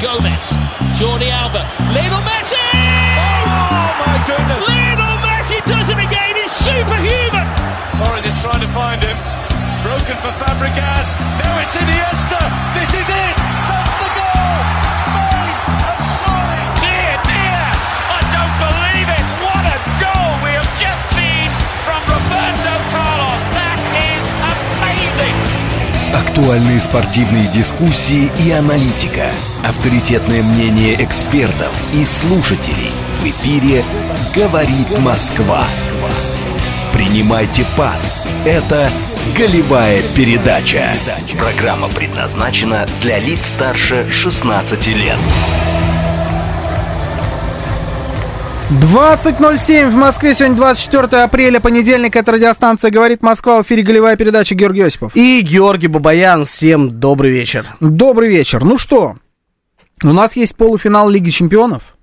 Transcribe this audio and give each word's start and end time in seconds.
Gomez, 0.00 0.44
Jordi 0.96 1.30
Alba, 1.30 1.64
Lionel 1.92 2.22
Messi! 2.24 2.56
Oh 2.56 3.92
my 4.04 4.16
goodness! 4.28 4.60
Lionel 4.68 5.16
Messi 5.24 5.58
does 5.64 5.88
it 5.88 5.98
again. 5.98 6.36
He's 6.36 6.52
superhuman. 6.52 7.46
Torres 7.98 8.24
is 8.24 8.36
trying 8.42 8.60
to 8.60 8.70
find 8.72 9.02
him. 9.02 9.16
Broken 9.82 10.16
for 10.20 10.32
Fabregas. 10.36 11.08
Now 11.40 11.60
it's 11.62 11.76
Iniesta. 11.76 12.40
This 12.76 12.92
is 13.00 13.08
it. 13.08 13.29
Актуальные 26.40 26.80
спортивные 26.80 27.46
дискуссии 27.48 28.30
и 28.42 28.50
аналитика. 28.50 29.30
Авторитетное 29.62 30.42
мнение 30.42 30.94
экспертов 31.04 31.68
и 31.92 32.02
слушателей. 32.06 32.90
В 33.18 33.26
эфире 33.26 33.84
«Говорит 34.34 34.98
Москва». 35.00 35.66
Принимайте 36.94 37.66
пас. 37.76 38.26
Это 38.46 38.90
«Голевая 39.36 40.00
передача». 40.16 40.94
Программа 41.38 41.88
предназначена 41.88 42.86
для 43.02 43.18
лиц 43.18 43.48
старше 43.48 44.06
16 44.10 44.86
лет. 44.86 45.18
20.07 48.70 49.90
в 49.90 49.96
Москве, 49.96 50.32
сегодня 50.32 50.56
24 50.56 51.24
апреля, 51.24 51.58
понедельник, 51.58 52.14
это 52.14 52.30
радиостанция 52.30 52.92
«Говорит 52.92 53.20
Москва», 53.20 53.60
в 53.60 53.66
эфире 53.66 53.82
голевая 53.82 54.14
передача 54.14 54.54
Георгий 54.54 54.82
Осипов. 54.82 55.10
И 55.16 55.40
Георгий 55.40 55.88
Бабаян, 55.88 56.44
всем 56.44 57.00
добрый 57.00 57.32
вечер. 57.32 57.66
Добрый 57.80 58.28
вечер. 58.28 58.62
Ну 58.62 58.78
что, 58.78 59.16
у 60.04 60.12
нас 60.12 60.36
есть 60.36 60.54
полуфинал 60.54 61.10
Лиги 61.10 61.30
Чемпионов. 61.30 61.96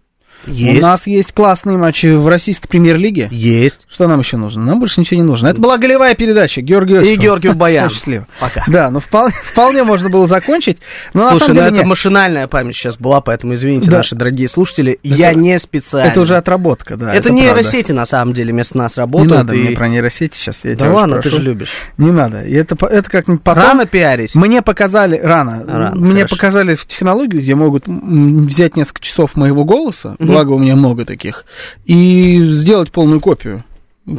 Есть. 0.45 0.79
У 0.79 0.81
нас 0.81 1.07
есть 1.07 1.33
классные 1.33 1.77
матчи 1.77 2.07
в 2.15 2.27
российской 2.27 2.67
премьер-лиге. 2.67 3.27
Есть. 3.31 3.85
Что 3.89 4.07
нам 4.07 4.19
еще 4.19 4.37
нужно? 4.37 4.63
Нам 4.63 4.79
больше 4.79 4.99
ничего 5.01 5.19
не 5.19 5.25
нужно. 5.27 5.47
Это 5.47 5.59
была 5.59 5.77
голевая 5.77 6.15
передача, 6.15 6.61
Георгий 6.61 6.95
Осипов. 6.95 7.17
И 7.17 7.21
Георгий 7.21 7.47
Бабаян. 7.49 7.89
Счастливо. 7.91 8.27
Пока. 8.39 8.63
Да, 8.67 8.89
ну 8.89 8.99
вполне, 8.99 9.33
вполне 9.51 9.83
можно 9.83 10.09
было 10.09 10.25
закончить. 10.27 10.77
Но 11.13 11.23
на 11.23 11.29
Слушай, 11.31 11.39
самом 11.39 11.49
ну 11.49 11.55
деле 11.61 11.67
это 11.67 11.75
нет. 11.77 11.85
машинальная 11.87 12.47
память 12.47 12.75
сейчас 12.75 12.97
была, 12.97 13.19
поэтому 13.21 13.55
извините, 13.55 13.89
Да. 13.91 13.97
наши 13.97 14.15
дорогие 14.15 14.47
слушатели, 14.47 14.99
я 15.03 15.33
не 15.33 15.59
специально. 15.59 16.09
Это 16.09 16.21
уже 16.21 16.37
отработка, 16.37 16.95
да. 16.95 17.13
это, 17.13 17.23
правда. 17.29 17.41
нейросети, 17.41 17.91
на 17.91 18.05
самом 18.05 18.33
деле, 18.33 18.53
вместо 18.53 18.77
нас 18.77 18.95
Не 18.95 19.01
работают. 19.01 19.31
надо 19.33 19.53
и- 19.53 19.59
мне 19.59 19.71
про 19.75 19.87
нейросети 19.89 20.37
сейчас, 20.37 20.63
я 20.63 20.71
Да 20.71 20.85
тебя 20.85 20.93
ладно, 20.93 21.21
ты 21.21 21.29
же 21.29 21.41
любишь. 21.41 21.69
Не 21.97 22.11
надо. 22.11 22.37
Это, 22.37 22.75
это 22.85 23.09
как-нибудь 23.09 23.43
потом. 23.43 23.63
Рано 23.63 23.85
пиарить. 23.85 24.33
Мне 24.35 24.61
показали, 24.61 25.19
рано, 25.21 25.63
Рано, 25.67 25.95
мне 25.95 26.21
хорошо. 26.21 26.35
показали 26.35 26.75
в 26.75 26.85
технологию, 26.85 27.41
где 27.41 27.55
могут 27.55 27.85
взять 27.87 28.77
несколько 28.77 29.01
часов 29.01 29.35
моего 29.35 29.65
голоса, 29.65 30.15
благо 30.37 30.53
у 30.53 30.59
меня 30.59 30.75
много 30.75 31.05
таких, 31.05 31.45
и 31.85 32.39
сделать 32.43 32.91
полную 32.91 33.19
копию. 33.19 33.63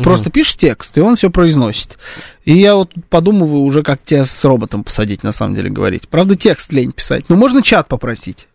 Просто 0.03 0.31
пишешь 0.31 0.57
текст, 0.57 0.99
и 0.99 1.01
он 1.01 1.17
все 1.17 1.31
произносит. 1.31 1.97
И 2.45 2.53
я 2.53 2.75
вот 2.75 2.93
подумываю 3.09 3.63
уже, 3.63 3.83
как 3.83 4.03
тебя 4.05 4.27
с 4.27 4.45
роботом 4.45 4.85
посадить, 4.85 5.23
на 5.23 5.33
самом 5.33 5.55
деле, 5.55 5.71
говорить. 5.71 6.09
Правда, 6.11 6.37
текст 6.37 6.73
лень 6.75 6.93
писать. 6.93 7.25
Ну, 7.31 7.37
можно 7.37 7.63
чат 7.63 7.89
попросить. 7.89 8.49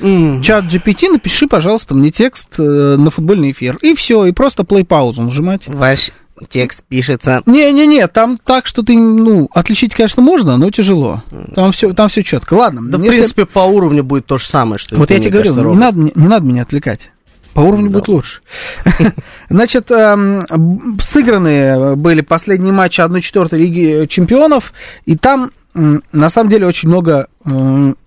М, 0.00 0.40
Чат 0.42 0.66
GPT, 0.66 1.10
напиши, 1.10 1.48
пожалуйста, 1.48 1.94
мне 1.94 2.12
текст 2.12 2.50
э, 2.58 2.62
на 2.96 3.10
футбольный 3.10 3.50
эфир. 3.50 3.76
И 3.82 3.94
все, 3.94 4.26
и 4.26 4.32
просто 4.32 4.62
плей-паузу 4.62 5.22
нажимать. 5.22 5.66
Ваш 5.66 6.12
текст 6.48 6.82
пишется. 6.88 7.42
Не-не-не, 7.46 8.06
там 8.08 8.38
так, 8.42 8.66
что 8.66 8.82
ты, 8.82 8.96
ну, 8.96 9.48
отличить, 9.52 9.94
конечно, 9.94 10.22
можно, 10.22 10.56
но 10.56 10.70
тяжело. 10.70 11.22
Там 11.54 11.72
все, 11.72 11.92
там 11.92 12.08
все 12.08 12.22
четко. 12.22 12.54
Ладно, 12.54 12.80
Да, 12.84 12.98
в 12.98 13.02
если- 13.02 13.16
принципе, 13.18 13.46
по 13.46 13.60
уровню 13.60 14.04
будет 14.04 14.26
то 14.26 14.38
же 14.38 14.46
самое, 14.46 14.78
что 14.78 14.96
вот 14.96 15.10
я 15.10 15.18
тебе 15.18 15.30
говорю, 15.30 15.54
кажется, 15.54 15.70
не 15.70 15.76
надо, 15.76 15.98
мне- 15.98 16.12
не 16.14 16.28
надо 16.28 16.46
меня 16.46 16.62
отвлекать. 16.62 17.10
По 17.54 17.60
уровню 17.60 17.90
будет 17.90 18.08
лучше. 18.08 18.40
Значит, 19.50 19.90
эм, 19.90 20.46
сыграны 21.00 21.96
были 21.96 22.20
последние 22.20 22.72
матчи 22.72 23.00
1-4 23.00 23.56
Лиги 23.56 24.06
Чемпионов, 24.06 24.72
и 25.06 25.16
там, 25.16 25.50
на 25.74 26.30
самом 26.30 26.50
деле, 26.50 26.66
очень 26.66 26.88
много, 26.88 27.28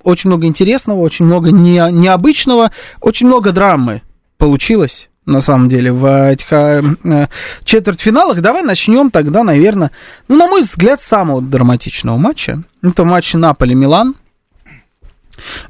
очень 0.03 0.29
много 0.29 0.45
интересного, 0.45 0.99
очень 0.99 1.25
много 1.25 1.51
не- 1.51 1.91
необычного, 1.91 2.71
очень 3.01 3.27
много 3.27 3.51
драмы 3.51 4.01
получилось. 4.37 5.09
На 5.25 5.39
самом 5.39 5.69
деле, 5.69 5.91
в 5.91 6.31
этих 6.31 6.51
э, 6.51 7.27
четвертьфиналах. 7.63 8.41
Давай 8.41 8.63
начнем 8.63 9.11
тогда, 9.11 9.43
наверное, 9.43 9.91
ну, 10.27 10.37
на 10.37 10.47
мой 10.47 10.63
взгляд, 10.63 11.01
самого 11.01 11.41
драматичного 11.41 12.17
матча. 12.17 12.63
Это 12.81 13.05
матч 13.05 13.35
Наполи-Милан. 13.35 14.15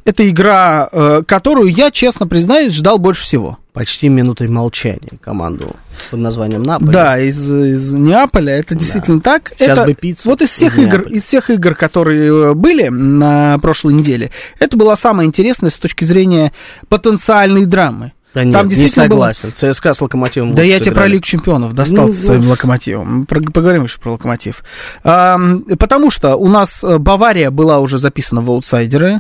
Это 0.06 0.30
игра, 0.30 0.88
э, 0.92 1.24
которую 1.28 1.72
я, 1.72 1.92
честно 1.92 2.28
признаюсь, 2.28 2.74
ждал 2.74 2.98
больше 2.98 3.24
всего. 3.24 3.58
Почти 3.74 4.10
минутой 4.10 4.50
молчания 4.50 5.18
команду 5.22 5.76
под 6.10 6.20
названием 6.20 6.64
Наполе. 6.64 6.92
Да, 6.92 7.20
из, 7.20 7.50
из 7.50 7.94
Неаполя, 7.94 8.54
это 8.54 8.76
действительно 8.76 9.22
так. 9.22 9.54
Сейчас 9.58 9.78
это, 9.78 9.86
бы 9.86 9.94
пиццу 9.94 10.30
Вот 10.30 10.42
из 10.42 10.50
всех 10.50 10.78
из 10.78 10.84
игр, 10.84 10.98
Неаполя. 10.98 11.16
из 11.16 11.24
всех 11.24 11.50
игр, 11.50 11.76
которые 11.76 12.52
э, 12.52 12.54
были 12.54 12.90
на 12.90 13.58
прошлой 13.60 13.94
неделе, 13.94 14.32
это 14.60 14.76
была 14.76 14.96
самая 14.98 15.26
интересная 15.26 15.70
с 15.72 15.76
точки 15.76 16.04
зрения 16.04 16.52
потенциальной 16.90 17.66
драмы. 17.66 18.12
Да 18.34 18.44
нет, 18.46 18.53
Там 18.53 18.69
не 18.69 18.75
действительно 18.75 19.08
было- 19.09 19.34
согласен. 19.34 19.74
ЦСКА 19.74 19.94
с 19.94 20.02
Локомотивом 20.02 20.56
Да 20.56 20.64
я 20.64 20.80
тебе 20.80 20.92
про. 20.94 21.08
Лигу 21.08 21.24
Чемпионов 21.25 21.74
достал 21.74 22.08
Ну, 22.08 22.14
своим 22.14 22.47
локомотивом. 22.50 23.25
Про- 23.25 23.42
поговорим 23.42 23.84
еще 23.84 24.00
про 24.00 24.12
локомотив. 24.14 24.64
Ам, 25.03 25.64
потому 25.78 26.12
что 26.12 26.36
у 26.38 26.47
нас 26.47 26.80
э, 26.84 26.97
Бавария 26.97 27.52
была 27.52 27.80
уже 27.80 27.97
записана 27.97 28.41
в 28.41 28.50
аутсайдеры. 28.50 29.20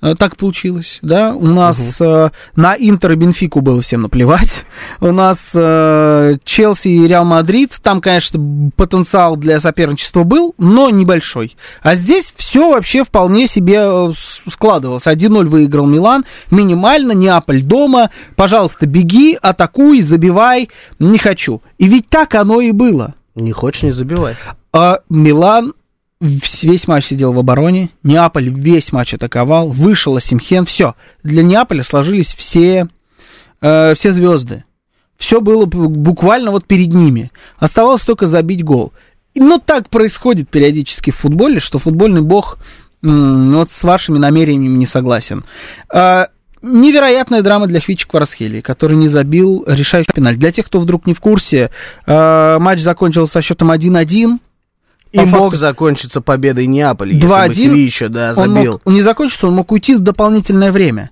Э, 0.00 0.14
Так 0.16 0.36
получилось, 0.36 1.00
да. 1.02 1.34
У 1.34 1.46
нас 1.48 1.78
э, 2.00 2.30
на 2.54 2.76
Интер 2.78 3.12
и 3.12 3.14
Бенфику 3.16 3.60
было 3.62 3.82
всем 3.82 4.02
наплевать. 4.02 4.64
У 5.00 5.10
нас 5.10 5.38
Челси 5.52 6.88
и 6.88 7.06
Реал 7.06 7.24
Мадрид. 7.24 7.78
Там, 7.82 8.00
конечно, 8.00 8.70
потенциал 8.76 9.36
для 9.36 9.58
соперничества 9.60 10.22
был, 10.22 10.54
но 10.58 10.88
небольшой. 10.90 11.56
А 11.82 11.94
здесь 11.96 12.32
все 12.36 12.70
вообще 12.70 13.04
вполне 13.04 13.46
себе 13.46 14.12
складывалось. 14.50 15.06
1-0 15.06 15.46
выиграл 15.46 15.86
Милан. 15.86 16.24
Минимально. 16.50 17.12
Неаполь 17.12 17.62
дома. 17.62 18.10
Пожалуйста, 18.36 18.51
беги, 18.86 19.38
атакуй, 19.40 20.02
забивай. 20.02 20.68
Не 20.98 21.18
хочу. 21.18 21.62
И 21.78 21.88
ведь 21.88 22.08
так 22.08 22.34
оно 22.34 22.60
и 22.60 22.72
было. 22.72 23.14
Не 23.34 23.52
хочешь, 23.52 23.82
не 23.82 23.92
забивай. 23.92 24.36
А 24.72 25.00
Милан 25.08 25.74
весь 26.20 26.86
матч 26.86 27.06
сидел 27.06 27.32
в 27.32 27.38
обороне, 27.38 27.90
Неаполь 28.02 28.50
весь 28.50 28.92
матч 28.92 29.14
атаковал, 29.14 29.68
вышел 29.68 30.16
Асимхен, 30.16 30.64
все. 30.66 30.94
Для 31.22 31.42
Неаполя 31.42 31.82
сложились 31.82 32.34
все, 32.34 32.88
э, 33.60 33.94
все 33.94 34.12
звезды. 34.12 34.64
Все 35.16 35.40
было 35.40 35.66
буквально 35.66 36.50
вот 36.50 36.66
перед 36.66 36.92
ними. 36.92 37.30
Оставалось 37.58 38.02
только 38.02 38.26
забить 38.26 38.64
гол. 38.64 38.92
И, 39.34 39.40
Ну, 39.40 39.58
так 39.64 39.88
происходит 39.88 40.48
периодически 40.48 41.10
в 41.10 41.16
футболе, 41.16 41.60
что 41.60 41.78
футбольный 41.78 42.22
бог 42.22 42.58
вот 43.02 43.70
с 43.70 43.82
вашими 43.82 44.18
намерениями 44.18 44.76
не 44.76 44.86
согласен. 44.86 45.44
А, 45.92 46.28
Невероятная 46.62 47.42
драма 47.42 47.66
для 47.66 47.80
Хвича 47.80 48.06
Кварсхели, 48.08 48.60
который 48.60 48.96
не 48.96 49.08
забил 49.08 49.64
решающий 49.66 50.12
пенальти. 50.12 50.38
Для 50.38 50.52
тех, 50.52 50.66
кто 50.66 50.80
вдруг 50.80 51.06
не 51.06 51.14
в 51.14 51.20
курсе, 51.20 51.70
э, 52.06 52.58
матч 52.60 52.80
закончился 52.80 53.32
со 53.34 53.42
счетом 53.42 53.70
1-1. 53.70 54.38
И 55.10 55.18
По 55.18 55.26
мог 55.26 55.40
факту- 55.50 55.56
закончиться 55.56 56.20
победой 56.22 56.66
Неаполя, 56.66 57.10
если 57.12 57.20
бы 57.26 57.26
2-1. 57.34 57.70
Хвича, 57.72 58.08
да, 58.08 58.32
Он 58.36 58.54
забил. 58.54 58.72
мог- 58.74 58.82
он 58.84 58.94
не 58.94 59.02
закончился, 59.02 59.46
он 59.48 59.54
мог 59.54 59.70
уйти 59.72 59.94
в 59.94 60.00
дополнительное 60.00 60.72
время. 60.72 61.10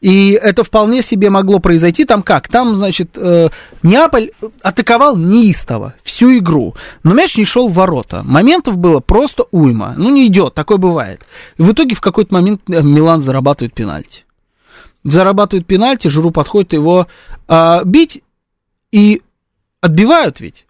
И 0.00 0.38
это 0.40 0.64
вполне 0.64 1.00
себе 1.02 1.28
могло 1.30 1.58
произойти. 1.60 2.04
Там 2.04 2.22
как? 2.22 2.48
Там, 2.48 2.76
значит, 2.76 3.10
э, 3.16 3.48
Неаполь 3.82 4.30
атаковал 4.62 5.16
неистово 5.16 5.94
всю 6.02 6.36
игру, 6.38 6.74
но 7.02 7.14
мяч 7.14 7.36
не 7.36 7.44
шел 7.46 7.68
в 7.68 7.74
ворота. 7.74 8.22
Моментов 8.22 8.76
было 8.76 9.00
просто 9.00 9.44
уйма. 9.50 9.94
Ну, 9.96 10.10
не 10.10 10.26
идет, 10.26 10.54
такое 10.54 10.76
бывает. 10.78 11.20
И 11.56 11.62
в 11.62 11.72
итоге 11.72 11.94
в 11.94 12.00
какой-то 12.02 12.32
момент 12.34 12.60
э, 12.68 12.82
Милан 12.82 13.22
зарабатывает 13.22 13.74
пенальти. 13.74 14.23
Зарабатывает 15.04 15.66
пенальти, 15.66 16.08
Жиру 16.08 16.30
подходит 16.30 16.72
его 16.72 17.06
а, 17.46 17.84
бить, 17.84 18.22
и 18.90 19.22
отбивают 19.80 20.40
ведь. 20.40 20.66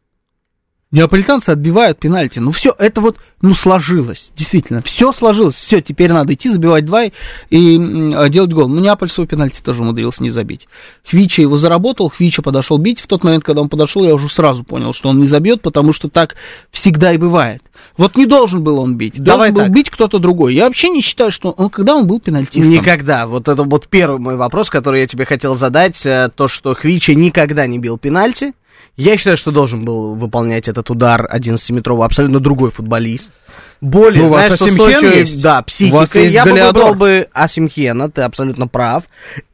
Неаполитанцы 0.94 1.50
отбивают 1.50 1.98
пенальти. 1.98 2.38
Ну 2.38 2.52
все, 2.52 2.72
это 2.78 3.00
вот, 3.00 3.16
ну 3.42 3.52
сложилось, 3.52 4.30
действительно, 4.36 4.80
все 4.80 5.10
сложилось. 5.10 5.56
Все, 5.56 5.80
теперь 5.80 6.12
надо 6.12 6.34
идти, 6.34 6.48
забивать 6.48 6.84
два 6.84 7.02
и, 7.04 7.12
и, 7.50 8.14
а, 8.14 8.28
делать 8.28 8.52
гол. 8.52 8.68
Ну 8.68 8.80
Неаполь 8.80 9.10
свой 9.10 9.26
пенальти 9.26 9.60
тоже 9.60 9.82
умудрился 9.82 10.22
не 10.22 10.30
забить. 10.30 10.68
Хвича 11.04 11.42
его 11.42 11.58
заработал, 11.58 12.10
Хвича 12.10 12.42
подошел 12.42 12.78
бить. 12.78 13.00
В 13.00 13.08
тот 13.08 13.24
момент, 13.24 13.42
когда 13.42 13.60
он 13.60 13.68
подошел, 13.68 14.04
я 14.04 14.14
уже 14.14 14.28
сразу 14.28 14.62
понял, 14.62 14.92
что 14.92 15.08
он 15.08 15.18
не 15.18 15.26
забьет, 15.26 15.62
потому 15.62 15.92
что 15.92 16.08
так 16.08 16.36
всегда 16.70 17.12
и 17.12 17.16
бывает. 17.16 17.60
Вот 17.96 18.16
не 18.16 18.24
должен 18.26 18.62
был 18.62 18.78
он 18.78 18.96
бить, 18.96 19.14
должен 19.14 19.24
Давай 19.26 19.50
был 19.50 19.62
так. 19.62 19.72
бить 19.72 19.90
кто-то 19.90 20.20
другой. 20.20 20.54
Я 20.54 20.66
вообще 20.66 20.90
не 20.90 21.00
считаю, 21.00 21.32
что 21.32 21.50
он, 21.50 21.70
когда 21.70 21.96
он 21.96 22.06
был 22.06 22.20
пенальтистом. 22.20 22.70
Никогда. 22.70 23.26
Вот 23.26 23.48
это 23.48 23.64
вот 23.64 23.88
первый 23.88 24.20
мой 24.20 24.36
вопрос, 24.36 24.70
который 24.70 25.00
я 25.00 25.08
тебе 25.08 25.24
хотел 25.24 25.56
задать. 25.56 26.06
э, 26.06 26.30
То, 26.32 26.46
что 26.46 26.72
Хвича 26.76 27.14
никогда 27.14 27.66
не 27.66 27.80
бил 27.80 27.98
пенальти. 27.98 28.52
Я 28.96 29.16
считаю, 29.16 29.36
что 29.36 29.50
должен 29.50 29.84
был 29.84 30.14
выполнять 30.14 30.68
этот 30.68 30.88
удар 30.90 31.28
11-метровый 31.32 32.04
абсолютно 32.06 32.38
другой 32.40 32.70
футболист. 32.70 33.32
Более, 33.80 34.22
Ну, 34.22 34.28
знаешь, 34.30 34.52
с 34.52 34.62
Асимхен 34.62 34.80
устойчивой- 34.80 35.18
есть? 35.18 35.42
Да, 35.42 35.64
есть 35.68 36.32
Я 36.32 36.44
бы 36.46 36.52
выбрал 36.52 36.94
бы 36.94 37.28
Асимхена, 37.34 38.10
ты 38.10 38.22
абсолютно 38.22 38.66
прав. 38.68 39.04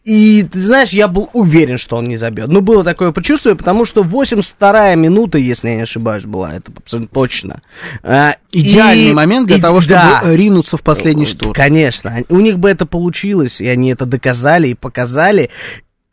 И, 0.05 0.44
ты 0.50 0.61
знаешь, 0.62 0.91
я 0.91 1.09
был 1.09 1.31
уверен, 1.32 1.79
что 1.79 1.97
он 1.97 2.06
не 2.06 2.17
забьет. 2.17 2.49
Ну, 2.49 2.61
было 2.61 2.85
такое 2.85 3.12
предчувствие, 3.12 3.55
потому 3.56 3.85
что 3.85 4.03
82-я 4.03 4.94
минута, 4.94 5.38
если 5.38 5.71
я 5.71 5.76
не 5.76 5.83
ошибаюсь, 5.83 6.25
была, 6.25 6.53
это 6.55 6.71
абсолютно 6.76 7.12
точно. 7.12 7.62
А, 8.03 8.37
Идеальный 8.53 9.11
и- 9.11 9.15
момент 9.15 9.47
для 9.49 9.56
и- 9.56 9.61
того, 9.61 9.81
чтобы 9.81 10.00
да. 10.00 10.21
ринуться 10.25 10.76
в 10.76 10.83
последний 10.83 11.26
штурм. 11.26 11.53
Конечно. 11.53 12.15
У 12.29 12.38
них 12.41 12.59
бы 12.59 12.71
это 12.71 12.87
получилось, 12.87 13.61
и 13.61 13.67
они 13.67 13.91
это 13.93 14.06
доказали 14.06 14.69
и 14.69 14.75
показали. 14.75 15.50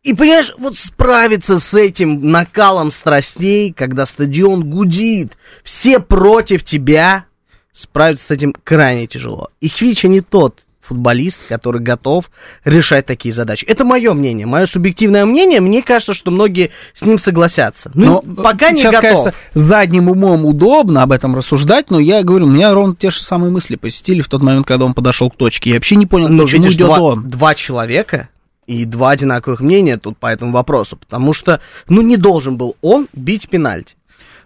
И, 0.07 0.13
понимаешь, 0.13 0.53
вот 0.57 0.77
справиться 0.77 1.59
с 1.59 1.73
этим 1.73 2.31
накалом 2.31 2.91
страстей, 2.91 3.73
когда 3.73 4.05
стадион 4.05 4.63
гудит, 4.69 5.33
все 5.65 5.99
против 5.99 6.63
тебя, 6.63 7.25
справиться 7.73 8.27
с 8.27 8.31
этим 8.31 8.55
крайне 8.63 9.07
тяжело. 9.07 9.49
И 9.59 9.67
Хвича 9.67 10.07
не 10.07 10.21
тот 10.21 10.63
футболист, 10.79 11.41
который 11.49 11.81
готов 11.81 12.31
решать 12.63 13.05
такие 13.05 13.33
задачи. 13.33 13.65
Это 13.65 13.83
мое 13.83 14.13
мнение, 14.13 14.45
мое 14.45 14.65
субъективное 14.65 15.25
мнение. 15.25 15.59
Мне 15.59 15.81
кажется, 15.83 16.13
что 16.13 16.31
многие 16.31 16.71
с 16.93 17.01
ним 17.01 17.19
согласятся. 17.19 17.91
Ну, 17.93 18.23
Но 18.25 18.43
пока 18.43 18.71
не 18.71 18.77
сейчас, 18.79 18.93
готов. 18.95 19.09
конечно, 19.23 19.33
задним 19.53 20.09
умом 20.09 20.45
удобно 20.45 21.03
об 21.03 21.11
этом 21.11 21.35
рассуждать, 21.35 21.91
но 21.91 21.99
я 21.99 22.23
говорю, 22.23 22.45
у 22.45 22.49
меня 22.49 22.73
ровно 22.73 22.95
те 22.95 23.11
же 23.11 23.19
самые 23.19 23.51
мысли 23.51 23.75
посетили 23.75 24.21
в 24.21 24.29
тот 24.29 24.41
момент, 24.41 24.65
когда 24.65 24.85
он 24.85 24.93
подошел 24.93 25.29
к 25.29 25.35
точке. 25.35 25.71
Я 25.71 25.75
вообще 25.75 25.97
не 25.97 26.05
понял, 26.05 26.29
Ну, 26.29 26.43
почему 26.43 26.69
идет 26.69 26.87
два, 26.87 26.99
он. 27.01 27.29
два 27.29 27.53
человека 27.55 28.29
и 28.67 28.85
два 28.85 29.11
одинаковых 29.11 29.61
мнения 29.61 29.97
тут 29.97 30.17
по 30.17 30.27
этому 30.27 30.51
вопросу, 30.51 30.97
потому 30.97 31.33
что, 31.33 31.59
ну, 31.87 32.01
не 32.01 32.17
должен 32.17 32.57
был 32.57 32.75
он 32.81 33.07
бить 33.13 33.49
пенальти. 33.49 33.95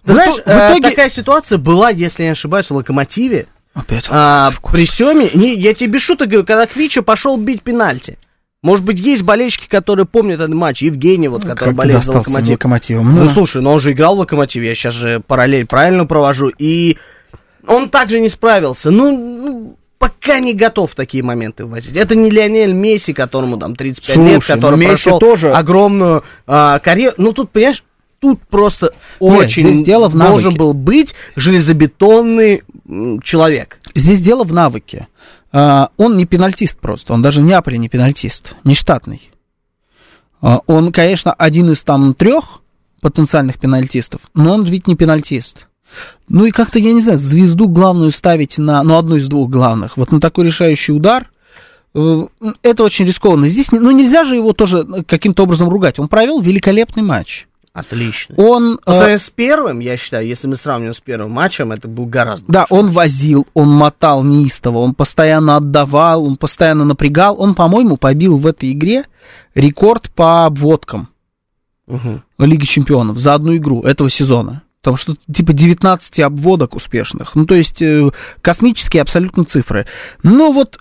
Ты 0.06 0.12
В 0.12 0.14
знаешь, 0.14 0.36
в 0.36 0.48
э, 0.48 0.70
итоге- 0.74 0.90
такая 0.90 1.10
ситуация 1.10 1.58
была, 1.58 1.90
если 1.90 2.24
я 2.24 2.30
не 2.30 2.34
ошибаюсь, 2.34 2.70
в 2.70 2.76
Локомотиве. 2.76 3.48
Опять. 3.74 4.06
А, 4.10 4.52
при 4.72 4.86
Семе, 4.86 5.30
не, 5.34 5.56
я 5.56 5.74
тебе 5.74 5.92
без 5.94 6.02
шуток 6.02 6.30
говорю, 6.30 6.46
когда 6.46 6.66
Квича 6.68 7.02
пошел 7.02 7.38
бить 7.38 7.62
пенальти. 7.64 8.18
Может 8.64 8.86
быть, 8.86 9.00
есть 9.00 9.24
болельщики, 9.24 9.68
которые 9.68 10.06
помнят 10.06 10.36
этот 10.40 10.54
матч. 10.54 10.84
Евгений, 10.84 11.28
вот, 11.28 11.42
который 11.44 11.70
Как 11.70 11.76
болеет 11.76 12.04
за 12.04 12.12
Локомотив. 12.12 12.52
локомотивом? 12.52 13.16
Ну, 13.16 13.24
Ну, 13.26 13.32
слушай, 13.32 13.60
но 13.62 13.72
он 13.74 13.80
же 13.80 13.92
играл 13.94 14.16
в 14.16 14.20
Локомотиве, 14.20 14.68
я 14.70 14.76
сейчас 14.76 14.94
же 14.94 15.20
параллель 15.26 15.66
правильно 15.66 16.06
провожу, 16.06 16.52
и 16.60 16.98
он 17.66 17.90
также 17.90 18.20
не 18.20 18.30
справился. 18.30 18.92
Ну, 18.92 19.12
ну, 19.18 19.78
пока 20.22 20.40
не 20.40 20.54
готов 20.54 20.92
в 20.92 20.96
такие 20.96 21.24
моменты 21.24 21.66
ввозить. 21.66 21.98
Это 21.98 22.16
не 22.16 22.30
Лионель 22.30 22.74
Месси, 22.74 23.14
которому 23.14 23.58
там 23.58 23.76
35 23.76 24.18
лет, 24.18 24.34
Слушай, 24.34 24.56
который 24.56 24.76
ну, 24.76 24.78
Месси 24.78 24.88
прошел 24.90 25.20
тоже- 25.20 25.52
огромную 25.52 26.24
а, 26.46 26.80
карьеру. 26.80 27.16
Ну, 27.18 27.34
тут, 27.34 27.50
понимаешь, 27.52 27.84
тут 28.20 28.40
просто 28.48 28.94
очень 29.20 29.64
здесь 29.64 29.84
дело 29.84 30.10
в 30.10 30.18
должен 30.18 30.52
навыке. 30.52 30.58
был 30.58 30.74
быть 30.74 31.16
железобетонный 31.36 32.64
человек. 33.24 33.80
Здесь 33.96 34.22
дело 34.22 34.44
в 34.44 34.54
навыке. 34.54 35.08
А, 35.52 35.90
он 35.98 36.18
не 36.18 36.26
пенальтист 36.26 36.78
просто, 36.80 37.14
он 37.14 37.22
даже 37.22 37.42
в 37.42 37.44
Неаполе 37.44 37.78
не 37.78 37.90
пенальтист, 37.90 38.56
не 38.64 38.76
штатный. 38.76 39.32
А, 40.42 40.62
он, 40.68 40.92
конечно, 40.92 41.34
один 41.34 41.72
из 41.72 41.82
там 41.82 42.14
трех 42.14 42.62
потенциальных 43.02 43.60
пенальтистов, 43.60 44.22
но 44.34 44.54
он 44.54 44.64
ведь 44.64 44.88
не 44.88 44.96
пенальтист. 44.96 45.68
Ну 46.30 46.46
и 46.46 46.52
как-то, 46.52 46.80
я 46.80 46.94
не 46.94 47.02
знаю, 47.02 47.20
звезду 47.20 47.68
главную 47.68 48.12
ставить 48.12 48.58
на, 48.58 48.84
ну, 48.84 48.98
одну 48.98 49.18
из 49.18 49.28
двух 49.28 49.50
главных, 49.50 49.98
вот 49.98 50.12
на 50.12 50.22
такой 50.22 50.46
решающий 50.46 50.94
удар, 50.94 51.30
э, 51.94 52.28
это 52.62 52.84
очень 52.84 53.06
рискованно. 53.06 53.48
Здесь, 53.48 53.72
ну, 53.72 53.92
нельзя 53.92 54.24
же 54.24 54.36
его 54.36 54.54
тоже 54.54 54.86
каким-то 55.08 55.44
образом 55.44 55.70
ругать. 55.70 56.00
Он 56.00 56.08
провел 56.08 56.42
великолепный 56.42 57.04
матч. 57.04 57.48
Отлично. 57.74 58.36
Он, 58.36 58.80
По 58.84 58.92
э, 58.92 58.94
сравнению 58.94 59.20
с 59.20 59.30
первым, 59.30 59.80
я 59.80 59.96
считаю, 59.96 60.28
если 60.28 60.48
мы 60.48 60.58
сравним 60.58 60.94
с 60.94 61.00
первым 61.00 61.32
матчем, 61.32 61.72
это 61.72 61.88
был 61.88 62.06
гораздо 62.06 62.52
Да, 62.52 62.66
он 62.70 62.92
возил, 62.92 63.48
он 63.54 63.70
мотал 63.70 64.24
неистово, 64.24 64.80
он 64.80 64.94
постоянно 64.94 65.56
отдавал, 65.56 66.26
он 66.26 66.36
постоянно 66.36 66.84
напрягал. 66.84 67.40
Он, 67.40 67.56
по-моему, 67.56 67.96
побил 67.96 68.38
в 68.38 68.46
этой 68.46 68.74
игре 68.74 69.06
рекорд 69.56 70.12
по 70.12 70.46
обводкам 70.46 71.08
Мгм. 71.88 72.24
Лиги 72.40 72.66
Чемпионов 72.66 73.18
за 73.18 73.34
одну 73.34 73.56
игру 73.58 73.82
этого 73.82 74.10
сезона. 74.10 74.64
Потому 74.82 74.98
что 74.98 75.16
типа 75.32 75.54
19 75.54 76.20
обводок 76.22 76.76
успешных. 76.76 77.36
Ну, 77.36 77.46
то 77.46 77.54
есть 77.54 77.82
э, 77.82 78.10
космические 78.42 79.02
абсолютно 79.04 79.46
цифры. 79.46 79.86
Но 80.24 80.52
вот 80.52 80.80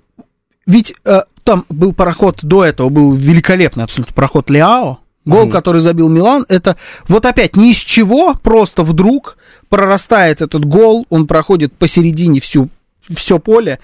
ведь 0.67 0.94
э, 1.05 1.23
там 1.44 1.67
был 1.69 1.93
пароход 1.93 2.38
до 2.43 2.64
этого, 2.64 2.88
был 2.88 3.14
великолепный 3.14 3.85
абсолютно 3.85 4.14
пароход 4.14 4.50
Леао. 4.50 4.99
Гол, 5.26 5.43
Мгм. 5.43 5.50
который 5.50 5.82
забил 5.82 6.08
Милан, 6.08 6.47
это 6.49 6.76
вот 7.06 7.26
опять 7.26 7.55
ни 7.55 7.73
из 7.73 7.76
чего, 7.76 8.35
просто 8.35 8.82
вдруг 8.82 9.37
прорастает 9.69 10.41
этот 10.41 10.64
гол, 10.64 11.06
он 11.11 11.26
проходит 11.26 11.75
посередине 11.75 12.41
всю, 12.41 12.70
все 13.14 13.38
поле, 13.38 13.81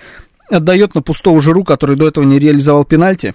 отдает 0.51 0.95
на 0.95 1.03
пустого 1.03 1.43
жиру, 1.43 1.63
который 1.63 1.95
до 1.95 2.09
этого 2.09 2.25
не 2.25 2.39
реализовал 2.39 2.85
пенальти. 2.85 3.35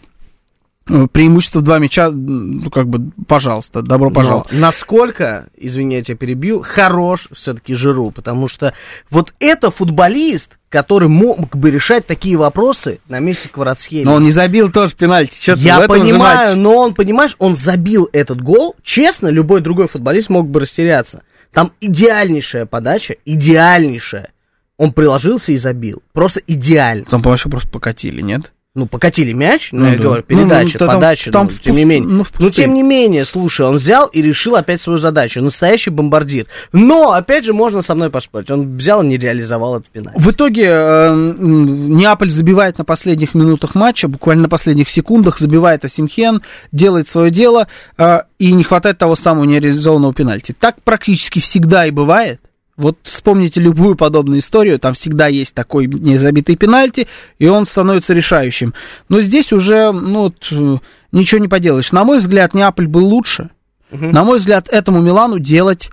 Э, 0.92 1.08
Преимущество 1.08 1.60
в 1.60 1.64
два 1.64 1.80
мяча, 1.80 2.12
ну, 2.12 2.70
как 2.70 2.88
бы, 2.88 3.12
пожалуйста, 3.28 3.82
добро 3.82 4.12
пожаловать. 4.12 4.52
Но 4.52 4.60
насколько, 4.60 5.48
извини, 5.56 5.96
я 5.96 6.04
тебя 6.04 6.18
перебью, 6.18 6.62
хорош 6.62 7.30
все-таки 7.34 7.76
Жиру, 7.76 8.12
потому 8.12 8.48
что 8.48 8.74
вот 9.10 9.34
это 9.40 9.72
футболист, 9.72 10.58
который 10.70 11.08
мог 11.08 11.56
бы 11.56 11.72
решать 11.72 12.06
такие 12.06 12.36
вопросы 12.38 13.00
на 13.08 13.20
месте 13.20 13.50
Кварацхелия. 13.50 14.06
Но 14.06 14.16
он 14.16 14.24
не 14.24 14.32
забил 14.32 14.72
тоже 14.72 14.96
пенальти. 14.96 15.52
В 15.52 15.58
Я 15.58 15.88
понимаю, 15.88 16.58
но 16.58 16.76
он, 16.78 16.94
понимаешь, 16.94 17.36
он 17.40 17.56
забил 17.56 18.10
этот 18.12 18.42
гол. 18.42 18.76
Честно, 18.84 19.28
любой 19.30 19.62
другой 19.62 19.88
футболист 19.88 20.30
мог 20.30 20.48
бы 20.48 20.60
растеряться. 20.60 21.24
Там 21.54 21.72
идеальнейшая 21.82 22.66
подача, 22.66 23.16
идеальнейшая. 23.26 24.32
Он 24.78 24.94
приложился 24.94 25.52
и 25.52 25.58
забил. 25.58 26.02
Просто 26.12 26.42
идеально. 26.48 27.06
Там 27.06 27.22
вообще 27.22 27.50
просто 27.50 27.70
покатили, 27.70 28.22
нет? 28.22 28.52
Ну, 28.74 28.86
покатили 28.86 29.34
мяч, 29.34 29.74
ну, 29.74 29.80
Ну 29.82 29.86
я 29.88 29.98
да. 29.98 30.04
говорю, 30.04 30.24
Ну, 30.30 30.36
ну, 30.38 30.44
передача, 30.44 30.80
да 30.80 30.86
там- 30.86 30.96
подача, 30.96 31.30
там 31.32 31.48
ну, 31.48 31.50
в 31.50 31.60
тем 31.60 31.76
не 31.76 31.82
пуст- 31.82 31.86
менее. 31.88 32.10
ну, 32.10 32.24
в 32.24 32.32
Ну, 32.40 32.50
тем 32.52 32.74
не 32.74 32.84
менее, 32.84 33.26
слушай, 33.26 33.66
он 33.66 33.76
взял 33.76 34.08
и 34.08 34.22
решил 34.22 34.56
опять 34.56 34.80
свою 34.80 34.98
задачу. 34.98 35.42
Настоящий 35.42 35.90
бомбардир. 35.90 36.46
Но, 36.72 37.12
опять 37.12 37.44
же, 37.44 37.54
можно 37.54 37.82
со 37.82 37.96
мной 37.96 38.10
поспорить. 38.10 38.50
Он 38.50 38.78
взял 38.78 39.04
и 39.04 39.08
не 39.08 39.18
реализовал 39.18 39.76
этот 39.80 39.92
пенальти. 39.92 40.18
В 40.22 40.32
итоге 40.32 40.68
э, 40.72 41.14
Неаполь 41.40 42.30
забивает 42.30 42.78
на 42.78 42.86
последних 42.86 43.34
минутах 43.36 43.76
матча, 43.76 44.08
буквально 44.08 44.44
на 44.44 44.50
последних 44.50 44.88
секундах, 44.90 45.38
забивает 45.40 45.84
Асимхен, 45.84 46.42
делает 46.72 47.10
свое 47.10 47.30
дело, 47.30 47.68
э, 47.98 48.20
и 48.40 48.54
не 48.54 48.64
хватает 48.64 48.98
того 48.98 49.16
самого 49.18 49.44
нереализованного 49.44 50.14
пенальти. 50.14 50.56
Так 50.58 50.82
практически 50.84 51.40
всегда 51.40 51.86
и 51.86 51.92
бывает. 51.92 52.41
Вот 52.82 52.98
вспомните 53.04 53.60
любую 53.60 53.96
подобную 53.96 54.40
историю, 54.40 54.80
там 54.80 54.94
всегда 54.94 55.28
есть 55.28 55.54
такой 55.54 55.86
незабитый 55.86 56.56
пенальти, 56.56 57.08
и 57.38 57.48
он 57.48 57.66
становится 57.66 58.14
решающим. 58.14 58.74
Но 59.08 59.22
здесь 59.22 59.54
уже, 59.54 59.92
ну, 59.92 60.24
вот, 60.24 60.48
э, 60.52 60.78
ничего 61.12 61.40
не 61.40 61.48
поделаешь. 61.48 61.92
На 61.92 62.04
мой 62.04 62.18
взгляд, 62.18 62.54
Неаполь 62.54 62.88
был 62.88 63.06
лучше. 63.06 63.52
На 63.92 64.24
мой 64.24 64.40
взгляд, 64.40 64.68
этому 64.70 65.02
Милану 65.02 65.38
делать 65.38 65.90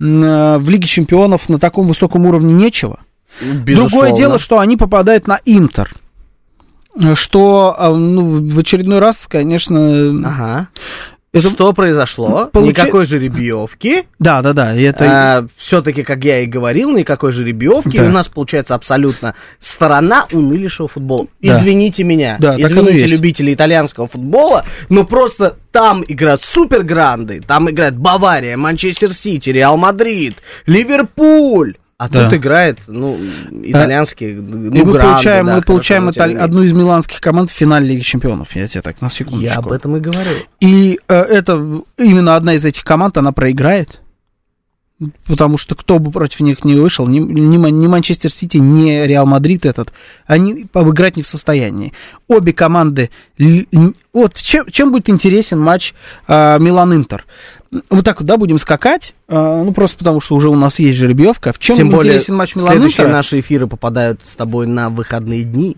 э, 0.00 0.56
в 0.58 0.68
Лиге 0.68 0.86
Чемпионов 0.86 1.48
на 1.48 1.58
таком 1.58 1.86
высоком 1.86 2.26
уровне 2.26 2.52
нечего. 2.52 2.98
Другое 3.40 4.12
дело, 4.12 4.38
что 4.38 4.58
они 4.58 4.76
попадают 4.76 5.26
на 5.26 5.40
Интер. 5.44 5.94
Э, 7.00 7.14
Что 7.14 7.74
а, 7.78 7.94
ну, 7.94 8.48
в 8.48 8.58
очередной 8.58 8.98
раз, 8.98 9.26
конечно, 9.28 10.08
Ага. 10.28 10.68
Это- 11.40 11.50
Что 11.50 11.72
произошло? 11.72 12.50
Получи- 12.52 12.68
Никакой 12.68 13.06
жеребьевки. 13.06 14.04
да, 14.18 14.42
да, 14.42 14.52
да, 14.52 14.74
это 14.74 15.48
все-таки, 15.56 16.02
как 16.02 16.24
я 16.24 16.40
и 16.40 16.46
говорил, 16.46 16.90
никакой 16.96 17.32
жеребьевки. 17.32 17.96
Да. 17.96 18.04
И 18.04 18.08
у 18.08 18.10
нас 18.10 18.28
получается 18.28 18.74
абсолютно 18.74 19.34
сторона 19.60 20.26
унылейшего 20.32 20.88
футбола. 20.88 21.26
Да. 21.40 21.56
Извините 21.56 22.04
меня, 22.04 22.36
Да, 22.38 22.56
извините 22.58 23.06
любители 23.06 23.54
итальянского 23.54 24.06
футбола, 24.08 24.64
но 24.88 25.04
просто 25.04 25.56
там 25.72 26.04
играют 26.06 26.42
супергранды, 26.42 27.40
там 27.46 27.70
играет 27.70 27.96
Бавария, 27.96 28.56
Манчестер 28.56 29.12
Сити, 29.12 29.50
Реал 29.50 29.76
Мадрид, 29.76 30.36
Ливерпуль. 30.66 31.74
А 31.98 32.10
Да. 32.10 32.24
тут 32.24 32.34
играет, 32.38 32.80
ну, 32.88 33.18
итальянские, 33.62 34.32
и 34.32 34.34
ну, 34.34 34.58
мы 34.58 34.92
гранды, 34.92 35.00
получаем, 35.00 35.46
да, 35.46 35.54
мы 35.56 35.62
получаем 35.62 36.10
Италь- 36.10 36.36
одну 36.36 36.62
из 36.62 36.72
миланских 36.72 37.22
команд 37.22 37.50
в 37.50 37.54
финале 37.54 37.88
Лиги 37.88 38.00
Чемпионов. 38.02 38.54
Я 38.54 38.68
тебе 38.68 38.82
так 38.82 39.00
на 39.00 39.08
секундочку. 39.08 39.46
Я 39.46 39.54
об 39.54 39.72
этом 39.72 39.96
и 39.96 40.00
говорю. 40.00 40.30
И 40.60 41.00
э, 41.08 41.14
это 41.14 41.54
именно 41.96 42.36
одна 42.36 42.52
из 42.54 42.64
этих 42.66 42.84
команд, 42.84 43.16
она 43.16 43.32
проиграет. 43.32 44.00
Потому 45.26 45.58
что 45.58 45.74
кто 45.74 45.98
бы 45.98 46.10
против 46.10 46.40
них 46.40 46.64
не 46.64 46.74
вышел, 46.74 47.06
ни, 47.06 47.18
ни 47.18 47.56
ни 47.56 47.86
Манчестер 47.86 48.32
Сити, 48.32 48.56
ни 48.56 49.04
Реал 49.06 49.26
Мадрид 49.26 49.66
этот, 49.66 49.92
они 50.26 50.66
обыграть 50.72 51.16
не 51.16 51.22
в 51.22 51.28
состоянии. 51.28 51.92
Обе 52.28 52.54
команды... 52.54 53.10
Вот 54.14 54.34
чем, 54.36 54.64
чем 54.70 54.92
будет 54.92 55.10
интересен 55.10 55.60
матч 55.60 55.92
а, 56.26 56.58
Милан-Интер? 56.58 57.26
Вот 57.90 58.04
так 58.04 58.20
вот, 58.20 58.26
да, 58.26 58.36
будем 58.36 58.58
скакать, 58.58 59.14
а, 59.28 59.62
ну 59.62 59.72
просто 59.72 59.98
потому 59.98 60.20
что 60.20 60.34
уже 60.34 60.48
у 60.48 60.54
нас 60.54 60.78
есть 60.78 60.98
жеребьевка. 60.98 61.52
В 61.52 61.58
чем 61.58 61.76
Тем 61.76 61.90
более, 61.90 62.12
интересен 62.14 62.36
матч 62.36 62.52
следующие 62.52 62.78
Милан-Интера? 62.78 63.08
наши 63.08 63.40
эфиры 63.40 63.66
попадают 63.66 64.20
с 64.24 64.36
тобой 64.36 64.66
на 64.66 64.90
выходные 64.90 65.44
дни. 65.44 65.76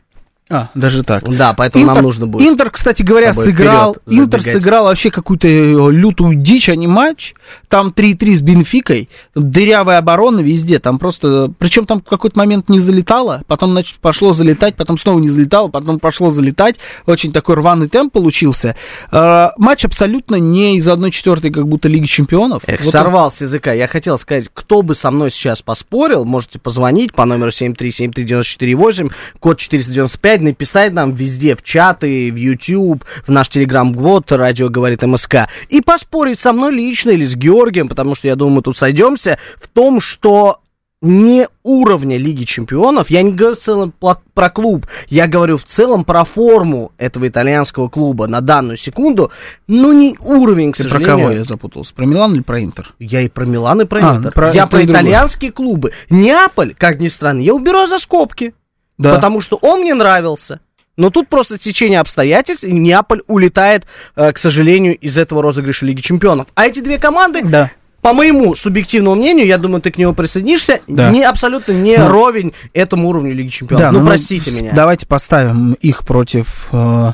А, 0.50 0.69
даже 0.75 1.02
так. 1.02 1.28
Да, 1.37 1.52
поэтому 1.52 1.85
нам 1.87 2.02
нужно 2.02 2.26
будет. 2.26 2.47
Интер, 2.49 2.71
кстати 2.71 3.02
говоря, 3.02 3.33
сыграл. 3.35 3.95
вперед 3.95 4.19
Интер 4.25 4.40
забегать. 4.40 4.62
сыграл 4.62 4.85
вообще 4.85 5.11
какую-то 5.11 5.47
э, 5.47 5.90
лютую 5.93 6.37
дичь, 6.37 6.69
а 6.71 6.76
не 6.76 6.87
матч. 6.87 7.35
Там 7.69 7.88
3-3 7.95 8.37
с 8.37 8.40
Бенфикой. 8.40 9.11
Дырявая 9.35 9.99
оборона 9.99 10.40
везде. 10.40 10.78
Там 10.78 10.99
просто. 10.99 11.52
Причем 11.59 11.85
там 11.85 12.00
в 12.00 12.05
какой-то 12.05 12.38
момент 12.38 12.69
не 12.71 12.81
залетало, 12.81 13.43
потом 13.47 13.73
значит, 13.73 13.99
пошло 14.00 14.33
залетать, 14.33 14.75
потом 14.76 14.97
снова 14.99 15.19
не 15.19 15.28
залетало, 15.28 15.69
потом 15.69 15.99
пошло 15.99 16.31
залетать. 16.31 16.76
Очень 17.07 17.33
такой 17.33 17.57
рваный 17.57 17.88
темп 17.88 18.14
получился. 18.14 18.75
Э, 19.12 19.49
матч 19.59 19.85
абсолютно 19.85 20.37
не 20.37 20.76
из 20.78 20.88
1-4, 20.88 21.50
как 21.50 21.69
будто 21.69 21.88
Лиги 21.88 22.07
Чемпионов. 22.07 22.62
Эх, 22.67 22.78
Вот 22.81 22.87
он- 22.87 22.93
сорвал 22.93 23.31
с 23.31 23.43
языка. 23.43 23.73
Я 23.73 23.87
хотел 23.87 24.19
сказать, 24.19 24.47
кто 24.55 24.81
бы 24.83 24.95
со 24.95 25.11
мной 25.11 25.31
сейчас 25.31 25.61
поспорил, 25.61 26.25
можете 26.25 26.59
позвонить 26.59 27.12
по 27.12 27.26
номеру 27.26 27.50
7373948, 27.50 29.11
код 29.40 29.59
495, 29.59 30.38
написать 30.42 30.92
нам 30.92 31.14
везде, 31.14 31.57
в 31.57 31.62
чаты, 31.62 32.30
в 32.33 32.37
YouTube, 32.37 33.04
в 33.26 33.30
наш 33.30 33.49
телеграм-бот, 33.49 34.30
радио 34.33 34.68
говорит 34.68 35.02
МСК, 35.02 35.49
и 35.68 35.80
поспорить 35.80 36.40
со 36.40 36.52
мной 36.52 36.73
лично 36.73 37.11
или 37.11 37.26
с 37.26 37.37
Георгием, 37.37 37.88
потому 37.88 38.14
что 38.14 38.28
я 38.28 38.37
думаю, 38.37 38.57
мы 38.57 38.62
тут 38.62 38.76
сойдемся, 38.78 39.38
в 39.61 39.68
том, 39.68 40.00
что 40.00 40.61
не 41.00 41.47
уровня 41.62 42.16
Лиги 42.16 42.42
Чемпионов, 42.42 43.09
я 43.09 43.23
не 43.23 43.33
говорю 43.33 43.54
в 43.54 43.59
целом 43.61 43.92
про 44.35 44.50
клуб, 44.50 44.87
я 45.09 45.28
говорю 45.28 45.57
в 45.57 45.62
целом 45.64 46.04
про 46.04 46.25
форму 46.25 46.90
этого 46.99 47.28
итальянского 47.28 47.88
клуба 47.88 48.26
на 48.26 48.40
данную 48.40 48.76
секунду, 48.76 49.30
но 49.68 49.92
не 49.92 50.16
уровень, 50.18 50.73
к 50.73 50.76
Ты 50.76 50.85
про 50.85 50.90
сожалению. 50.90 51.18
кого 51.18 51.30
я 51.30 51.45
запутался? 51.45 51.95
Про 51.95 52.07
Милан 52.07 52.35
или 52.35 52.42
про 52.42 52.64
Интер? 52.64 52.95
Я 52.99 53.21
и 53.21 53.28
про 53.28 53.47
Милан, 53.47 53.83
и 53.83 53.85
про 53.85 54.00
А, 54.02 54.16
Интер. 54.16 54.33
про 54.33 54.52
я 54.52 54.66
про 54.66 54.85
итальянские 54.85 55.52
клубы. 55.52 55.92
Неаполь, 56.11 56.75
как 56.76 56.99
ни 56.99 57.07
странно, 57.09 57.40
я 57.42 57.54
уберу 57.54 57.87
за 57.87 58.00
скобки. 58.00 58.54
Да. 58.99 59.14
Потому 59.14 59.40
что 59.40 59.57
он 59.62 59.81
мне 59.81 59.95
нравился. 59.95 60.61
Но 60.97 61.11
тут 61.11 61.28
просто 61.28 61.59
течение 61.59 62.00
обстоятельств, 62.00 62.64
и 62.64 62.73
Неаполь 62.73 63.23
улетает, 63.28 63.87
э, 64.17 64.33
к 64.33 64.38
сожалению, 64.38 64.97
из 64.99 65.17
этого 65.17 65.40
розыгрыша 65.43 65.87
Лиги 65.87 66.00
Чемпионов. 66.00 66.49
А 66.57 66.67
эти 66.67 66.81
две 66.81 66.99
команды, 66.99 67.43
Да. 67.45 67.71
по 68.02 68.12
моему 68.12 68.57
субъективному 68.57 69.14
мнению, 69.14 69.47
я 69.47 69.59
думаю, 69.59 69.81
ты 69.81 69.93
к 69.93 69.99
нему 69.99 70.12
присоединишься, 70.14 70.81
Да. 70.88 71.11
не 71.11 71.23
абсолютно 71.23 71.71
не 71.73 71.97
Ну. 71.99 72.09
ровень 72.09 72.52
этому 72.73 73.09
уровню 73.11 73.33
Лиги 73.33 73.49
Чемпионов. 73.50 73.81
Да, 73.87 73.93
ну, 73.93 74.00
ну, 74.00 74.07
простите 74.09 74.50
меня. 74.50 74.73
Давайте 74.75 75.07
поставим 75.07 75.75
их 75.75 76.05
против 76.05 76.69
э, 76.73 77.12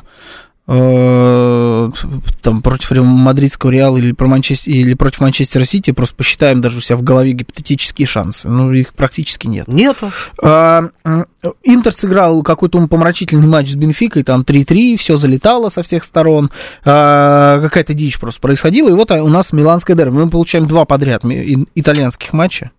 там 0.67 2.61
против 2.63 2.91
мадридского 2.91 3.69
Реала 3.69 3.97
или, 3.97 4.13
про 4.13 4.27
Манчестер, 4.27 4.71
или 4.71 4.95
против 4.95 5.19
Манчестера 5.21 5.63
Сити, 5.63 5.91
просто 5.91 6.15
посчитаем 6.15 6.61
даже 6.61 6.77
у 6.77 6.81
себя 6.81 6.97
в 6.97 7.03
голове 7.03 7.33
гипотетические 7.33 8.07
шансы. 8.07 8.49
Ну, 8.49 8.71
их 8.71 8.93
практически 8.93 9.47
нет. 9.47 9.67
Нету. 9.67 10.11
А, 10.41 10.89
м, 11.03 11.27
Интер 11.63 11.93
сыграл 11.93 12.41
какой-то 12.41 12.79
умопомрачительный 12.79 13.47
матч 13.47 13.71
с 13.71 13.75
Бенфикой, 13.75 14.23
там 14.23 14.41
3-3, 14.41 14.97
все 14.97 15.17
залетало 15.17 15.69
со 15.69 15.83
всех 15.83 16.03
сторон, 16.03 16.49
А, 16.83 17.59
какая-то 17.61 17.93
дичь 17.93 18.19
просто 18.19 18.41
происходила, 18.41 18.89
и 18.89 18.93
вот 18.93 19.11
у 19.11 19.27
нас 19.27 19.53
миланская 19.53 19.95
дерби. 19.95 20.15
Мы 20.15 20.29
получаем 20.29 20.67
два 20.67 20.85
подряд 20.85 21.23
итальянских 21.75 22.33
матча, 22.33 22.71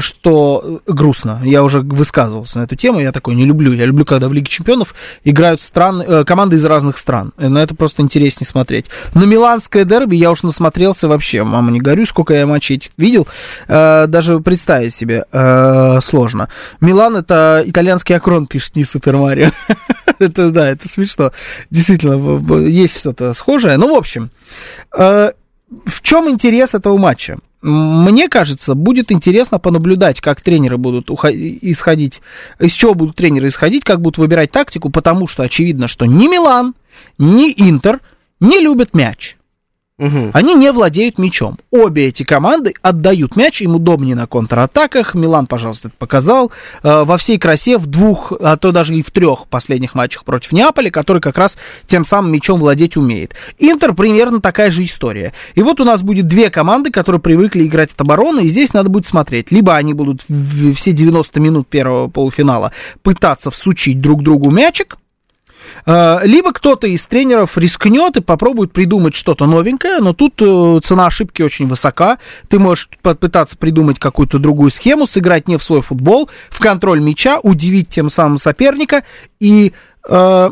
что 0.00 0.80
грустно. 0.86 1.40
Я 1.44 1.62
уже 1.64 1.80
высказывался 1.80 2.58
на 2.58 2.64
эту 2.64 2.76
тему, 2.76 3.00
я 3.00 3.12
такой 3.12 3.34
не 3.34 3.44
люблю. 3.44 3.72
Я 3.72 3.86
люблю, 3.86 4.04
когда 4.04 4.28
в 4.28 4.32
Лиге 4.32 4.48
Чемпионов 4.48 4.94
играют 5.24 5.60
стран, 5.62 6.02
э, 6.02 6.24
команды 6.24 6.56
из 6.56 6.64
разных 6.64 6.98
стран. 6.98 7.32
Э, 7.38 7.48
На 7.48 7.58
это 7.62 7.74
просто 7.74 8.02
интереснее 8.02 8.46
смотреть. 8.46 8.86
На 9.14 9.24
миланское 9.24 9.84
дерби 9.84 10.16
я 10.16 10.30
уж 10.30 10.42
насмотрелся 10.42 11.08
вообще. 11.08 11.42
Мама, 11.42 11.70
не 11.70 11.80
горю, 11.80 12.04
сколько 12.06 12.34
я 12.34 12.46
матчей 12.46 12.76
этих 12.76 12.90
видел. 12.96 13.26
Э, 13.68 14.06
даже 14.06 14.40
представить 14.40 14.94
себе 14.94 15.24
э, 15.32 16.00
сложно. 16.02 16.48
Милан 16.80 17.16
это 17.16 17.62
итальянский 17.64 18.14
акрон, 18.14 18.46
пишет 18.48 18.76
не 18.76 18.84
Супер 18.84 19.16
Марио. 19.16 19.50
Это, 20.18 20.50
да, 20.50 20.70
это 20.70 20.88
смешно. 20.88 21.30
Действительно, 21.70 22.66
есть 22.66 23.00
что-то 23.00 23.34
схожее. 23.34 23.76
Ну, 23.76 23.94
в 23.94 23.98
общем, 23.98 24.30
э, 24.96 25.32
в 25.84 26.00
чем 26.00 26.30
интерес 26.30 26.72
этого 26.72 26.96
матча? 26.96 27.36
Мне 27.66 28.28
кажется, 28.28 28.76
будет 28.76 29.10
интересно 29.10 29.58
понаблюдать, 29.58 30.20
как 30.20 30.40
тренеры 30.40 30.76
будут 30.76 31.10
исходить, 31.10 32.22
из 32.60 32.72
чего 32.72 32.94
будут 32.94 33.16
тренеры 33.16 33.48
исходить, 33.48 33.82
как 33.82 34.00
будут 34.00 34.18
выбирать 34.18 34.52
тактику, 34.52 34.88
потому 34.88 35.26
что 35.26 35.42
очевидно, 35.42 35.88
что 35.88 36.04
ни 36.04 36.28
Милан, 36.28 36.74
ни 37.18 37.52
Интер 37.56 38.02
не 38.38 38.60
любят 38.60 38.94
мяч. 38.94 39.35
Мгм. 39.98 40.30
Они 40.34 40.54
не 40.54 40.70
владеют 40.72 41.18
мячом. 41.18 41.56
Обе 41.70 42.08
эти 42.08 42.22
команды 42.22 42.74
отдают 42.82 43.34
мяч, 43.34 43.62
им 43.62 43.76
удобнее 43.76 44.14
на 44.14 44.26
контратаках. 44.26 45.14
Милан, 45.14 45.46
пожалуйста, 45.46 45.88
это 45.88 45.96
показал. 45.96 46.52
Э, 46.82 47.04
Во 47.04 47.16
всей 47.16 47.38
красе 47.38 47.78
в 47.78 47.86
двух, 47.86 48.30
а 48.38 48.58
то 48.58 48.72
даже 48.72 48.94
и 48.94 49.02
в 49.02 49.10
трех 49.10 49.46
последних 49.46 49.94
матчах 49.94 50.24
против 50.24 50.52
Неаполя, 50.52 50.90
который 50.90 51.22
как 51.22 51.38
раз 51.38 51.56
тем 51.86 52.04
самым 52.04 52.32
мячом 52.32 52.60
владеть 52.60 52.98
умеет. 52.98 53.34
Интер 53.58 53.94
примерно 53.94 54.42
такая 54.42 54.70
же 54.70 54.84
история. 54.84 55.32
И 55.54 55.62
вот 55.62 55.80
у 55.80 55.84
нас 55.84 56.02
будет 56.02 56.26
две 56.26 56.50
команды, 56.50 56.90
которые 56.90 57.20
привыкли 57.22 57.66
играть 57.66 57.92
от 57.92 58.00
обороны, 58.02 58.40
и 58.40 58.48
здесь 58.48 58.74
надо 58.74 58.90
будет 58.90 59.06
смотреть. 59.06 59.50
Либо 59.50 59.74
они 59.76 59.94
будут 59.94 60.26
все 60.74 60.92
90 60.92 61.40
минут 61.40 61.68
первого 61.68 62.08
полуфинала 62.08 62.72
пытаться 63.02 63.50
всучить 63.50 64.02
друг 64.02 64.22
другу 64.22 64.50
мячик, 64.50 64.98
Либо 65.86 66.52
кто-то 66.52 66.86
из 66.86 67.04
тренеров 67.06 67.56
рискнет 67.56 68.16
и 68.16 68.20
попробует 68.20 68.72
придумать 68.72 69.14
что-то 69.14 69.46
новенькое, 69.46 70.00
но 70.00 70.12
тут 70.12 70.34
э, 70.40 70.80
цена 70.84 71.06
ошибки 71.06 71.42
очень 71.42 71.66
высока. 71.68 72.18
Ты 72.48 72.58
можешь 72.58 72.88
попытаться 73.02 73.56
придумать 73.56 73.98
какую-то 73.98 74.38
другую 74.38 74.70
схему, 74.70 75.06
сыграть 75.06 75.48
не 75.48 75.56
в 75.56 75.64
свой 75.64 75.82
футбол, 75.82 76.30
в 76.50 76.58
контроль 76.58 77.00
мяча, 77.00 77.38
удивить 77.40 77.88
тем 77.88 78.10
самым 78.10 78.38
соперника 78.38 79.04
и 79.40 79.72
э, 80.08 80.50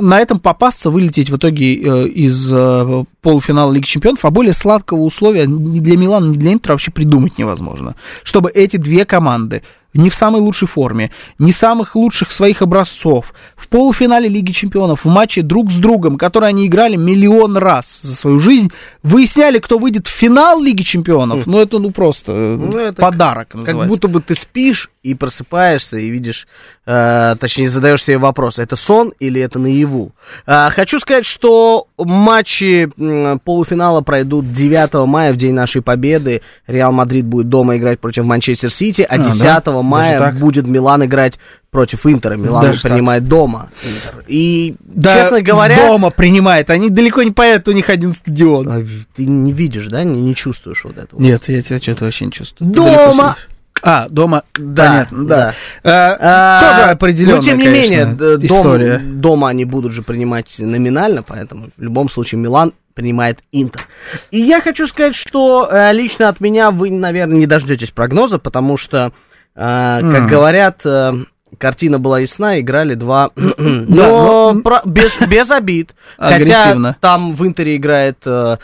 на 0.00 0.20
этом 0.20 0.38
попасться, 0.38 0.90
вылететь 0.90 1.30
в 1.30 1.36
итоге 1.36 1.74
э, 1.74 2.08
из 2.08 2.48
э, 2.50 3.04
полуфинала 3.20 3.72
Лиги 3.72 3.86
Чемпионов, 3.86 4.24
а 4.24 4.30
более 4.30 4.52
сладкого 4.52 5.00
условия 5.00 5.46
ни 5.46 5.80
для 5.80 5.96
Милана, 5.96 6.30
ни 6.30 6.36
для 6.36 6.52
Интера 6.52 6.74
вообще 6.74 6.90
придумать 6.90 7.38
невозможно. 7.38 7.96
Чтобы 8.22 8.50
эти 8.50 8.76
две 8.76 9.04
команды 9.04 9.62
не 9.94 10.10
в 10.10 10.14
самой 10.14 10.40
лучшей 10.40 10.68
форме, 10.68 11.10
не 11.38 11.52
самых 11.52 11.94
лучших 11.96 12.32
своих 12.32 12.62
образцов, 12.62 13.34
в 13.56 13.68
полуфинале 13.68 14.28
Лиги 14.28 14.52
Чемпионов, 14.52 15.04
в 15.04 15.08
матче 15.08 15.42
друг 15.42 15.70
с 15.70 15.76
другом, 15.78 16.16
который 16.18 16.48
они 16.48 16.66
играли 16.66 16.96
миллион 16.96 17.56
раз 17.56 18.00
за 18.02 18.14
свою 18.14 18.38
жизнь, 18.40 18.70
выясняли, 19.02 19.58
кто 19.58 19.78
выйдет 19.78 20.06
в 20.06 20.10
финал 20.10 20.60
Лиги 20.62 20.82
Чемпионов, 20.82 21.46
ну 21.46 21.58
это 21.58 21.78
ну 21.78 21.90
просто 21.90 22.32
э, 22.32 22.56
Ну, 22.56 22.78
это 22.78 23.00
подарок 23.00 23.48
Как 23.48 23.60
называется. 23.60 23.88
будто 23.88 24.08
бы 24.08 24.20
ты 24.20 24.34
спишь 24.34 24.90
и 25.02 25.14
просыпаешься 25.14 25.98
и 25.98 26.08
видишь, 26.10 26.46
э, 26.86 27.34
точнее 27.38 27.68
задаешь 27.68 28.04
себе 28.04 28.18
вопрос, 28.18 28.58
это 28.58 28.76
сон 28.76 29.12
или 29.18 29.40
это 29.40 29.58
наяву. 29.58 30.12
А, 30.46 30.70
хочу 30.70 31.00
сказать, 31.00 31.26
что 31.26 31.88
матчи 31.98 32.88
м, 32.98 33.40
полуфинала 33.40 34.00
пройдут 34.00 34.52
9 34.52 35.06
мая, 35.06 35.32
в 35.32 35.36
день 35.36 35.54
нашей 35.54 35.82
победы. 35.82 36.42
Реал 36.66 36.92
Мадрид 36.92 37.24
будет 37.24 37.48
дома 37.48 37.76
играть 37.76 37.98
против 38.00 38.24
Манчестер 38.24 38.70
Сити, 38.72 39.02
а, 39.02 39.14
А, 39.14 39.18
10 39.18 39.64
да? 39.64 39.81
Мая 39.82 40.18
так? 40.18 40.36
будет 40.38 40.66
Милан 40.66 41.04
играть 41.04 41.38
против 41.70 42.06
Интера. 42.06 42.34
Милан 42.34 42.62
Даже 42.66 42.82
так? 42.82 42.92
принимает 42.92 43.26
дома 43.28 43.70
Интер. 43.82 44.24
И, 44.26 44.74
Да, 44.80 45.14
честно 45.22 45.40
говоря... 45.42 45.76
дома 45.76 46.10
принимает, 46.10 46.70
они 46.70 46.90
далеко 46.90 47.22
не 47.22 47.30
поедут, 47.30 47.68
у 47.68 47.72
них 47.72 47.88
один 47.90 48.12
стадион. 48.12 48.68
а, 48.68 48.84
Ты 49.16 49.26
не 49.26 49.52
видишь, 49.52 49.88
да, 49.88 50.04
не, 50.04 50.20
не 50.22 50.34
чувствуешь 50.34 50.84
вот 50.84 50.98
этого? 50.98 51.20
Нет, 51.20 51.48
я 51.48 51.62
тебя 51.62 51.78
что-то 51.78 52.04
вообще 52.04 52.26
не 52.26 52.32
чувствую. 52.32 52.70
Дома! 52.72 53.36
А, 53.84 54.06
дома, 54.08 54.44
Да, 54.54 54.86
понятно, 54.86 55.24
да. 55.26 55.54
да. 55.82 56.12
Э, 56.12 56.16
А, 56.20 56.60
тоже 56.78 56.90
определенная, 56.90 57.36
Но 57.38 57.42
тем 57.42 57.58
не 57.58 57.64
конечно, 57.64 57.82
менее, 57.90 58.06
дом- 58.14 58.44
история. 58.46 58.98
дома 58.98 59.48
они 59.48 59.64
будут 59.64 59.92
же 59.92 60.02
принимать 60.02 60.54
номинально, 60.60 61.24
поэтому 61.24 61.66
в 61.76 61.82
любом 61.82 62.08
случае 62.08 62.40
Милан 62.40 62.74
принимает 62.94 63.40
Интер. 63.50 63.82
И 64.30 64.38
я 64.38 64.60
хочу 64.60 64.86
сказать, 64.86 65.16
что 65.16 65.68
э, 65.72 65.92
лично 65.94 66.28
от 66.28 66.38
меня 66.40 66.70
вы, 66.70 66.90
наверное, 66.92 67.38
не 67.38 67.46
дождетесь 67.46 67.90
прогноза, 67.90 68.38
потому 68.38 68.76
что, 68.76 69.10
э, 69.54 70.00
как 70.00 70.28
говорят, 70.28 70.80
э, 70.84 71.12
картина 71.58 71.98
была 71.98 72.20
ясна, 72.20 72.60
играли 72.60 72.94
два, 72.94 73.30
но 73.58 74.54
про- 74.62 74.82
без, 74.84 75.18
без 75.28 75.50
обид. 75.50 75.94
Хотя 76.18 76.94
там 77.00 77.34
в 77.34 77.46
Интере 77.46 77.76
играет 77.76 78.18
э, 78.26 78.56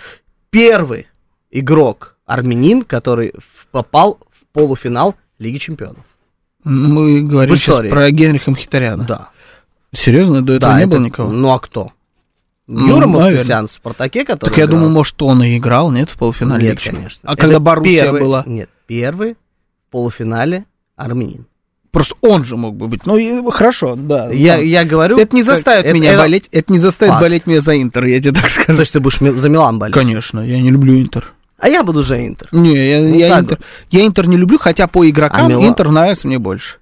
первый 0.50 1.06
игрок 1.50 2.16
армянин, 2.26 2.82
который 2.82 3.32
попал 3.70 4.18
в 4.30 4.46
полуфинал 4.52 5.14
Лиги 5.38 5.58
Чемпионов. 5.58 6.04
Мы 6.64 7.22
говорим 7.22 7.56
сейчас 7.56 7.86
про 7.88 8.10
Генриха 8.10 8.50
Мхитаряна. 8.50 9.04
Да. 9.04 9.28
Серьезно, 9.94 10.42
до 10.42 10.54
этого 10.54 10.72
Да, 10.72 10.78
не 10.78 10.82
это- 10.84 10.90
было 10.90 11.00
никого? 11.00 11.30
Ну 11.32 11.50
а 11.52 11.58
кто? 11.58 11.92
Ну, 12.66 12.86
Юра 12.86 13.06
наверное. 13.06 13.32
Мовсисян 13.32 13.66
в 13.66 13.72
Спартаке, 13.72 14.26
который 14.26 14.50
Так 14.50 14.58
я 14.58 14.64
играл? 14.66 14.76
думаю, 14.78 14.92
может, 14.92 15.22
он 15.22 15.42
и 15.42 15.56
играл, 15.56 15.90
нет, 15.90 16.10
в 16.10 16.18
полуфинале? 16.18 16.68
Нет, 16.68 16.80
конечно. 16.84 17.20
А 17.24 17.32
Это 17.32 17.40
когда 17.40 17.60
Боруссия 17.60 18.02
первый- 18.02 18.20
была? 18.20 18.42
Нет, 18.44 18.68
первый 18.86 19.34
в 19.34 19.90
полуфинале 19.90 20.66
армянин. 20.98 21.46
Просто 21.90 22.14
он 22.20 22.44
же 22.44 22.56
мог 22.56 22.76
бы 22.76 22.86
быть. 22.88 23.06
Ну, 23.06 23.16
и- 23.16 23.50
хорошо, 23.50 23.94
да. 23.96 24.28
Я, 24.30 24.56
да. 24.58 24.62
я 24.62 24.84
говорю... 24.84 25.16
Это 25.16 25.34
не 25.34 25.42
как- 25.42 25.54
заставит 25.56 25.86
это- 25.86 25.94
меня 25.94 26.10
это- 26.12 26.20
болеть, 26.20 26.48
это 26.52 26.70
не 26.72 26.78
заставит 26.80 27.12
факт. 27.14 27.22
болеть 27.24 27.46
меня 27.46 27.60
за 27.62 27.80
Интер, 27.80 28.04
я 28.04 28.20
тебе 28.20 28.32
так 28.32 28.50
скажу. 28.50 28.74
То 28.74 28.80
есть 28.80 28.92
ты 28.92 29.00
будешь 29.00 29.18
за 29.18 29.48
Милан 29.48 29.78
болеть? 29.78 29.94
Конечно, 29.94 30.40
я 30.40 30.60
не 30.60 30.70
люблю 30.70 31.00
Интер. 31.00 31.32
А 31.58 31.68
я 31.68 31.82
буду 31.82 32.02
за 32.02 32.24
Интер. 32.26 32.48
Не, 32.52 32.90
я, 32.90 33.00
Ну, 33.00 33.14
я 33.16 33.40
Интер, 33.40 33.58
я 33.90 34.06
Интер 34.06 34.26
не 34.28 34.36
люблю, 34.36 34.58
хотя 34.58 34.86
по 34.86 35.08
игрокам 35.08 35.46
А 35.46 35.48
Мила- 35.50 35.66
Интер 35.66 35.90
нравится 35.90 36.26
мне 36.26 36.38
больше. 36.38 36.76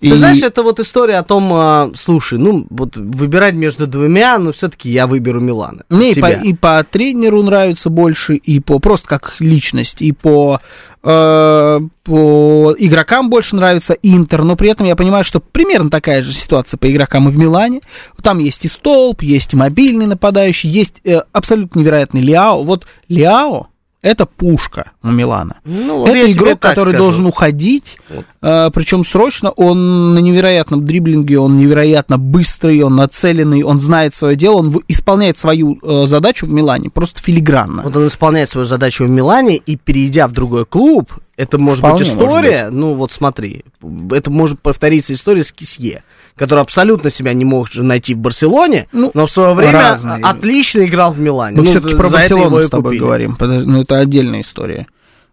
Ты 0.00 0.08
И- 0.08 0.12
знаешь, 0.12 0.42
это 0.42 0.62
вот 0.62 0.80
история 0.80 1.16
о 1.16 1.22
том, 1.22 1.52
а, 1.52 1.90
слушай, 1.96 2.38
ну, 2.38 2.66
вот 2.70 2.96
выбирать 2.96 3.54
между 3.54 3.86
двумя, 3.86 4.38
но 4.38 4.52
все-таки 4.52 4.90
я 4.90 5.06
выберу 5.06 5.40
Милана. 5.40 5.82
Мне 5.88 6.12
и 6.12 6.20
по, 6.20 6.30
и 6.30 6.54
по 6.54 6.84
тренеру 6.88 7.42
нравится 7.42 7.90
больше, 7.90 8.34
и 8.36 8.60
по 8.60 8.78
просто 8.78 9.08
как 9.08 9.36
личность, 9.40 10.00
и 10.00 10.12
по, 10.12 10.60
э, 11.02 11.80
по 12.02 12.74
игрокам 12.78 13.30
больше 13.30 13.56
нравится 13.56 13.94
Интер, 14.02 14.44
но 14.44 14.56
при 14.56 14.70
этом 14.70 14.86
я 14.86 14.96
понимаю, 14.96 15.24
что 15.24 15.40
примерно 15.40 15.90
такая 15.90 16.22
же 16.22 16.32
ситуация 16.32 16.78
по 16.78 16.90
игрокам 16.90 17.28
и 17.28 17.32
в 17.32 17.38
Милане. 17.38 17.80
Там 18.22 18.38
есть 18.38 18.64
и 18.64 18.68
столб, 18.68 19.22
есть 19.22 19.52
и 19.52 19.56
мобильный 19.56 20.06
нападающий, 20.06 20.68
есть 20.68 21.00
э, 21.04 21.22
абсолютно 21.32 21.80
невероятный 21.80 22.20
Лиао. 22.20 22.62
Вот 22.62 22.86
Лиао 23.08 23.68
это 24.04 24.26
пушка 24.26 24.92
у 25.02 25.08
Милана. 25.08 25.56
Ну, 25.64 26.06
это 26.06 26.30
игрок, 26.30 26.60
который 26.60 26.90
скажу. 26.90 26.98
должен 26.98 27.26
уходить, 27.26 27.96
Вот. 28.10 28.26
причем 28.74 29.04
срочно. 29.04 29.50
Он 29.50 30.14
на 30.14 30.18
невероятном 30.18 30.84
дриблинге, 30.84 31.38
он 31.38 31.56
невероятно 31.56 32.18
быстрый, 32.18 32.82
он 32.82 32.96
нацеленный, 32.96 33.62
он 33.62 33.80
знает 33.80 34.14
свое 34.14 34.36
дело, 34.36 34.56
он 34.56 34.82
исполняет 34.88 35.38
свою 35.38 35.78
э, 35.82 36.06
задачу 36.06 36.44
в 36.46 36.50
Милане 36.50 36.90
просто 36.90 37.22
филигранно. 37.22 37.82
Вот 37.82 37.96
он 37.96 38.06
исполняет 38.08 38.50
свою 38.50 38.66
задачу 38.66 39.06
в 39.06 39.10
Милане, 39.10 39.56
и 39.56 39.76
перейдя 39.76 40.28
в 40.28 40.32
другой 40.32 40.66
клуб, 40.66 41.14
это 41.38 41.58
может 41.58 41.78
Вполне 41.78 42.00
быть 42.00 42.08
история, 42.08 42.68
ну 42.70 42.94
вот 42.94 43.10
смотри, 43.10 43.64
это 44.12 44.30
может 44.30 44.60
повториться 44.60 45.14
история 45.14 45.44
с 45.44 45.50
Кисье, 45.50 46.04
который 46.36 46.60
абсолютно 46.60 47.10
себя 47.10 47.32
не 47.32 47.44
мог 47.44 47.70
же 47.70 47.82
найти 47.82 48.14
в 48.14 48.18
Барселоне, 48.18 48.88
Ну, 48.92 49.10
но 49.14 49.26
в 49.26 49.30
свое 49.30 49.54
время 49.54 49.72
разные. 49.80 50.22
отлично 50.22 50.84
играл 50.84 51.12
в 51.12 51.20
Милане. 51.20 51.56
Мы 51.58 51.62
Ну, 51.64 51.70
все-таки 51.70 51.94
про 51.94 52.08
Барселону 52.10 52.60
с 52.60 52.68
тобой 52.70 52.84
купили. 52.92 53.00
говорим. 53.00 53.36
Подож- 53.36 53.64
Ну, 53.64 53.82
это 53.82 53.98
отдельная 53.98 54.42
история. 54.42 54.86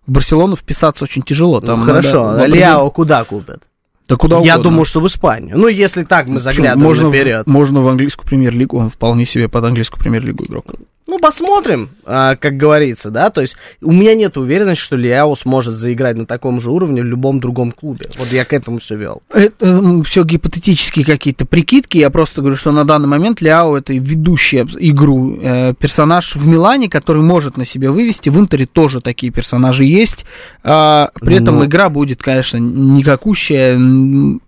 В 0.07 0.11
Барселону 0.11 0.55
вписаться 0.55 1.03
очень 1.03 1.21
тяжело. 1.21 1.59
Ну, 1.61 1.67
Там 1.67 1.83
хорошо, 1.85 2.25
надо 2.25 2.37
в 2.37 2.41
определен- 2.41 2.59
Ляо 2.59 2.89
куда 2.91 3.23
купят? 3.23 3.63
Да 4.07 4.15
куда 4.17 4.35
Я 4.39 4.55
угодно. 4.55 4.63
думаю, 4.63 4.85
что 4.85 4.99
в 4.99 5.07
Испанию. 5.07 5.57
Ну, 5.57 5.67
если 5.67 6.03
так 6.03 6.27
мы 6.27 6.39
заглядываем 6.39 6.81
можно, 6.81 7.07
в- 7.07 7.11
наперед. 7.11 7.47
можно 7.47 7.81
в 7.81 7.87
английскую 7.87 8.27
премьер-лигу, 8.27 8.77
он 8.77 8.89
вполне 8.89 9.25
себе 9.25 9.47
под 9.47 9.63
английскую 9.63 9.99
премьер-лигу 10.01 10.43
игрок. 10.43 10.65
Ну, 11.07 11.19
посмотрим, 11.19 11.89
а, 12.05 12.35
как 12.35 12.57
говорится, 12.57 13.09
да. 13.09 13.29
То 13.31 13.41
есть 13.41 13.57
у 13.81 13.91
меня 13.91 14.13
нет 14.15 14.37
уверенности, 14.37 14.81
что 14.83 14.95
Лиао 14.95 15.35
сможет 15.35 15.73
заиграть 15.73 16.15
на 16.15 16.25
таком 16.25 16.61
же 16.61 16.71
уровне 16.71 17.01
в 17.01 17.05
любом 17.05 17.39
другом 17.39 17.71
клубе. 17.71 18.05
Вот 18.17 18.31
я 18.31 18.45
к 18.45 18.53
этому 18.53 18.79
все 18.79 18.95
вел. 18.95 19.21
Это 19.33 20.03
все 20.03 20.23
гипотетические 20.23 21.03
какие-то 21.03 21.45
прикидки. 21.45 21.97
Я 21.97 22.09
просто 22.11 22.41
говорю, 22.41 22.55
что 22.55 22.71
на 22.71 22.85
данный 22.85 23.07
момент 23.07 23.41
Ляо 23.41 23.75
это 23.77 23.93
ведущая 23.93 24.67
игру 24.79 25.37
э, 25.41 25.73
персонаж 25.73 26.35
в 26.35 26.47
Милане, 26.47 26.87
который 26.89 27.21
может 27.21 27.57
на 27.57 27.65
себя 27.65 27.91
вывести. 27.91 28.29
В 28.29 28.39
Интере 28.39 28.65
тоже 28.65 29.01
такие 29.01 29.31
персонажи 29.33 29.83
есть. 29.85 30.25
А, 30.63 31.09
при 31.19 31.37
этом 31.37 31.57
Ну. 31.57 31.65
игра 31.65 31.89
будет, 31.89 32.21
конечно, 32.21 32.57
никакущая. 32.57 33.79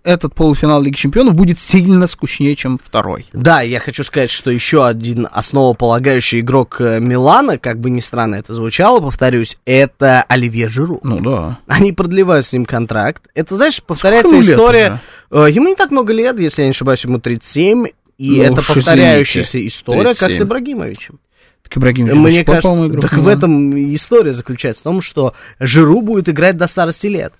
Этот 0.04 0.34
полуфинал 0.34 0.80
Лиги 0.82 0.94
Чемпионов 0.96 1.34
будет 1.34 1.58
сильно 1.60 2.06
скучнее, 2.06 2.54
чем 2.56 2.78
второй. 2.82 3.26
Да, 3.32 3.60
я 3.62 3.80
хочу 3.80 4.04
сказать, 4.04 4.30
что 4.30 4.50
еще 4.50 4.86
один 4.86 5.26
основополагающий 5.30 6.40
игрок 6.44 6.76
э, 6.80 7.00
Милана, 7.00 7.58
как 7.58 7.80
бы 7.80 7.90
ни 7.90 8.00
странно 8.00 8.36
это 8.36 8.54
звучало, 8.54 9.00
повторюсь, 9.00 9.58
это 9.64 10.22
Оливье 10.28 10.68
Жиру. 10.68 11.00
Ну 11.02 11.18
да. 11.20 11.58
Они 11.66 11.92
продлевают 11.92 12.46
с 12.46 12.52
ним 12.52 12.64
контракт. 12.64 13.24
Это, 13.34 13.56
знаешь, 13.56 13.82
повторяется 13.82 14.36
лет 14.36 14.44
история. 14.46 15.00
э, 15.30 15.48
ему 15.50 15.68
не 15.68 15.74
так 15.74 15.90
много 15.90 16.12
лет, 16.12 16.38
если 16.38 16.62
я 16.62 16.68
не 16.68 16.70
ошибаюсь, 16.72 17.04
ему 17.04 17.18
37. 17.18 17.86
И 18.16 18.36
Ну 18.36 18.42
это 18.44 18.62
повторяющаяся 18.62 19.66
история, 19.66 20.04
как 20.04 20.16
с 20.16 20.18
37. 20.20 20.46
Ибрагимовичем. 20.46 21.18
Так 21.64 21.76
Ибрагимович 21.78 22.14
Мне 22.16 22.44
кажется, 22.44 22.86
игрок 22.86 23.00
так 23.02 23.14
в 23.14 23.16
Милана. 23.16 23.36
этом 23.36 23.94
история 23.94 24.32
заключается 24.32 24.82
в 24.82 24.84
том, 24.84 25.00
что 25.00 25.34
Жиру 25.58 26.00
будет 26.02 26.28
играть 26.28 26.56
до 26.56 26.66
старости 26.68 27.08
лет. 27.08 27.32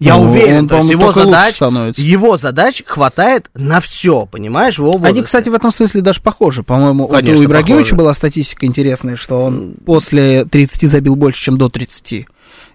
Я 0.00 0.16
Ну, 0.16 0.30
уверен, 0.30 0.60
он, 0.60 0.68
то 0.68 0.76
есть 0.78 0.90
его 0.90 1.12
задач, 1.12 1.56
становится. 1.56 2.02
его 2.02 2.36
задач 2.38 2.82
хватает 2.86 3.50
на 3.54 3.80
все, 3.82 4.24
понимаешь, 4.26 4.78
его 4.78 4.92
Они, 4.92 4.98
возрасте. 4.98 5.22
кстати, 5.22 5.48
в 5.50 5.54
этом 5.54 5.70
смысле 5.70 6.00
даже 6.00 6.20
похожи. 6.22 6.62
По-моему, 6.62 7.06
Конечно, 7.06 7.40
у 7.40 7.44
Ибрагимовича 7.44 7.90
похожи. 7.90 7.96
была 7.96 8.14
статистика 8.14 8.64
интересная, 8.66 9.16
что 9.16 9.44
он 9.44 9.74
после 9.84 10.46
30 10.46 10.88
забил 10.88 11.16
больше, 11.16 11.42
чем 11.42 11.58
до 11.58 11.68
30. 11.68 12.26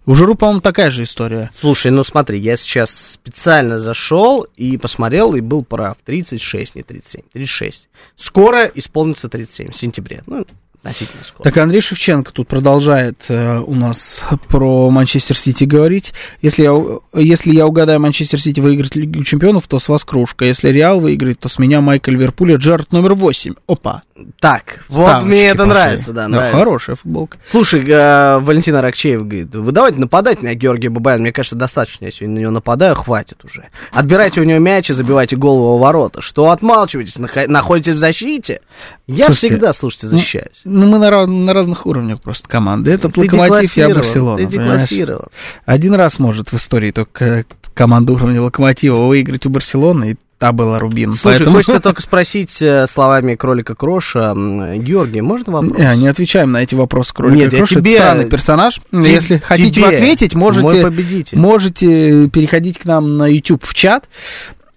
У 0.08 0.14
Жиру, 0.14 0.36
по-моему, 0.36 0.62
такая 0.62 0.92
же 0.92 1.02
история. 1.02 1.50
Слушай, 1.60 1.90
ну 1.92 2.04
смотри, 2.04 2.38
я 2.40 2.58
сейчас 2.58 2.92
специально 3.14 3.80
зашел 3.80 4.46
и 4.56 4.78
посмотрел, 4.78 5.34
и 5.34 5.42
был 5.42 5.64
прав. 5.64 5.98
36, 6.06 6.76
не 6.76 6.84
37, 6.84 7.22
36. 7.34 7.90
Скоро 8.16 8.66
исполнится 8.76 9.30
37, 9.30 9.72
в 9.72 9.76
сентябре. 9.76 10.22
Ну, 10.28 10.46
относительно 10.86 11.24
скоро. 11.24 11.44
Так 11.44 11.58
Андрей 11.58 11.82
Шевченко 11.82 12.32
тут 12.32 12.48
продолжает 12.48 13.26
э, 13.28 13.60
у 13.60 13.74
нас 13.74 14.22
про 14.48 14.90
Манчестер 14.92 15.36
Сити 15.36 15.64
говорить. 15.64 16.14
Если 16.42 16.64
я, 16.64 16.74
если 17.14 17.54
я 17.54 17.66
угадаю, 17.66 18.00
Манчестер 18.00 18.40
Сити 18.40 18.60
выиграет 18.60 18.96
Лигу 18.96 19.24
Чемпионов, 19.24 19.68
то 19.68 19.80
с 19.80 19.88
вас 19.90 20.04
кружка. 20.04 20.46
Если 20.46 20.70
Реал 20.70 21.00
выиграет, 21.00 21.40
то 21.40 21.50
с 21.50 21.58
меня 21.60 21.82
Майкл 21.82 22.12
Ливерпуля 22.12 22.58
Джаред 22.58 22.92
номер 22.92 23.16
8. 23.16 23.56
Опа. 23.68 24.04
Так, 24.40 24.86
вот 24.88 25.24
мне 25.24 25.48
это 25.48 25.58
пошли. 25.58 25.70
нравится, 25.74 26.14
да, 26.14 26.30
нравится. 26.30 26.58
Хорошая 26.58 26.96
футболка. 26.96 27.38
Слушай, 27.52 27.84
э, 27.86 28.40
Валентин 28.40 28.74
Аракчеев 28.78 29.28
говорит, 29.28 29.54
вы 29.54 29.72
давайте 29.74 30.00
нападать 30.00 30.42
на 30.42 30.54
Георгия 30.56 30.88
Бабаяна, 30.88 31.24
мне 31.24 31.34
кажется, 31.34 31.58
достаточно, 31.58 32.06
я 32.06 32.12
сегодня 32.12 32.36
на 32.36 32.40
него 32.40 32.52
нападаю, 32.52 32.96
хватит 32.96 33.44
уже. 33.44 33.66
Отбирайте 33.92 34.40
у 34.40 34.46
него 34.46 34.60
мяч 34.60 34.90
и 34.90 34.94
забивайте 34.94 35.36
голову 35.36 35.78
в 35.78 35.82
ворота. 35.82 36.22
Что 36.22 36.50
отмалчиваетесь, 36.52 37.18
нах- 37.18 37.48
находитесь 37.48 37.96
в 37.96 38.00
защите? 38.00 38.62
Я 39.06 39.26
Слушайте, 39.26 39.56
всегда, 39.56 39.74
слушайте, 39.74 40.08
защищаюсь. 40.08 40.62
Ну, 40.64 40.88
мы 40.88 40.98
на, 40.98 41.26
на 41.26 41.54
разных 41.54 41.86
уровнях 41.86 42.22
просто 42.22 42.48
команды. 42.48 42.92
Этот 42.92 43.16
Ты 43.16 43.22
локомотив, 43.22 43.76
я 43.76 43.94
Барселона. 43.94 44.38
Ты 44.38 44.46
деклассировал. 44.46 45.28
Один 45.66 45.94
раз 45.94 46.20
может 46.20 46.54
в 46.54 46.56
истории 46.56 46.92
только 46.92 47.46
команда 47.74 48.14
уровня 48.14 48.42
Локомотива 48.42 49.06
выиграть 49.06 49.46
у 49.46 49.50
Барселоны, 49.50 50.12
и 50.12 50.18
та 50.38 50.52
была 50.52 50.80
Рубин. 50.80 51.14
Слушай, 51.14 51.40
Поэтому- 51.40 51.56
хочется 51.58 51.80
только 51.80 52.02
спросить 52.04 52.62
э, 52.62 52.88
словами 52.88 53.36
кролика 53.36 53.74
Кроша. 53.76 54.34
Георгий, 54.34 55.22
можно 55.22 55.54
вопрос? 55.54 55.78
Не, 55.78 55.96
не 55.98 56.08
отвечаем 56.08 56.52
на 56.52 56.58
эти 56.64 56.76
вопросы 56.76 57.14
кролика 57.14 57.38
Нет, 57.38 57.56
Кроша. 57.56 57.76
Это 57.76 57.82
тебе- 57.86 57.98
странный 58.00 58.30
персонаж. 58.30 58.82
Те- 58.92 59.12
Если 59.14 59.38
хотите 59.38 59.72
тебе, 59.82 59.88
ответить, 59.96 60.36
можете, 60.36 60.86
можете 61.34 62.30
переходить 62.30 62.80
к 62.80 62.86
нам 62.86 63.18
на 63.18 63.28
YouTube 63.28 63.64
в 63.64 63.74
чат. 63.74 64.06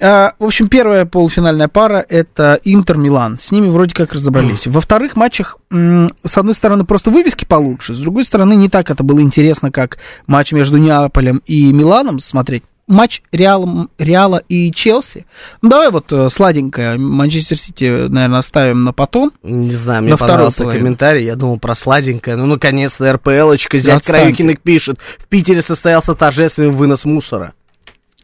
А, 0.01 0.35
В 0.39 0.45
общем, 0.45 0.69
первая 0.69 1.07
полуфинальная 1.07 1.67
пара 1.67 2.07
это 2.09 2.61
Интер-Милан. 2.63 3.39
С 3.41 3.51
ними 3.51 3.69
вроде 3.69 3.95
как 3.97 4.13
разобрались. 4.13 4.69
Во 4.69 4.81
вторых 4.81 5.17
матчах, 5.17 5.59
с 5.73 6.37
одной 6.37 6.55
стороны, 6.55 6.85
просто 6.85 7.11
вывески 7.11 7.45
получше, 7.45 7.95
с 7.95 7.99
другой 7.99 8.25
стороны, 8.25 8.55
не 8.55 8.69
так 8.69 8.91
это 8.93 9.03
было 9.03 9.21
интересно, 9.21 9.73
как 9.73 9.99
матч 10.29 10.53
между 10.53 10.77
Неаполем 10.77 11.43
и 11.47 11.73
Миланом 11.73 12.21
смотреть. 12.21 12.63
Матч 12.89 13.23
Реала, 13.33 13.89
Реала 13.99 14.43
и 14.49 14.73
Челси. 14.73 15.27
Ну, 15.63 15.69
давай 15.69 15.91
вот 15.91 16.13
э, 16.13 16.29
сладенькое. 16.31 16.97
Манчестер 16.99 17.59
Сити, 17.59 17.85
наверное, 18.09 18.39
оставим 18.39 18.85
на 18.85 18.93
потом. 18.93 19.31
Не 19.43 19.71
знаю, 19.73 20.03
мне 20.03 20.17
понравился 20.17 20.63
половину. 20.63 20.85
комментарий, 20.85 21.25
я 21.25 21.37
думал 21.37 21.59
про 21.59 21.75
сладенькое. 21.75 22.37
Ну, 22.37 22.47
наконец-то 22.47 23.13
РПЛочка, 23.13 23.79
зять 23.79 23.99
Отстаньте. 23.99 24.23
Краюкиных 24.23 24.61
пишет. 24.61 24.99
В 25.19 25.27
Питере 25.27 25.61
состоялся 25.61 26.15
торжественный 26.15 26.71
вынос 26.71 27.05
мусора. 27.05 27.53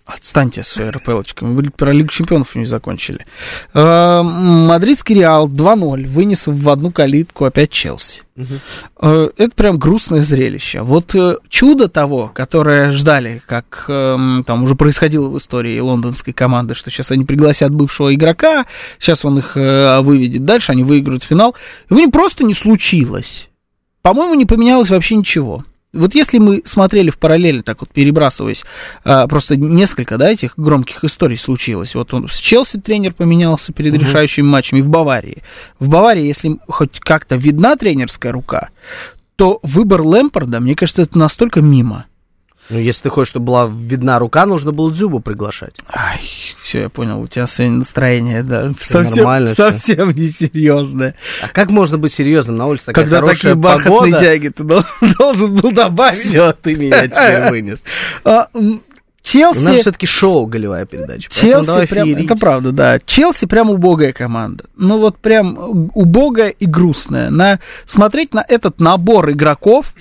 Отстаньте 0.07 0.63
с 0.63 0.69
своей 0.69 0.91
РПЛочкой. 0.91 1.49
Мы 1.49 1.71
про 1.71 1.91
Лигу 1.91 2.11
Чемпионов 2.11 2.55
не 2.57 2.67
закончили. 2.67 3.25
Э, 3.73 4.21
Мадридский 4.23 5.15
Реал 5.15 5.49
2-0 5.49 6.07
вынес 6.07 6.47
в 6.47 6.69
одну 6.69 6.91
калитку 6.91 7.47
опять 7.47 7.71
Челси. 7.71 8.21
Э, 9.01 9.31
Это 9.39 9.55
прям 9.55 9.79
грустное 9.79 10.21
зрелище. 10.21 10.83
Вот 10.83 11.15
э, 11.15 11.39
чудо 11.49 11.89
того, 11.89 12.31
которое 12.35 12.91
ждали, 12.91 13.41
как 13.47 13.87
эм, 13.89 14.45
там 14.47 14.65
уже 14.65 14.75
происходило 14.75 15.31
в 15.31 15.39
истории 15.39 15.81
лондонской 15.81 16.35
команды, 16.35 16.75
что 16.75 16.91
сейчас 16.91 17.11
они 17.11 17.25
пригласят 17.25 17.73
бывшего 17.73 18.15
игрока, 18.15 18.67
сейчас 18.99 19.25
он 19.25 19.39
их 19.39 19.57
э, 19.57 20.01
выведет 20.03 20.45
дальше, 20.45 20.73
они 20.73 20.85
выиграют 20.85 21.25
финал. 21.25 21.55
Его 21.89 22.01
не 22.01 22.09
просто 22.09 22.45
не 22.45 22.53
случилось. 22.53 23.49
По-моему, 24.03 24.35
не 24.35 24.45
поменялось 24.45 24.91
вообще 24.91 25.17
ничего. 25.17 25.65
Вот 25.95 26.15
если 26.15 26.39
мы 26.39 26.63
смотрели 26.65 27.11
в 27.11 27.19
параллель, 27.19 27.63
так 27.63 27.81
вот 27.81 27.91
перебрасываясь, 27.91 28.65
а, 29.05 29.27
просто 29.27 29.57
несколько, 29.57 30.19
да, 30.19 30.31
этих 30.31 30.55
громких 30.57 31.05
историй 31.05 31.39
случилось. 31.39 31.95
Вот 31.95 32.13
он 32.13 32.29
с 32.29 32.37
Челси 32.37 32.81
тренер 32.81 33.15
поменялся 33.15 33.73
перед 33.73 33.95
решающими 33.95 34.47
матчами 34.47 34.81
в 34.81 34.89
Баварии. 34.89 35.43
В 35.79 35.89
Баварии, 35.89 36.27
если 36.27 36.59
хоть 36.69 37.01
как-то 37.01 37.37
видна 37.37 37.77
тренерская 37.77 38.33
рука, 38.33 38.71
то 39.37 39.59
выбор 39.63 40.03
Лэмпорда, 40.03 40.61
мне 40.61 40.75
кажется, 40.75 41.03
это 41.03 41.19
настолько 41.19 41.61
мимо. 41.61 42.07
Ну, 42.71 42.79
если 42.79 43.03
ты 43.03 43.09
хочешь, 43.11 43.31
чтобы 43.31 43.47
была 43.47 43.71
видна 43.71 44.19
рука, 44.19 44.47
нужно 44.47 44.73
было 44.73 44.91
Дзюбу 44.91 45.21
приглашать. 45.21 45.77
Ай, 45.89 46.21
все, 46.63 46.81
я 46.83 46.89
понял, 46.89 47.21
у 47.21 47.27
тебя 47.27 47.47
сегодня 47.47 47.79
настроение, 47.79 48.43
да, 48.43 48.73
Всё 48.81 49.03
совсем, 49.05 49.17
нормально 49.17 49.55
совсем 49.55 50.11
несерьезное. 50.13 51.15
А 51.43 51.49
как 51.49 51.71
можно 51.71 51.99
быть 51.99 52.13
серьезным 52.13 52.57
на 52.57 52.67
улице? 52.67 52.87
Такая 52.87 53.05
Когда 53.05 53.27
такие 53.27 53.55
бархатные 53.55 53.99
погода. 54.01 54.19
тяги 54.21 54.49
ты 54.49 54.63
должен, 54.65 54.89
должен 55.19 55.55
был 55.55 55.73
добавить. 55.73 56.21
Все, 56.21 56.53
ты 56.53 56.75
меня 56.75 57.07
теперь 57.07 57.51
вынес. 57.51 57.83
А, 58.25 58.49
м, 58.55 58.63
У 58.63 58.71
нас 58.75 58.81
Челси... 59.23 59.81
все-таки 59.81 60.07
шоу 60.07 60.47
голевая 60.47 60.87
передача. 60.87 61.31
Челси 61.31 61.87
прям, 61.87 62.07
феерить. 62.07 62.27
это 62.27 62.37
правда, 62.37 62.73
да. 62.73 62.99
Челси 63.05 63.47
прям 63.47 63.71
убогая 63.71 64.13
команда. 64.13 64.65
Ну 64.77 64.99
вот 64.99 65.19
прям 65.19 65.57
убогая 65.95 66.49
и 66.51 66.67
грустная. 66.67 67.31
На, 67.31 67.59
смотреть 67.87 68.33
на 68.35 68.45
этот 68.47 68.81
набор 68.81 69.31
игроков, 69.31 69.95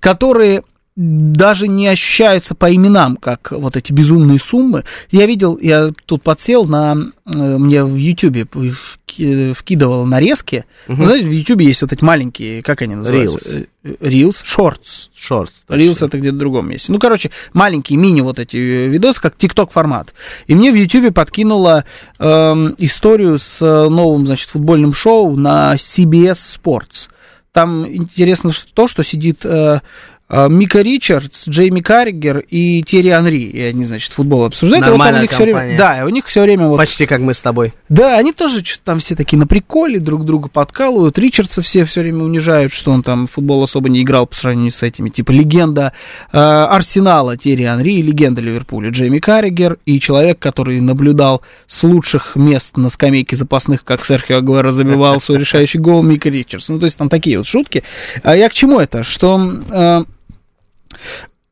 которые 0.00 0.62
даже 0.96 1.68
не 1.68 1.88
ощущаются 1.88 2.54
по 2.54 2.74
именам, 2.74 3.16
как 3.16 3.52
вот 3.52 3.76
эти 3.76 3.92
безумные 3.92 4.38
суммы. 4.38 4.84
Я 5.10 5.26
видел, 5.26 5.58
я 5.60 5.90
тут 6.06 6.22
подсел 6.22 6.64
на, 6.64 6.96
э, 7.26 7.38
мне 7.38 7.84
в 7.84 7.94
Ютьюбе 7.94 8.44
вки- 8.44 9.52
вкидывал 9.52 10.06
нарезки. 10.06 10.64
Мгм. 10.88 10.98
Вы 10.98 11.04
знаете, 11.04 11.26
в 11.26 11.32
Ютьюбе 11.32 11.66
есть 11.66 11.82
вот 11.82 11.92
эти 11.92 12.02
маленькие, 12.02 12.62
как 12.62 12.80
они 12.80 12.94
называются? 12.94 13.66
Рилс, 14.00 14.40
шортс. 14.42 15.08
Шортс. 15.14 15.64
Рилс 15.68 16.00
это 16.00 16.18
где-то 16.18 16.36
в 16.36 16.38
другом 16.38 16.70
месте. 16.70 16.90
Ну, 16.90 16.98
короче, 16.98 17.30
маленькие 17.52 17.98
мини 17.98 18.22
вот 18.22 18.38
эти 18.38 18.56
э, 18.56 18.88
видосы, 18.88 19.20
как 19.20 19.36
ТикТок 19.36 19.72
формат. 19.72 20.14
И 20.46 20.54
мне 20.54 20.72
в 20.72 20.76
Ютьюбе 20.76 21.12
подкинула 21.12 21.84
эм, 22.18 22.74
историю 22.78 23.38
с 23.38 23.58
э, 23.60 23.88
новым, 23.90 24.24
значит, 24.24 24.48
футбольным 24.48 24.94
шоу 24.94 25.36
на 25.36 25.74
CBS 25.74 26.38
Sports. 26.58 27.08
Там 27.52 27.86
интересно 27.86 28.52
то, 28.74 28.88
что 28.88 29.02
сидит 29.02 29.40
э, 29.44 29.80
Мика 30.28 30.80
Ричардс, 30.80 31.46
Джейми 31.48 31.80
Карригер 31.80 32.38
и 32.38 32.82
Терри 32.82 33.10
Анри. 33.10 33.42
И 33.42 33.60
они, 33.60 33.84
значит, 33.84 34.12
футбол 34.12 34.44
обсуждают. 34.44 34.84
И 34.84 34.90
вот 34.90 34.98
Нормальная 34.98 35.20
у 35.20 35.22
них 35.22 35.30
всё 35.30 35.42
время, 35.44 35.78
да, 35.78 36.00
и 36.00 36.02
у 36.02 36.08
них 36.08 36.26
все 36.26 36.42
время 36.42 36.66
вот 36.66 36.78
Почти 36.78 37.06
как 37.06 37.20
мы 37.20 37.32
с 37.32 37.40
тобой. 37.40 37.74
да, 37.88 38.16
они 38.16 38.32
тоже 38.32 38.64
что-то 38.64 38.84
там 38.84 38.98
все 38.98 39.14
такие 39.14 39.38
на 39.38 39.46
приколе, 39.46 40.00
друг 40.00 40.24
друга 40.24 40.48
подкалывают. 40.48 41.16
Ричардса 41.18 41.62
все 41.62 41.84
все 41.84 42.00
время 42.00 42.24
унижают, 42.24 42.72
что 42.72 42.90
он 42.90 43.04
там 43.04 43.28
футбол 43.28 43.62
особо 43.62 43.88
не 43.88 44.02
играл 44.02 44.26
по 44.26 44.34
сравнению 44.34 44.72
с 44.72 44.82
этими. 44.82 45.10
Типа 45.10 45.30
легенда 45.30 45.92
э, 46.32 46.38
Арсенала 46.38 47.36
Терри 47.36 47.64
Анри, 47.64 48.02
легенда 48.02 48.40
Ливерпуля 48.40 48.90
Джейми 48.90 49.20
Карригер 49.20 49.78
и 49.86 50.00
человек, 50.00 50.40
который 50.40 50.80
наблюдал 50.80 51.42
с 51.68 51.82
лучших 51.84 52.34
мест 52.34 52.76
на 52.76 52.88
скамейке 52.88 53.36
запасных, 53.36 53.84
как 53.84 54.04
Серхио 54.04 54.38
Агуэро 54.38 54.72
забивал 54.72 55.20
свой 55.20 55.38
решающий 55.38 55.78
гол 55.78 56.02
Мика 56.02 56.28
Ричардс. 56.28 56.68
Ну, 56.68 56.80
то 56.80 56.86
есть 56.86 56.98
там 56.98 57.08
такие 57.08 57.38
вот 57.38 57.46
шутки. 57.46 57.84
А 58.24 58.36
я 58.36 58.48
к 58.48 58.54
чему 58.54 58.80
это? 58.80 59.04
Что... 59.04 59.60
э, 59.70 60.04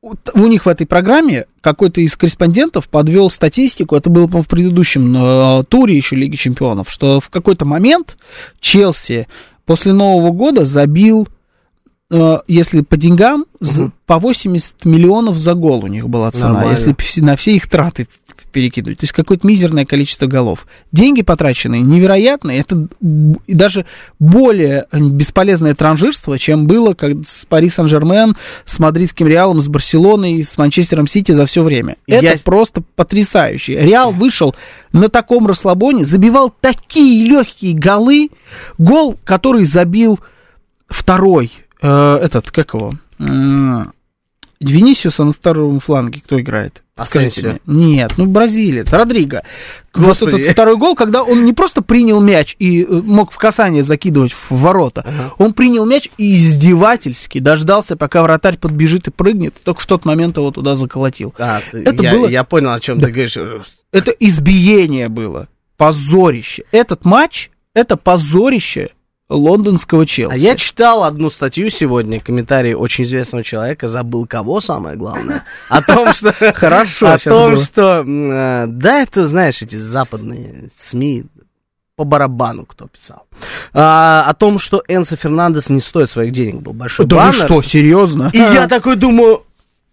у 0.02 0.46
них 0.46 0.66
в 0.66 0.68
этой 0.68 0.86
программе 0.86 1.46
какой-то 1.62 2.00
из 2.02 2.14
корреспондентов 2.14 2.88
подвел 2.88 3.30
статистику, 3.30 3.96
это 3.96 4.10
было, 4.10 4.26
по-моему, 4.26 4.42
в 4.44 4.48
предыдущем 4.48 5.14
э, 5.16 5.64
туре 5.64 5.96
еще 5.96 6.14
Лиги 6.16 6.36
Чемпионов, 6.36 6.90
что 6.90 7.20
в 7.20 7.30
какой-то 7.30 7.64
момент 7.64 8.18
Челси 8.60 9.26
после 9.64 9.94
Нового 9.94 10.30
года 10.30 10.66
забил, 10.66 11.26
э, 12.10 12.38
если 12.46 12.82
по 12.82 12.98
деньгам, 12.98 13.46
за- 13.60 13.92
по 14.04 14.18
80 14.18 14.84
миллионов 14.84 15.38
за 15.38 15.54
гол 15.54 15.84
у 15.84 15.86
них 15.86 16.06
была 16.08 16.30
цена, 16.30 16.48
Нормально. 16.52 16.70
если 16.72 17.20
на 17.22 17.36
все 17.36 17.56
их 17.56 17.68
траты 17.70 18.06
перекидывать. 18.54 19.00
То 19.00 19.04
есть 19.04 19.12
какое-то 19.12 19.46
мизерное 19.46 19.84
количество 19.84 20.26
голов. 20.26 20.66
Деньги 20.92 21.20
потраченные 21.22 21.82
невероятные. 21.82 22.60
Это 22.60 22.88
даже 23.00 23.84
более 24.18 24.86
бесполезное 24.92 25.74
транжирство, 25.74 26.38
чем 26.38 26.66
было 26.66 26.94
как 26.94 27.12
с 27.26 27.44
Пари 27.44 27.68
Сан-Жермен, 27.68 28.36
с 28.64 28.78
Мадридским 28.78 29.26
Реалом, 29.26 29.60
с 29.60 29.68
Барселоной, 29.68 30.42
с 30.42 30.56
Манчестером 30.56 31.06
Сити 31.08 31.32
за 31.32 31.44
все 31.44 31.62
время. 31.62 31.96
Это 32.06 32.24
Я- 32.24 32.36
просто 32.42 32.82
потрясающе. 32.94 33.78
Реал 33.80 34.12
вышел 34.12 34.54
на 34.92 35.08
таком 35.08 35.46
расслабоне, 35.46 36.04
забивал 36.04 36.54
такие 36.60 37.26
легкие 37.28 37.74
голы. 37.74 38.30
Гол, 38.78 39.18
который 39.24 39.64
забил 39.64 40.20
второй, 40.88 41.50
э, 41.82 42.18
этот, 42.22 42.50
как 42.52 42.72
его? 42.74 42.92
Венисиуса 44.60 45.24
на 45.24 45.32
втором 45.32 45.80
фланге 45.80 46.22
кто 46.24 46.40
играет? 46.40 46.82
Скажите 47.02 47.40
Асенсио. 47.40 47.58
мне. 47.66 47.86
Нет, 47.96 48.12
ну 48.16 48.26
бразилец, 48.26 48.92
Родриго. 48.92 49.42
Вот 49.94 50.06
Господи. 50.06 50.36
этот 50.42 50.52
второй 50.52 50.76
гол, 50.76 50.94
когда 50.94 51.22
он 51.24 51.44
не 51.44 51.52
просто 51.52 51.82
принял 51.82 52.20
мяч 52.20 52.54
и 52.60 52.82
э, 52.84 52.86
мог 52.88 53.32
в 53.32 53.36
касание 53.36 53.82
закидывать 53.82 54.32
в 54.32 54.50
ворота, 54.52 55.32
он 55.38 55.54
принял 55.54 55.84
мяч 55.86 56.08
и 56.18 56.36
издевательски 56.36 57.40
дождался, 57.40 57.96
пока 57.96 58.22
вратарь 58.22 58.58
подбежит 58.58 59.08
и 59.08 59.10
прыгнет, 59.10 59.54
только 59.64 59.80
в 59.80 59.86
тот 59.86 60.04
момент 60.04 60.36
его 60.36 60.50
туда 60.52 60.76
заколотил. 60.76 61.34
А, 61.38 61.60
Это 61.72 62.02
я, 62.02 62.12
было- 62.12 62.28
я 62.28 62.44
понял, 62.44 62.70
о 62.70 62.78
чем 62.80 63.00
Да. 63.00 63.06
ты 63.08 63.12
говоришь. 63.12 63.36
Это 63.90 64.12
избиение 64.12 65.08
было, 65.08 65.48
позорище. 65.76 66.64
Этот 66.70 67.04
матч, 67.04 67.50
это 67.74 67.96
позорище 67.96 68.90
лондонского 69.28 70.06
Челси. 70.06 70.32
А 70.32 70.36
я 70.36 70.54
читал 70.56 71.04
одну 71.04 71.30
статью 71.30 71.70
сегодня, 71.70 72.20
комментарий 72.20 72.74
очень 72.74 73.04
известного 73.04 73.42
человека, 73.42 73.88
забыл 73.88 74.26
кого, 74.26 74.60
самое 74.60 74.96
главное, 74.96 75.44
о 75.68 75.82
том, 75.82 76.12
что... 76.12 76.32
Хорошо, 76.54 77.12
О 77.12 77.18
том, 77.18 77.56
что... 77.56 78.04
э, 78.06 78.66
Да, 78.68 79.02
это, 79.02 79.26
знаешь, 79.26 79.62
эти 79.62 79.76
западные 79.76 80.68
СМИ, 80.76 81.24
по 81.96 82.04
барабану 82.04 82.66
кто 82.66 82.86
писал. 82.88 83.26
А, 83.72 84.24
О 84.26 84.34
том, 84.34 84.58
что 84.58 84.82
Энсо 84.88 85.16
Фернандес 85.16 85.70
не 85.70 85.80
стоит 85.80 86.10
своих 86.10 86.32
денег, 86.32 86.60
был 86.62 86.72
большой 86.74 87.06
Да 87.06 87.16
баннер. 87.16 87.44
что, 87.44 87.62
серьезно? 87.62 88.30
И 88.32 88.38
я 88.38 88.66
такой 88.68 88.96
думаю... 88.96 89.44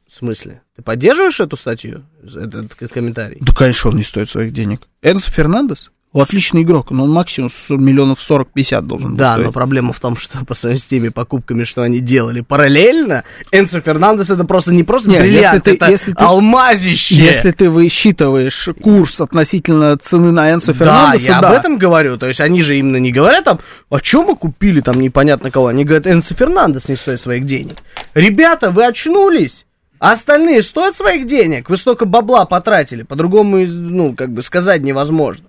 В 0.10 0.16
смысле? 0.18 0.62
Ты 0.76 0.82
поддерживаешь 0.82 1.40
эту 1.40 1.56
статью? 1.56 2.04
Этот 2.24 2.76
к- 2.76 2.88
комментарий? 2.90 3.38
Да, 3.40 3.54
конечно, 3.54 3.92
он 3.92 3.96
не 3.98 4.04
стоит 4.04 4.30
своих 4.30 4.52
денег. 4.52 4.82
Энсо 5.02 5.32
Фернандес? 5.32 5.92
Отличный 6.14 6.64
игрок, 6.64 6.92
но 6.92 7.06
он 7.06 7.12
максимум 7.12 7.50
миллионов 7.70 8.20
40-50 8.20 8.82
должен 8.82 9.16
Да, 9.16 9.32
стоить. 9.34 9.46
но 9.46 9.52
проблема 9.54 9.94
в 9.94 10.00
том, 10.02 10.18
что 10.18 10.44
по 10.46 10.54
сравнению 10.56 10.82
с 10.84 10.86
теми 10.86 11.08
покупками, 11.08 11.64
что 11.64 11.84
они 11.84 12.00
делали 12.02 12.42
параллельно, 12.42 13.24
Энсо 13.54 13.80
Фернандес 13.80 14.30
это 14.30 14.44
просто 14.44 14.74
не 14.74 14.84
просто 14.84 15.10
Не, 15.10 15.20
бриллиант, 15.20 15.54
если 15.54 15.60
ты- 15.60 15.76
это 15.78 15.90
если 15.90 16.12
ты- 16.12 16.22
алмазище. 16.22 17.16
Если 17.16 17.52
ты 17.52 17.70
высчитываешь 17.70 18.68
курс 18.84 19.22
относительно 19.22 19.96
цены 19.98 20.32
на 20.32 20.52
Энсо 20.52 20.74
Да, 20.74 20.80
Фернандеса, 20.80 21.24
я 21.24 21.40
да. 21.42 21.48
об 21.50 21.54
этом 21.56 21.78
говорю. 21.78 22.18
То 22.18 22.28
есть 22.28 22.42
они 22.42 22.62
же 22.62 22.78
именно 22.78 22.98
не 22.98 23.14
говорят 23.14 23.46
там, 23.46 23.60
а 23.90 24.00
чем 24.02 24.26
мы 24.26 24.36
купили 24.36 24.82
там 24.82 25.00
непонятно 25.00 25.50
кого. 25.50 25.68
Они 25.68 25.86
говорят, 25.86 26.08
Энсо 26.08 26.34
Фернандес 26.36 26.90
не 26.90 26.98
стоит 26.98 27.22
своих 27.22 27.46
денег. 27.46 27.76
Ребята, 28.16 28.70
вы 28.70 28.86
очнулись. 28.86 29.66
А 30.00 30.14
остальные 30.14 30.64
стоят 30.64 30.96
своих 30.96 31.28
денег. 31.28 31.70
Вы 31.70 31.78
столько 31.78 32.06
бабла 32.06 32.46
потратили. 32.46 33.04
По-другому, 33.04 33.60
ну, 33.66 34.14
как 34.16 34.34
бы 34.34 34.42
сказать 34.42 34.82
невозможно. 34.82 35.46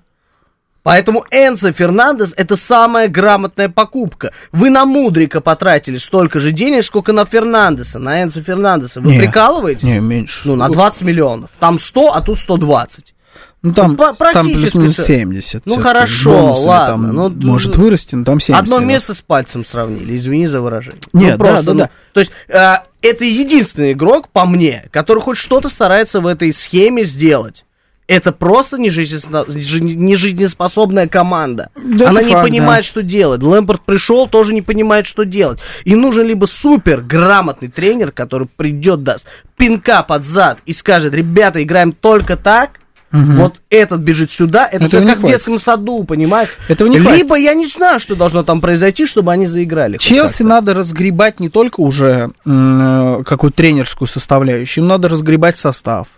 Поэтому 0.82 1.24
Энсо 1.30 1.72
Фернандес 1.72 2.34
это 2.36 2.56
самая 2.56 3.08
грамотная 3.08 3.68
покупка. 3.68 4.32
Вы 4.50 4.70
на 4.70 4.84
Мудрика 4.84 5.40
потратили 5.40 5.96
столько 5.98 6.40
же 6.40 6.50
денег, 6.50 6.84
сколько 6.84 7.12
на 7.12 7.24
Фернандеса, 7.24 7.98
на 7.98 8.22
Энсо 8.22 8.42
Фернандеса. 8.42 9.00
Вы 9.00 9.12
Не, 9.12 9.18
прикалываетесь? 9.20 9.84
Не, 9.84 10.00
меньше. 10.00 10.48
Ну, 10.48 10.56
на 10.56 10.68
20 10.68 11.02
миллионов. 11.02 11.50
Там 11.60 11.78
100, 11.78 12.14
а 12.14 12.20
тут 12.20 12.38
120. 12.38 13.14
Ну, 13.62 13.72
там, 13.72 13.92
Ну, 13.92 13.96
там 13.96 14.16
практически 14.16 14.72
плюс-минус 14.72 14.96
со- 14.96 15.04
70. 15.04 15.66
Ну, 15.66 15.78
хорошо, 15.78 16.30
бонусами 16.32 16.66
ладно, 16.66 17.06
Там 17.06 17.14
ну, 17.14 17.52
может 17.52 17.76
ну, 17.76 17.84
вырасти, 17.84 18.14
но 18.16 18.24
там 18.24 18.40
70. 18.40 18.60
Одно 18.60 18.80
место 18.80 19.14
с 19.14 19.22
пальцем 19.22 19.64
сравнили, 19.64 20.16
извини 20.16 20.48
за 20.48 20.60
выражение. 20.60 21.00
Нет, 21.12 21.38
Ну, 21.38 21.44
да, 21.44 21.62
да, 21.62 21.72
да. 21.74 21.90
То 22.12 22.20
есть, 22.20 22.32
э, 22.48 22.74
это 23.02 23.24
единственный 23.24 23.92
игрок, 23.92 24.30
по 24.30 24.46
мне, 24.46 24.86
который 24.90 25.20
хоть 25.20 25.38
что-то 25.38 25.68
старается 25.68 26.20
в 26.20 26.26
этой 26.26 26.52
схеме 26.52 27.04
сделать. 27.04 27.64
Это 28.12 28.30
просто 28.30 28.76
нежизнеспособная 28.76 31.08
команда. 31.08 31.70
Да, 31.82 32.10
Она 32.10 32.22
не 32.22 32.32
факт, 32.32 32.46
понимает, 32.46 32.84
да. 32.84 32.88
что 32.88 33.02
делать. 33.02 33.42
Лэмпорт 33.42 33.86
пришел, 33.86 34.28
тоже 34.28 34.52
не 34.52 34.60
понимает, 34.60 35.06
что 35.06 35.24
делать. 35.24 35.60
Им 35.84 36.02
нужен 36.02 36.26
либо 36.26 36.44
супер 36.44 37.00
грамотный 37.00 37.68
тренер, 37.68 38.12
который 38.12 38.48
придет, 38.54 39.02
даст 39.02 39.26
пинка 39.56 40.02
под 40.02 40.24
зад 40.24 40.58
и 40.66 40.74
скажет, 40.74 41.14
ребята, 41.14 41.62
играем 41.62 41.92
только 41.92 42.36
так, 42.36 42.72
вот 43.12 43.60
этот 43.70 44.00
бежит 44.00 44.30
сюда, 44.30 44.68
это 44.70 44.84
Этого 44.86 45.06
как 45.06 45.18
в 45.18 45.20
хватит. 45.20 45.36
детском 45.36 45.58
саду, 45.58 46.04
понимаешь? 46.04 46.48
Этого 46.68 46.88
не 46.88 46.98
хватит. 46.98 47.18
Либо 47.18 47.36
я 47.36 47.54
не 47.54 47.66
знаю, 47.66 48.00
что 48.00 48.16
должно 48.16 48.42
там 48.42 48.60
произойти, 48.60 49.06
чтобы 49.06 49.32
они 49.32 49.46
заиграли. 49.46 49.98
Челси 49.98 50.42
надо 50.42 50.74
разгребать 50.74 51.38
не 51.38 51.50
только 51.50 51.80
уже 51.80 52.30
э, 52.44 53.22
какую-то 53.26 53.56
тренерскую 53.56 54.08
составляющую, 54.08 54.82
им 54.82 54.88
надо 54.88 55.08
разгребать 55.08 55.58
состав. 55.58 56.08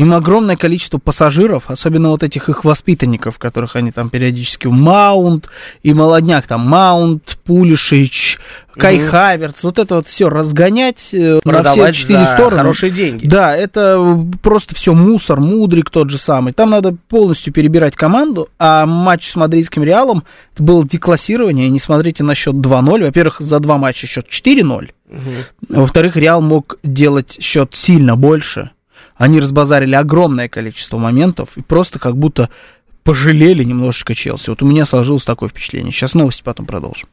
Им 0.00 0.14
огромное 0.14 0.56
количество 0.56 0.96
пассажиров, 0.96 1.64
особенно 1.66 2.08
вот 2.08 2.22
этих 2.22 2.48
их 2.48 2.64
воспитанников, 2.64 3.38
которых 3.38 3.76
они 3.76 3.92
там 3.92 4.08
периодически 4.08 4.66
Маунт 4.66 5.50
и 5.82 5.92
молодняк, 5.92 6.46
там 6.46 6.62
Маунт, 6.62 7.36
Пулишич, 7.44 8.38
Кай 8.72 8.98
Хаверц, 8.98 9.62
вот 9.62 9.78
это 9.78 9.96
вот 9.96 10.08
все 10.08 10.30
разгонять 10.30 11.10
э, 11.12 11.34
на 11.34 11.40
все 11.40 11.50
Продавать 11.50 11.94
четыре 11.96 12.24
стороны. 12.24 12.56
хорошие 12.56 12.90
деньги. 12.90 13.26
Да, 13.26 13.54
это 13.54 14.18
просто 14.42 14.74
все 14.74 14.94
мусор, 14.94 15.38
мудрик 15.38 15.90
тот 15.90 16.08
же 16.08 16.16
самый. 16.16 16.54
Там 16.54 16.70
надо 16.70 16.96
полностью 17.10 17.52
перебирать 17.52 17.94
команду, 17.94 18.48
а 18.58 18.86
матч 18.86 19.28
с 19.28 19.36
мадридским 19.36 19.84
Реалом 19.84 20.24
это 20.54 20.62
было 20.62 20.82
деклассирование. 20.88 21.68
Не 21.68 21.78
смотрите 21.78 22.24
на 22.24 22.34
счет 22.34 22.54
2-0. 22.54 23.04
Во-первых, 23.04 23.40
за 23.40 23.58
два 23.60 23.76
матча 23.76 24.06
счет 24.06 24.28
4-0. 24.30 24.92
Во-вторых, 25.68 26.16
Реал 26.16 26.40
мог 26.40 26.78
делать 26.82 27.36
счет 27.38 27.74
сильно 27.74 28.16
больше. 28.16 28.70
Они 29.20 29.38
разбазарили 29.38 29.94
огромное 29.94 30.48
количество 30.48 30.96
моментов 30.96 31.50
и 31.56 31.60
просто 31.60 31.98
как 31.98 32.16
будто 32.16 32.48
пожалели 33.04 33.62
немножечко 33.62 34.14
Челси. 34.14 34.48
Вот 34.48 34.62
у 34.62 34.66
меня 34.66 34.86
сложилось 34.86 35.24
такое 35.24 35.50
впечатление. 35.50 35.92
Сейчас 35.92 36.14
новости, 36.14 36.40
потом 36.42 36.64
продолжим. 36.64 37.06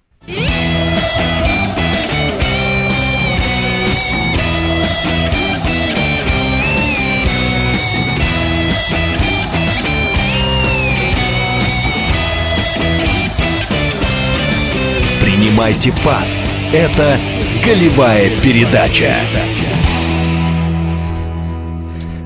Принимайте 15.22 15.92
пас. 16.06 16.38
Это 16.72 17.20
голевая 17.66 18.30
передача. 18.40 19.14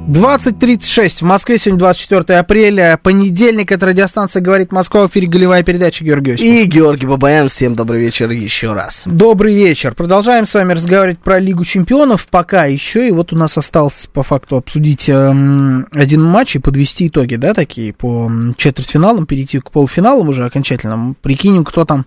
20.36. 0.07 1.19
В 1.19 1.21
Москве 1.21 1.59
сегодня 1.59 1.79
24 1.79 2.39
апреля. 2.39 2.99
Понедельник. 3.01 3.71
Это 3.71 3.85
радиостанция 3.85 4.41
«Говорит 4.41 4.71
Москва». 4.71 5.07
В 5.07 5.11
эфире 5.11 5.27
голевая 5.27 5.61
передача 5.61 6.03
Георгий 6.03 6.31
Осипов. 6.31 6.53
И 6.53 6.65
Георгий 6.65 7.05
Бабаян, 7.05 7.49
всем 7.49 7.75
добрый 7.75 8.01
вечер 8.01 8.29
еще 8.31 8.73
раз. 8.73 9.03
Добрый 9.05 9.53
вечер. 9.53 9.93
Продолжаем 9.93 10.47
с 10.47 10.55
вами 10.55 10.73
разговаривать 10.73 11.19
про 11.19 11.37
Лигу 11.39 11.63
Чемпионов. 11.63 12.27
Пока 12.27 12.65
еще. 12.65 13.07
И 13.07 13.11
вот 13.11 13.31
у 13.31 13.37
нас 13.37 13.57
осталось 13.57 14.09
по 14.11 14.23
факту 14.23 14.57
обсудить 14.57 15.07
эм, 15.07 15.87
один 15.91 16.23
матч 16.23 16.55
и 16.55 16.59
подвести 16.59 17.07
итоги, 17.07 17.35
да, 17.35 17.53
такие 17.53 17.93
по 17.93 18.29
четвертьфиналам, 18.57 19.27
перейти 19.27 19.59
к 19.59 19.69
полуфиналам 19.69 20.27
уже 20.29 20.45
окончательно. 20.45 21.13
Прикинем, 21.21 21.63
кто 21.63 21.85
там 21.85 22.05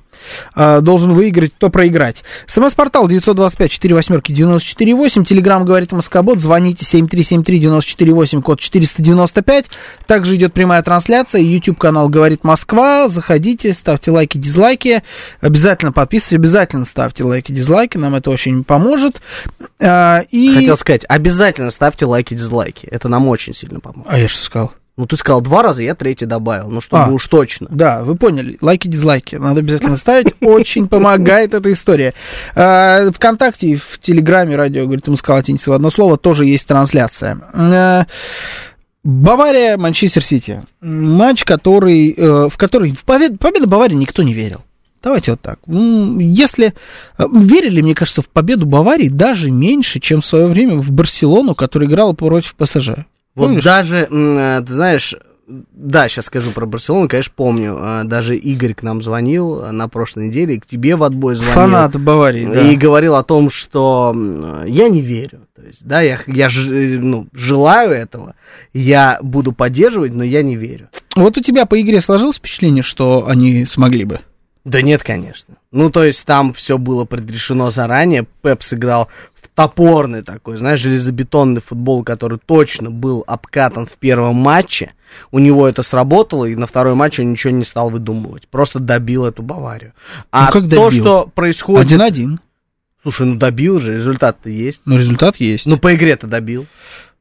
э, 0.56 0.80
должен 0.80 1.12
выиграть, 1.12 1.52
кто 1.54 1.70
проиграть. 1.70 2.24
СМС-портал 2.48 3.06
925 3.06 3.70
4 3.70 3.94
восьмерки 3.94 4.32
94 4.32 4.94
8. 4.94 5.24
Телеграмм 5.24 5.64
говорит 5.64 5.92
Москобот. 5.92 6.40
Звоните 6.40 6.84
7373 6.84 7.60
94 7.60 7.93
8, 8.02 8.42
код 8.42 8.60
495. 8.60 9.66
Также 10.06 10.36
идет 10.36 10.52
прямая 10.52 10.82
трансляция. 10.82 11.40
YouTube 11.40 11.78
канал 11.78 12.08
говорит 12.08 12.44
Москва. 12.44 13.08
Заходите, 13.08 13.72
ставьте 13.72 14.10
лайки, 14.10 14.38
дизлайки. 14.38 15.02
Обязательно 15.40 15.92
подписывайтесь, 15.92 16.36
обязательно 16.38 16.84
ставьте 16.84 17.24
лайки, 17.24 17.52
дизлайки. 17.52 17.96
Нам 17.98 18.14
это 18.14 18.30
очень 18.30 18.64
поможет. 18.64 19.20
А, 19.80 20.24
и... 20.30 20.54
Хотел 20.54 20.76
сказать, 20.76 21.04
обязательно 21.08 21.70
ставьте 21.70 22.06
лайки, 22.06 22.34
дизлайки. 22.34 22.86
Это 22.86 23.08
нам 23.08 23.28
очень 23.28 23.54
сильно 23.54 23.80
поможет. 23.80 24.12
А 24.12 24.18
я 24.18 24.28
что 24.28 24.44
сказал? 24.44 24.72
Ну, 24.96 25.06
ты 25.06 25.16
сказал 25.16 25.40
два 25.40 25.62
раза, 25.62 25.82
я 25.82 25.96
третий 25.96 26.24
добавил. 26.24 26.68
Ну, 26.68 26.80
чтобы 26.80 27.02
А. 27.04 27.08
уж 27.08 27.26
точно. 27.26 27.66
Да, 27.68 28.04
вы 28.04 28.14
поняли. 28.14 28.58
Лайки, 28.60 28.86
дизлайки. 28.86 29.34
Надо 29.34 29.58
обязательно 29.60 29.96
ставить. 29.96 30.34
Очень 30.40 30.86
помогает 30.86 31.52
эта 31.52 31.72
история. 31.72 32.14
А, 32.54 33.10
Вконтакте 33.10 33.70
и 33.70 33.76
в 33.76 33.98
Телеграме 34.00 34.54
радио, 34.54 34.84
говорит, 34.84 35.08
Москва 35.08 35.34
латиница 35.34 35.70
в 35.70 35.74
одно 35.74 35.90
слово, 35.90 36.16
тоже 36.16 36.46
есть 36.46 36.68
трансляция. 36.68 37.38
А, 37.52 38.06
Бавария, 39.02 39.76
Манчестер 39.76 40.22
Сити. 40.22 40.62
Матч, 40.80 41.44
который, 41.44 42.14
э, 42.16 42.48
в 42.48 42.56
который 42.56 42.92
в 42.92 43.04
победу, 43.04 43.36
победу 43.36 43.68
Баварии 43.68 43.96
никто 43.96 44.22
не 44.22 44.32
верил. 44.32 44.62
Давайте 45.02 45.32
вот 45.32 45.40
так. 45.42 45.58
Если 45.66 46.72
э, 47.18 47.24
верили, 47.30 47.82
мне 47.82 47.94
кажется, 47.94 48.22
в 48.22 48.28
победу 48.30 48.64
Баварии 48.64 49.08
даже 49.08 49.50
меньше, 49.50 50.00
чем 50.00 50.22
в 50.22 50.26
свое 50.26 50.46
время 50.46 50.76
в 50.76 50.90
Барселону, 50.90 51.54
которая 51.54 51.86
играла 51.88 52.14
против 52.14 52.54
ПСЖ. 52.54 53.04
Вот 53.34 53.46
Помнишь? 53.46 53.64
даже, 53.64 54.08
э, 54.10 54.62
ты 54.66 54.72
знаешь, 54.72 55.14
да, 55.46 56.08
сейчас 56.08 56.26
скажу 56.26 56.52
про 56.52 56.66
Барселону, 56.66 57.08
конечно, 57.08 57.32
помню. 57.36 57.76
э, 57.78 58.02
Даже 58.04 58.36
Игорь 58.36 58.74
к 58.74 58.82
нам 58.82 59.02
звонил 59.02 59.60
э, 59.60 59.70
на 59.72 59.88
прошлой 59.88 60.28
неделе, 60.28 60.54
и 60.54 60.60
к 60.60 60.66
тебе 60.66 60.96
в 60.96 61.02
отбой 61.02 61.34
звонил. 61.34 61.54
Фанат 61.54 62.00
Баварии, 62.00 62.46
да. 62.46 62.60
И 62.60 62.76
говорил 62.76 63.16
о 63.16 63.24
том, 63.24 63.50
что 63.50 64.14
я 64.66 64.88
не 64.88 65.00
верю. 65.02 65.40
То 65.54 65.62
есть, 65.62 65.84
да, 65.84 66.00
я, 66.00 66.18
я 66.26 66.48
ну, 66.54 67.26
желаю 67.32 67.90
этого, 67.90 68.34
я 68.72 69.18
буду 69.20 69.52
поддерживать, 69.52 70.14
но 70.14 70.24
я 70.24 70.42
не 70.42 70.56
верю. 70.56 70.88
Вот 71.16 71.36
у 71.36 71.40
тебя 71.42 71.66
по 71.66 71.80
игре 71.80 72.00
сложилось 72.00 72.36
впечатление, 72.36 72.82
что 72.82 73.26
они 73.26 73.64
смогли 73.66 74.04
бы? 74.04 74.20
Да 74.64 74.80
нет, 74.80 75.02
конечно. 75.02 75.56
Ну, 75.72 75.90
то 75.90 76.04
есть 76.04 76.24
там 76.24 76.54
все 76.54 76.78
было 76.78 77.04
предрешено 77.04 77.70
заранее. 77.70 78.26
Пеп 78.42 78.62
сыграл 78.62 79.08
топорный 79.54 80.22
такой, 80.22 80.56
знаешь, 80.56 80.80
железобетонный 80.80 81.60
футбол, 81.60 82.02
который 82.02 82.38
точно 82.44 82.90
был 82.90 83.22
обкатан 83.26 83.86
в 83.86 83.92
первом 83.92 84.36
матче. 84.36 84.92
У 85.30 85.38
него 85.38 85.68
это 85.68 85.82
сработало, 85.82 86.44
и 86.44 86.56
на 86.56 86.66
второй 86.66 86.94
матч 86.94 87.20
он 87.20 87.30
ничего 87.32 87.52
не 87.52 87.64
стал 87.64 87.90
выдумывать. 87.90 88.48
Просто 88.48 88.80
добил 88.80 89.24
эту 89.24 89.42
Баварию. 89.42 89.92
А 90.32 90.46
Ну, 90.46 90.52
как 90.52 90.62
то, 90.64 90.68
добил? 90.86 90.90
что 90.90 91.30
происходит... 91.34 91.82
Один-один. 91.86 92.40
Слушай, 93.02 93.26
ну 93.26 93.34
добил 93.36 93.80
же, 93.80 93.92
результат-то 93.92 94.48
есть. 94.48 94.82
Но 94.86 94.96
результат 94.96 95.36
есть. 95.36 95.66
Ну, 95.66 95.76
по 95.76 95.94
игре-то 95.94 96.26
добил. 96.26 96.66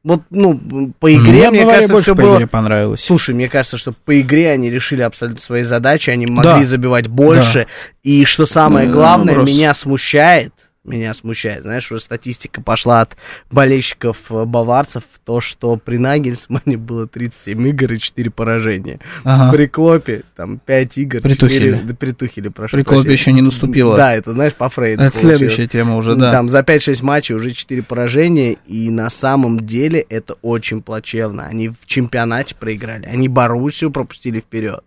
Вот, 0.02 0.22
ну, 0.30 0.92
по 0.98 1.06
Мне 1.06 1.16
игре, 1.16 1.50
мне 1.50 1.60
Бавария 1.60 1.64
кажется, 1.66 1.92
больше 1.94 2.04
все 2.12 2.14
по 2.16 2.22
было... 2.22 2.36
игре 2.36 2.46
понравилось. 2.46 3.00
Слушай, 3.04 3.34
мне 3.34 3.48
кажется, 3.48 3.78
что 3.78 3.92
по 3.92 4.18
игре 4.20 4.50
они 4.50 4.70
решили 4.70 5.02
абсолютно 5.02 5.40
свои 5.42 5.62
задачи, 5.62 6.10
они 6.10 6.26
могли 6.26 6.42
Да. 6.60 6.64
забивать 6.64 7.06
больше. 7.08 7.66
И 8.02 8.24
что 8.24 8.44
самое 8.46 8.86
Ну, 8.86 8.94
главное, 8.94 9.34
просто. 9.34 9.50
меня 9.52 9.72
смущает, 9.74 10.52
меня 10.84 11.14
смущает, 11.14 11.62
знаешь, 11.62 11.90
уже 11.90 12.00
статистика 12.02 12.60
пошла 12.60 13.00
от 13.00 13.16
болельщиков 13.50 14.18
э, 14.30 14.44
баварцев, 14.44 15.04
то, 15.24 15.40
что 15.40 15.76
при 15.76 15.96
Нагельсмане 15.96 16.76
было 16.76 17.06
37 17.06 17.68
игр 17.68 17.92
и 17.94 17.98
4 17.98 18.30
поражения. 18.30 19.00
Ага. 19.24 19.56
При 19.56 19.66
Клопе 19.66 20.22
там 20.36 20.58
5 20.58 20.98
игр, 20.98 21.20
При 21.22 21.32
4... 21.34 21.36
Тухеле. 21.36 21.82
Да, 21.82 21.94
при 21.94 22.10
Тухеле, 22.12 22.50
прошу 22.50 22.76
При 22.76 22.82
Клопе 22.82 23.08
прощения. 23.08 23.12
еще 23.14 23.32
не 23.32 23.42
наступило. 23.42 23.96
Да, 23.96 24.14
это, 24.14 24.32
знаешь, 24.32 24.54
по 24.54 24.68
Фрейду 24.68 25.02
Это 25.02 25.12
получилось. 25.12 25.38
следующая 25.38 25.66
тема 25.66 25.96
уже, 25.96 26.16
да. 26.16 26.30
Там 26.30 26.48
за 26.50 26.60
5-6 26.60 27.02
матчей 27.02 27.34
уже 27.34 27.52
4 27.52 27.82
поражения, 27.82 28.58
и 28.66 28.90
на 28.90 29.08
самом 29.10 29.60
деле 29.66 30.00
это 30.08 30.34
очень 30.42 30.82
плачевно. 30.82 31.46
Они 31.46 31.68
в 31.70 31.86
чемпионате 31.86 32.54
проиграли, 32.54 33.06
они 33.06 33.28
Боруссию 33.28 33.90
пропустили 33.90 34.40
вперед. 34.40 34.82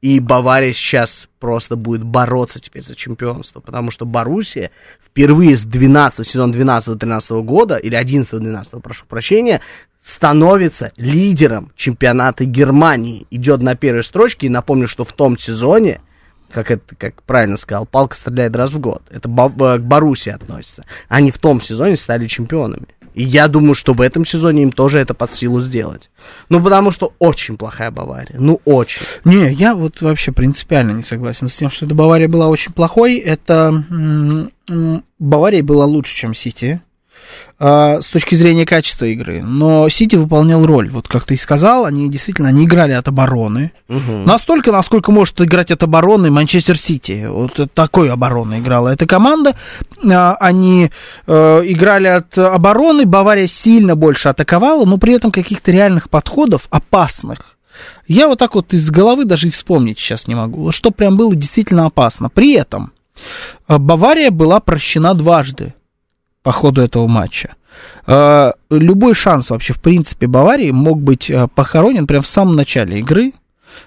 И 0.00 0.18
Бавария 0.18 0.72
сейчас 0.72 1.28
просто 1.38 1.76
будет 1.76 2.02
бороться 2.02 2.58
теперь 2.58 2.82
за 2.82 2.94
чемпионство, 2.94 3.60
потому 3.60 3.90
что 3.90 4.06
Боруссия 4.06 4.70
впервые 5.04 5.56
с 5.56 5.64
12, 5.64 6.26
сезон 6.26 6.52
12-13 6.52 7.42
года, 7.42 7.76
или 7.76 8.00
11-12, 8.00 8.80
прошу 8.80 9.04
прощения, 9.06 9.60
становится 10.00 10.90
лидером 10.96 11.72
чемпионата 11.76 12.46
Германии. 12.46 13.26
Идет 13.30 13.60
на 13.60 13.76
первой 13.76 14.02
строчке, 14.02 14.46
и 14.46 14.50
напомню, 14.50 14.88
что 14.88 15.04
в 15.04 15.12
том 15.12 15.38
сезоне 15.38 16.00
как 16.50 16.70
это, 16.70 16.96
как 16.96 17.22
правильно 17.22 17.56
сказал, 17.56 17.86
палка 17.86 18.16
стреляет 18.16 18.56
раз 18.56 18.72
в 18.72 18.80
год. 18.80 19.02
Это 19.10 19.28
э, 19.28 19.78
к 19.78 19.82
Боруссии 19.82 20.30
относится. 20.30 20.84
Они 21.08 21.30
в 21.30 21.38
том 21.38 21.62
сезоне 21.62 21.96
стали 21.96 22.26
чемпионами. 22.26 22.88
И 23.14 23.22
я 23.22 23.48
думаю, 23.48 23.74
что 23.74 23.92
в 23.92 24.00
этом 24.00 24.24
сезоне 24.24 24.62
им 24.62 24.72
тоже 24.72 24.98
это 24.98 25.14
под 25.14 25.32
силу 25.32 25.60
сделать. 25.60 26.10
Ну, 26.48 26.62
потому 26.62 26.90
что 26.90 27.12
очень 27.18 27.56
плохая 27.56 27.90
Бавария. 27.90 28.36
Ну, 28.38 28.60
очень. 28.64 29.02
Не, 29.24 29.52
я 29.52 29.74
вот 29.74 30.00
вообще 30.00 30.32
принципиально 30.32 30.92
не 30.92 31.02
согласен 31.02 31.48
с 31.48 31.56
тем, 31.56 31.70
что 31.70 31.86
эта 31.86 31.94
Бавария 31.94 32.28
была 32.28 32.48
очень 32.48 32.72
плохой. 32.72 33.18
Это 33.18 33.84
Бавария 35.18 35.62
была 35.62 35.84
лучше, 35.86 36.14
чем 36.14 36.34
Сити 36.34 36.80
с 37.58 38.06
точки 38.06 38.34
зрения 38.34 38.64
качества 38.64 39.04
игры. 39.04 39.42
Но 39.42 39.86
Сити 39.90 40.16
выполнял 40.16 40.64
роль. 40.64 40.88
Вот 40.88 41.08
как 41.08 41.26
ты 41.26 41.34
и 41.34 41.36
сказал, 41.36 41.84
они 41.84 42.08
действительно 42.08 42.48
они 42.48 42.64
играли 42.64 42.92
от 42.92 43.06
обороны. 43.08 43.72
Мгм. 43.88 44.24
Настолько, 44.24 44.72
насколько 44.72 45.12
может 45.12 45.38
играть 45.42 45.70
от 45.70 45.82
обороны 45.82 46.30
Манчестер 46.30 46.78
Сити. 46.78 47.26
Вот 47.28 47.60
от 47.60 47.74
такой 47.74 48.10
обороны 48.10 48.60
играла 48.60 48.88
эта 48.88 49.06
команда. 49.06 49.56
А, 50.10 50.36
Они 50.40 50.90
э, 51.26 51.62
играли 51.66 52.06
от 52.06 52.38
обороны, 52.38 53.04
Бавария 53.04 53.46
сильно 53.46 53.94
больше 53.94 54.30
атаковала, 54.30 54.86
но 54.86 54.96
при 54.96 55.12
этом 55.12 55.30
каких-то 55.30 55.70
реальных 55.70 56.08
подходов 56.08 56.66
опасных. 56.70 57.56
Я 58.06 58.28
вот 58.28 58.38
так 58.38 58.54
вот 58.54 58.72
из 58.72 58.90
головы 58.90 59.24
даже 59.24 59.48
и 59.48 59.50
вспомнить 59.50 59.98
сейчас 59.98 60.26
не 60.26 60.34
могу. 60.34 60.72
Что 60.72 60.90
прям 60.90 61.16
было 61.16 61.34
действительно 61.34 61.86
опасно. 61.86 62.30
При 62.30 62.54
этом 62.54 62.92
э, 63.68 63.76
Бавария 63.76 64.30
была 64.30 64.60
прощена 64.60 65.14
дважды 65.14 65.74
по 66.42 66.52
ходу 66.52 66.80
этого 66.82 67.06
матча. 67.06 67.54
Э, 68.06 68.52
Любой 68.70 69.14
шанс 69.14 69.50
вообще, 69.50 69.72
в 69.72 69.80
принципе, 69.80 70.26
Баварии 70.26 70.70
мог 70.70 71.00
быть 71.00 71.30
э, 71.30 71.48
похоронен 71.54 72.06
прямо 72.06 72.22
в 72.22 72.26
самом 72.26 72.56
начале 72.56 72.98
игры, 73.00 73.32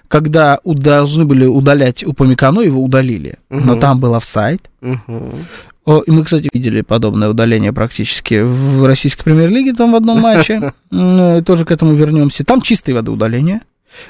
когда 0.08 0.60
должны 0.64 1.26
были 1.26 1.46
удалять 1.46 2.04
Упамекану, 2.04 2.62
его 2.62 2.82
удалили. 2.84 3.38
Но 3.50 3.74
Мгм. 3.74 3.80
там 3.80 4.00
был 4.00 4.16
офсайд. 4.16 4.70
Мгм. 4.82 5.46
О, 5.86 6.00
и 6.00 6.12
мы, 6.12 6.24
кстати, 6.24 6.50
видели 6.54 6.80
подобное 6.82 7.28
удаление 7.30 7.74
практически 7.74 8.36
в 8.42 8.86
российской 8.86 9.24
премьер-лиге 9.26 9.74
там 9.74 9.92
в 9.92 9.96
одном 9.96 10.22
матче. 10.22 10.72
Э, 10.92 11.42
Тоже 11.46 11.66
к 11.66 11.72
этому 11.72 11.94
вернемся. 11.94 12.46
Там 12.46 12.62
чистой 12.62 12.94
воды 12.94 13.12
удаление. 13.12 13.62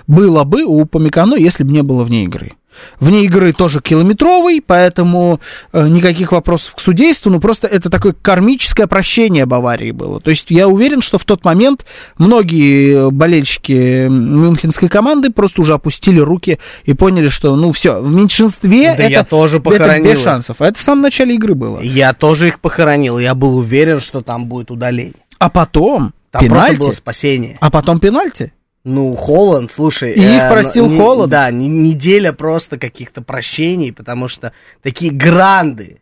Было 0.08 0.44
бы 0.44 0.64
у 0.64 0.82
Упамекану, 0.82 1.36
если 1.36 1.64
бы 1.64 1.72
не 1.74 1.82
было 1.82 2.04
вне 2.04 2.26
игры. 2.26 2.54
Вне 3.00 3.24
игры 3.26 3.54
тоже 3.54 3.82
километровый, 3.82 4.62
поэтому 4.66 5.40
э, 5.72 5.88
никаких 5.88 6.32
вопросов 6.32 6.76
к 6.76 6.80
судейству, 6.80 7.32
ну 7.32 7.40
просто 7.40 7.68
это 7.68 7.90
такое 7.90 8.14
кармическое 8.14 8.88
прощение 8.88 9.46
Баварии 9.46 9.92
было. 9.92 10.20
То 10.20 10.32
есть 10.32 10.46
я 10.50 10.68
уверен, 10.68 11.02
что 11.02 11.18
в 11.18 11.26
тот 11.26 11.44
момент 11.46 11.86
многие 12.18 13.12
болельщики 13.12 14.08
мюнхенской 14.08 14.90
команды 14.90 15.30
просто 15.30 15.62
уже 15.62 15.74
опустили 15.74 16.20
руки 16.20 16.60
и 16.86 16.94
поняли, 16.94 17.30
что 17.30 17.56
ну 17.56 17.72
все, 17.72 18.00
в 18.02 18.12
меньшинстве 18.14 18.96
Да 18.96 19.04
это, 19.04 19.08
я 19.12 19.24
тоже 19.24 19.58
это 19.58 19.64
похоронил 19.70 20.12
без 20.12 20.20
их. 20.20 20.24
шансов. 20.24 20.58
А 20.60 20.68
это 20.68 20.80
в 20.80 20.82
самом 20.82 21.02
начале 21.02 21.36
игры 21.36 21.56
было. 21.56 21.82
Я 21.82 22.14
тоже 22.14 22.48
их 22.50 22.60
похоронил. 22.60 23.20
Я 23.20 23.36
был 23.36 23.58
уверен, 23.58 24.00
что 24.00 24.22
там 24.22 24.46
будет 24.46 24.72
удаление. 24.72 25.14
А 25.40 25.50
потом 25.50 26.14
Там 26.32 26.42
пенальти, 26.44 26.68
просто 26.68 26.84
было 26.84 26.92
спасение. 26.92 27.58
а 27.60 27.70
потом 27.70 28.00
пенальти. 28.00 28.54
Ну, 28.84 29.16
Холланд, 29.16 29.72
слушай... 29.72 30.12
И 30.12 30.22
их 30.22 30.52
простил 30.52 30.88
не- 30.90 30.98
Холланд. 30.98 31.32
Да, 31.32 31.50
не- 31.52 31.70
неделя 31.70 32.34
просто 32.34 32.78
каких-то 32.78 33.22
прощений, 33.22 33.94
потому 33.94 34.28
что 34.28 34.52
такие 34.82 35.10
гранды, 35.12 36.02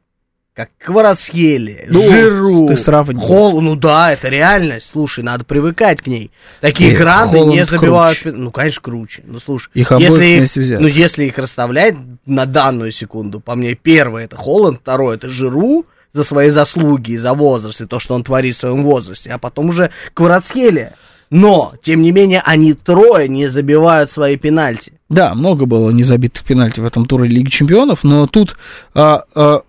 как 0.55 0.69
Кварацхели, 0.79 1.85
Ну, 1.87 2.01
Жиру, 2.09 2.67
ты. 2.67 3.15
Холл, 3.15 3.61
ну 3.61 3.75
да, 3.75 4.11
это 4.11 4.29
реальность, 4.29 4.89
слушай, 4.89 5.23
надо 5.23 5.43
привыкать 5.43 6.01
к 6.01 6.07
ней. 6.07 6.31
Такие 6.59 6.91
И 6.93 6.95
гранды 6.95 7.37
Холланд 7.37 7.53
не 7.55 7.65
забивают... 7.65 8.19
круче. 8.19 8.35
Ну, 8.35 8.51
конечно, 8.51 8.81
круче. 8.81 9.23
Ну, 9.27 9.39
слушай, 9.39 9.69
Их 9.75 9.91
если, 9.91 10.59
взять. 10.59 10.79
ну, 10.79 10.87
если 10.87 11.25
их 11.25 11.37
расставлять 11.37 11.95
на 12.25 12.45
данную 12.47 12.91
секунду, 12.91 13.39
по 13.39 13.53
мне, 13.55 13.75
первое 13.75 14.25
это 14.25 14.35
Холланд, 14.37 14.79
второе 14.81 15.17
это 15.17 15.29
Жиру, 15.29 15.85
за 16.13 16.23
свои 16.23 16.49
заслуги 16.49 17.15
за 17.15 17.33
возраст, 17.33 17.79
и 17.79 17.85
то, 17.85 17.99
что 17.99 18.15
он 18.15 18.23
творит 18.23 18.55
в 18.55 18.59
своем 18.59 18.83
возрасте, 18.83 19.31
а 19.31 19.37
потом 19.37 19.69
уже 19.69 19.91
Кварацхелия. 20.13 20.95
Но, 21.31 21.71
тем 21.81 22.01
не 22.01 22.11
менее, 22.11 22.41
они 22.45 22.73
трое 22.73 23.29
не 23.29 23.47
забивают 23.47 24.11
свои 24.11 24.35
пенальти. 24.35 24.91
Да, 25.07 25.33
много 25.33 25.65
было 25.65 25.89
незабитых 25.89 26.43
пенальти 26.43 26.81
в 26.81 26.85
этом 26.85 27.05
туре 27.05 27.29
Лиги 27.29 27.49
Чемпионов, 27.49 28.03
но 28.03 28.27
тут, 28.27 28.57
а, 28.93 29.23
а, 29.33 29.61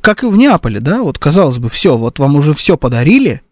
как 0.00 0.24
и 0.24 0.26
в 0.26 0.36
Неаполе, 0.36 0.80
да, 0.80 1.02
вот 1.02 1.20
казалось 1.20 1.58
бы, 1.58 1.70
все, 1.70 1.96
вот 1.96 2.18
вам 2.18 2.34
уже 2.34 2.52
все 2.52 2.76
подарили, 2.76 3.42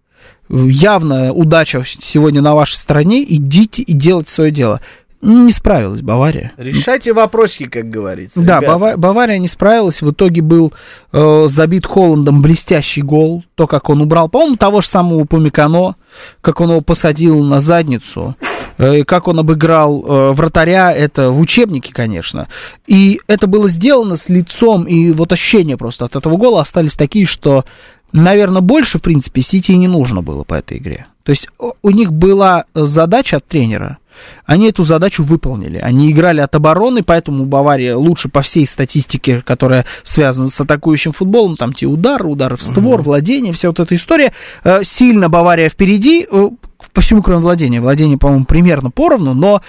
явно 0.49 1.33
удача 1.33 1.85
сегодня 1.87 2.43
на 2.43 2.57
вашей 2.57 2.75
стороне, 2.75 3.23
идите 3.23 3.83
и 3.83 3.93
делайте 3.93 4.33
свое 4.33 4.51
дело. 4.51 4.81
Не 5.23 5.53
справилась 5.53 6.01
Бавария. 6.01 6.53
Решайте 6.57 7.13
вопросики, 7.13 7.67
как 7.67 7.91
говорится. 7.91 8.41
Да. 8.41 8.61
Бава- 8.63 8.97
Бавария 8.97 9.37
не 9.39 9.49
справилась. 9.49 10.01
В 10.01 10.11
итоге 10.13 10.41
был 10.41 10.73
э, 11.13 11.47
забит 11.49 11.85
Холландом 11.87 12.41
блестящий 12.41 13.03
гол. 13.03 13.45
То, 13.55 13.67
как 13.67 13.91
он 13.91 14.01
убрал, 14.01 14.31
по-моему, 14.31 14.57
того 14.57 14.81
же 14.81 14.87
самого 14.89 15.25
Памикано, 15.27 15.97
как 16.41 16.61
он 16.63 16.71
его 16.71 16.81
посадил 16.81 17.43
на 17.45 17.61
задницу. 17.61 18.35
э, 18.79 19.05
Как 19.05 19.29
он 19.29 19.39
обыграл 19.41 20.03
э, 20.07 20.33
вратаря, 20.33 20.91
это 20.91 21.31
в 21.31 21.39
учебнике, 21.39 21.93
конечно. 21.93 22.49
И 22.87 23.21
это 23.27 23.47
было 23.47 23.69
сделано 23.69 24.17
с 24.17 24.31
лицом, 24.31 24.85
и 24.85 25.13
вот 25.13 25.33
ощущения 25.33 25.77
просто 25.77 26.07
от 26.07 26.17
этого 26.17 26.39
гола 26.39 26.63
остались 26.63 26.95
такие, 26.95 27.27
что, 27.27 27.67
наверное, 28.13 28.63
больше, 28.63 28.99
в 28.99 29.03
принципе, 29.03 29.43
Сити 29.43 29.73
и 29.73 29.77
не 29.77 29.87
нужно 29.89 30.23
было 30.23 30.45
по 30.45 30.55
этой 30.55 30.79
игре. 30.79 31.07
То 31.25 31.31
есть 31.31 31.49
у 31.83 31.91
них 31.91 32.11
была 32.13 32.65
задача 32.75 33.37
от 33.37 33.45
тренера, 33.47 33.99
они 34.45 34.69
эту 34.69 34.85
задачу 34.85 35.23
выполнили. 35.23 35.79
Они 35.79 36.11
играли 36.11 36.41
от 36.41 36.55
обороны, 36.55 37.03
поэтому 37.03 37.45
Бавария 37.45 37.97
лучше 37.97 38.29
по 38.29 38.43
всей 38.43 38.67
статистике, 38.67 39.43
которая 39.43 39.87
связана 40.03 40.49
с 40.49 40.61
атакующим 40.61 41.13
футболом, 41.13 41.57
там 41.57 41.73
те 41.73 41.87
удары, 41.87 42.27
удары 42.27 42.57
в 42.57 42.63
створ, 42.63 43.03
владение, 43.03 43.53
вся 43.53 43.69
вот 43.69 43.81
эта 43.81 43.95
история. 43.95 44.33
Э, 44.65 44.83
Сильно 44.83 45.29
Бавария 45.29 45.69
впереди, 45.69 46.27
э, 46.31 46.51
по 46.93 47.01
всему 47.01 47.23
кроме 47.23 47.41
владения. 47.41 47.81
Владение, 47.81 48.19
по-моему, 48.19 48.45
примерно 48.45 48.91
поровну, 48.91 49.35
но 49.35 49.63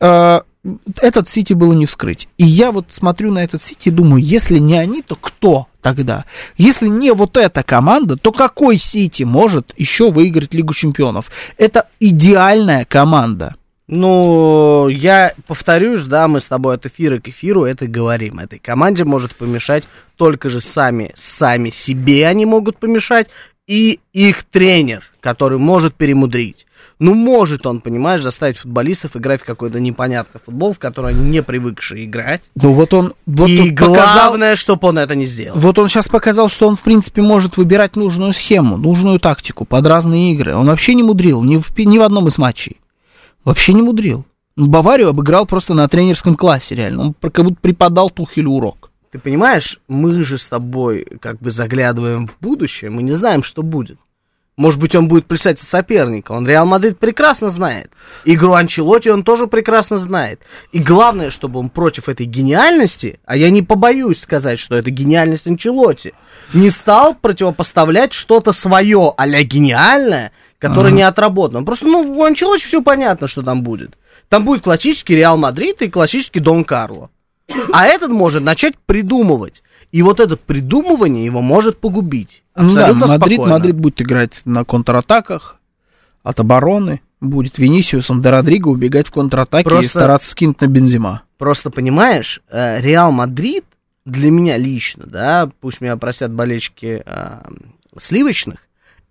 э, 0.00 0.40
этот 1.00 1.28
Сити 1.28 1.52
было 1.52 1.72
не 1.72 1.86
вскрыть. 1.86 2.28
И 2.38 2.44
я 2.44 2.72
вот 2.72 2.86
смотрю 2.90 3.32
на 3.32 3.42
этот 3.42 3.62
Сити 3.62 3.88
и 3.88 3.90
думаю, 3.90 4.22
если 4.22 4.58
не 4.58 4.76
они, 4.78 5.02
то 5.02 5.16
кто 5.16 5.66
тогда? 5.82 6.24
Если 6.56 6.88
не 6.88 7.12
вот 7.12 7.36
эта 7.36 7.62
команда, 7.62 8.16
то 8.16 8.32
какой 8.32 8.78
Сити 8.78 9.22
может 9.22 9.72
еще 9.76 10.10
выиграть 10.10 10.54
Лигу 10.54 10.74
Чемпионов? 10.74 11.30
Это 11.58 11.88
идеальная 12.00 12.84
команда. 12.84 13.54
Ну, 13.88 14.88
я 14.88 15.32
повторюсь, 15.46 16.02
да, 16.06 16.26
мы 16.26 16.40
с 16.40 16.48
тобой 16.48 16.74
от 16.74 16.86
эфира 16.86 17.20
к 17.20 17.28
эфиру 17.28 17.64
это 17.64 17.86
говорим. 17.86 18.40
Этой 18.40 18.58
команде 18.58 19.04
может 19.04 19.36
помешать 19.36 19.84
только 20.16 20.50
же 20.50 20.60
сами, 20.60 21.12
сами 21.14 21.70
себе 21.70 22.26
они 22.26 22.46
могут 22.46 22.78
помешать, 22.78 23.28
и 23.68 24.00
их 24.12 24.44
тренер, 24.44 25.04
который 25.20 25.58
может 25.58 25.94
перемудрить. 25.94 26.66
Ну, 26.98 27.14
может 27.14 27.66
он, 27.66 27.82
понимаешь, 27.82 28.22
заставить 28.22 28.56
футболистов 28.56 29.16
играть 29.16 29.42
в 29.42 29.44
какой-то 29.44 29.78
непонятный 29.78 30.40
футбол, 30.44 30.72
в 30.72 30.78
который 30.78 31.10
они 31.10 31.28
не 31.28 31.42
привыкшие 31.42 32.06
играть. 32.06 32.42
Ну 32.54 32.72
вот 32.72 32.94
он, 32.94 33.12
вот 33.26 33.48
и 33.48 33.60
он 33.60 33.76
показал, 33.76 34.14
главное, 34.14 34.56
чтобы 34.56 34.88
он 34.88 34.98
это 34.98 35.14
не 35.14 35.26
сделал. 35.26 35.58
вот 35.58 35.78
он 35.78 35.90
сейчас 35.90 36.08
показал, 36.08 36.48
что 36.48 36.66
он 36.66 36.76
в 36.76 36.80
принципе 36.80 37.20
может 37.20 37.58
выбирать 37.58 37.96
нужную 37.96 38.32
схему, 38.32 38.78
нужную 38.78 39.20
тактику 39.20 39.66
под 39.66 39.86
разные 39.86 40.32
игры. 40.32 40.56
Он 40.56 40.66
вообще 40.66 40.94
не 40.94 41.02
мудрил 41.02 41.42
ни 41.42 41.58
в, 41.58 41.78
ни 41.78 41.98
в 41.98 42.02
одном 42.02 42.28
из 42.28 42.38
матчей. 42.38 42.78
Вообще 43.46 43.74
не 43.74 43.82
мудрил. 43.82 44.26
Ну, 44.56 44.66
Баварию 44.66 45.08
обыграл 45.08 45.46
просто 45.46 45.72
на 45.72 45.86
тренерском 45.88 46.34
классе, 46.34 46.74
реально. 46.74 47.02
Он 47.02 47.14
как 47.14 47.44
будто 47.44 47.60
преподал 47.60 48.10
Тухелю 48.10 48.50
урок. 48.50 48.90
Ты 49.12 49.20
понимаешь, 49.20 49.80
мы 49.86 50.24
же 50.24 50.36
с 50.36 50.48
тобой 50.48 51.06
как 51.20 51.38
бы 51.38 51.52
заглядываем 51.52 52.26
в 52.26 52.36
будущее, 52.40 52.90
мы 52.90 53.04
не 53.04 53.12
знаем, 53.12 53.44
что 53.44 53.62
будет. 53.62 53.98
Может 54.56 54.80
быть, 54.80 54.94
он 54.96 55.06
будет 55.06 55.26
плясать 55.26 55.60
от 55.60 55.68
соперника. 55.68 56.32
Он 56.32 56.48
Реал 56.48 56.66
Мадрид 56.66 56.98
прекрасно 56.98 57.48
знает. 57.50 57.90
Игру 58.24 58.54
Анчелоти 58.54 59.10
он 59.10 59.22
тоже 59.22 59.46
прекрасно 59.46 59.98
знает. 59.98 60.40
И 60.72 60.78
главное, 60.80 61.30
чтобы 61.30 61.60
он 61.60 61.68
против 61.68 62.08
этой 62.08 62.26
гениальности, 62.26 63.20
а 63.26 63.36
я 63.36 63.50
не 63.50 63.62
побоюсь 63.62 64.18
сказать, 64.18 64.58
что 64.58 64.74
это 64.74 64.90
гениальность 64.90 65.46
Анчелотти, 65.46 66.14
не 66.52 66.70
стал 66.70 67.14
противопоставлять 67.14 68.12
что-то 68.12 68.52
свое 68.52 69.12
а-ля 69.16 69.42
гениальное, 69.44 70.32
которое 70.68 70.92
не 70.92 71.02
отработано. 71.02 71.64
Просто, 71.64 71.86
ну, 71.86 72.00
у 72.00 72.22
Анчелотти 72.24 72.64
все 72.64 72.82
понятно, 72.82 73.28
что 73.28 73.42
там 73.42 73.62
будет. 73.62 73.96
Там 74.28 74.44
будет 74.44 74.62
классический 74.62 75.14
Реал 75.16 75.36
Мадрид 75.36 75.82
и 75.82 75.88
классический 75.88 76.40
Дон 76.40 76.64
Карло. 76.64 77.10
А 77.72 77.86
этот 77.86 78.10
может 78.10 78.42
начать 78.42 78.74
придумывать. 78.86 79.62
И 79.92 80.02
вот 80.02 80.18
это 80.20 80.36
придумывание 80.36 81.24
его 81.24 81.40
может 81.42 81.78
погубить. 81.78 82.42
Ну 82.56 82.74
да, 82.74 82.86
Абсолютно 82.88 83.06
Мадрид, 83.06 83.36
спокойно. 83.38 83.54
Мадрид 83.54 83.76
будет 83.76 84.02
играть 84.02 84.40
на 84.44 84.64
контратаках, 84.64 85.58
от 86.22 86.40
обороны. 86.40 87.00
Будет 87.20 87.58
Венисиусом 87.58 88.20
до 88.20 88.30
Родриго 88.30 88.68
убегать 88.68 89.06
в 89.06 89.10
контратаке 89.10 89.62
и 89.62 89.70
Просто- 89.70 89.88
стараться 89.88 90.30
скинуть 90.30 90.60
на 90.60 90.66
Бензима. 90.66 91.22
Просто 91.38 91.70
понимаешь, 91.70 92.42
э, 92.50 92.80
Реал 92.80 93.10
Мадрид 93.12 93.64
для 94.04 94.30
меня 94.30 94.58
лично, 94.58 95.04
да, 95.06 95.48
пусть 95.60 95.80
меня 95.80 95.96
простят 95.96 96.30
болельщики 96.32 97.02
э, 97.06 97.38
сливочных, 97.98 98.65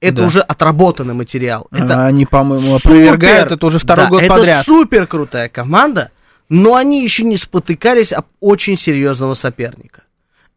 это 0.06 0.18
Да. 0.18 0.26
уже 0.28 0.40
отработанный 0.42 1.14
материал. 1.14 1.68
Это 1.72 2.04
А 2.04 2.08
Они, 2.08 2.26
по-моему, 2.26 2.76
опровергают 2.76 3.52
это 3.52 3.66
уже 3.66 3.80
второй 3.80 4.06
да, 4.06 4.10
год 4.10 4.22
это 4.22 4.34
подряд. 4.36 4.66
супер 4.66 5.08
крутая 5.08 5.50
команда, 5.50 6.12
но 6.50 6.76
они 6.76 7.04
еще 7.04 7.24
не 7.24 7.38
спотыкались 7.38 8.14
об 8.14 8.26
очень 8.40 8.78
серьезного 8.78 9.34
соперника. 9.34 10.04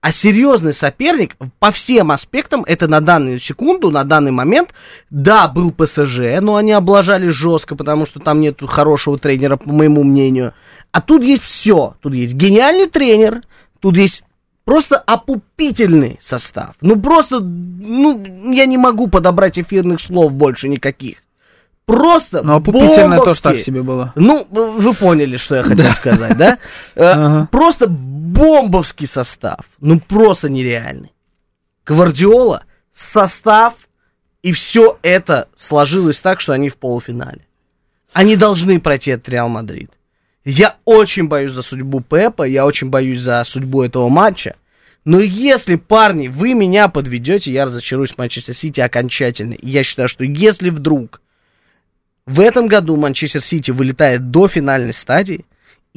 А 0.00 0.12
серьезный 0.12 0.74
соперник 0.74 1.37
по 1.58 1.72
всем 1.72 2.12
аспектам, 2.12 2.62
это 2.64 2.87
на 2.87 3.00
данную 3.00 3.40
секунду, 3.40 3.90
на 3.90 4.04
данный 4.04 4.30
момент, 4.30 4.70
да, 5.11 5.48
был 5.48 5.72
ПСЖ, 5.72 6.40
но 6.40 6.54
они 6.54 6.70
облажали 6.70 7.28
жестко, 7.30 7.74
потому 7.74 8.06
что 8.06 8.20
там 8.20 8.38
нет 8.40 8.61
хорошего 8.64 9.18
тренера, 9.18 9.56
по 9.56 9.72
моему 9.72 10.04
мнению. 10.04 10.54
А 10.92 11.00
тут 11.00 11.24
есть 11.24 11.42
все. 11.42 11.96
Тут 12.00 12.14
есть 12.14 12.34
гениальный 12.34 12.87
тренер, 12.87 13.42
тут 13.80 13.96
есть 13.96 14.22
просто 14.68 14.98
опупительный 14.98 16.18
состав. 16.20 16.74
Ну 16.83 17.00
просто, 17.00 17.40
ну, 17.40 18.52
я 18.52 18.66
не 18.66 18.76
могу 18.76 19.09
подобрать 19.09 19.59
эфирных 19.59 19.98
слов 19.98 20.35
больше 20.35 20.68
никаких. 20.68 21.22
Просто 21.87 22.42
Но 22.42 22.57
опупительное 22.57 23.18
тоже 23.18 23.40
так 23.40 23.59
себе 23.61 23.83
было. 23.83 24.12
Ну, 24.14 24.46
вы 24.50 24.92
поняли, 24.92 25.38
что 25.38 25.57
я 25.57 25.62
хотел 25.62 25.90
сказать, 25.92 26.37
да? 26.37 26.59
Э. 26.96 27.46
Просто 27.50 27.87
бомбовский 27.88 29.07
состав. 29.07 29.61
Ну, 29.81 30.00
просто 30.00 30.50
нереальный. 30.50 31.14
Гвардиола, 31.87 32.64
состав, 32.92 33.72
и 34.42 34.52
все 34.52 34.98
это 35.00 35.48
сложилось 35.57 36.20
так, 36.20 36.42
что 36.42 36.52
они 36.52 36.68
в 36.68 36.76
полуфинале. 36.76 37.46
Они 38.12 38.37
должны 38.37 38.81
пройти 38.81 39.12
от 39.12 39.26
Реал 39.31 39.48
Мадрид. 39.48 39.92
Я 40.50 40.76
очень 40.87 41.28
боюсь 41.28 41.52
за 41.52 41.61
судьбу 41.61 42.00
Пепа, 42.00 42.44
я 42.44 42.64
очень 42.64 42.88
боюсь 42.88 43.20
за 43.20 43.44
судьбу 43.44 43.82
этого 43.82 44.08
матча. 44.08 44.56
Но 45.04 45.20
если, 45.20 45.74
парни, 45.74 46.28
вы 46.28 46.54
меня 46.54 46.88
подведете, 46.88 47.52
я 47.52 47.66
разочаруюсь 47.66 48.12
в 48.12 48.18
Манчестер 48.18 48.54
Сити 48.54 48.80
окончательно. 48.80 49.56
Я 49.61 49.82
считаю, 49.82 50.08
что 50.08 50.24
если 50.24 50.70
вдруг 50.70 51.20
в 52.24 52.40
этом 52.40 52.66
году 52.66 52.96
Манчестер 52.96 53.42
Сити 53.42 53.72
вылетает 53.72 54.30
до 54.30 54.48
финальной 54.48 54.94
стадии, 54.94 55.44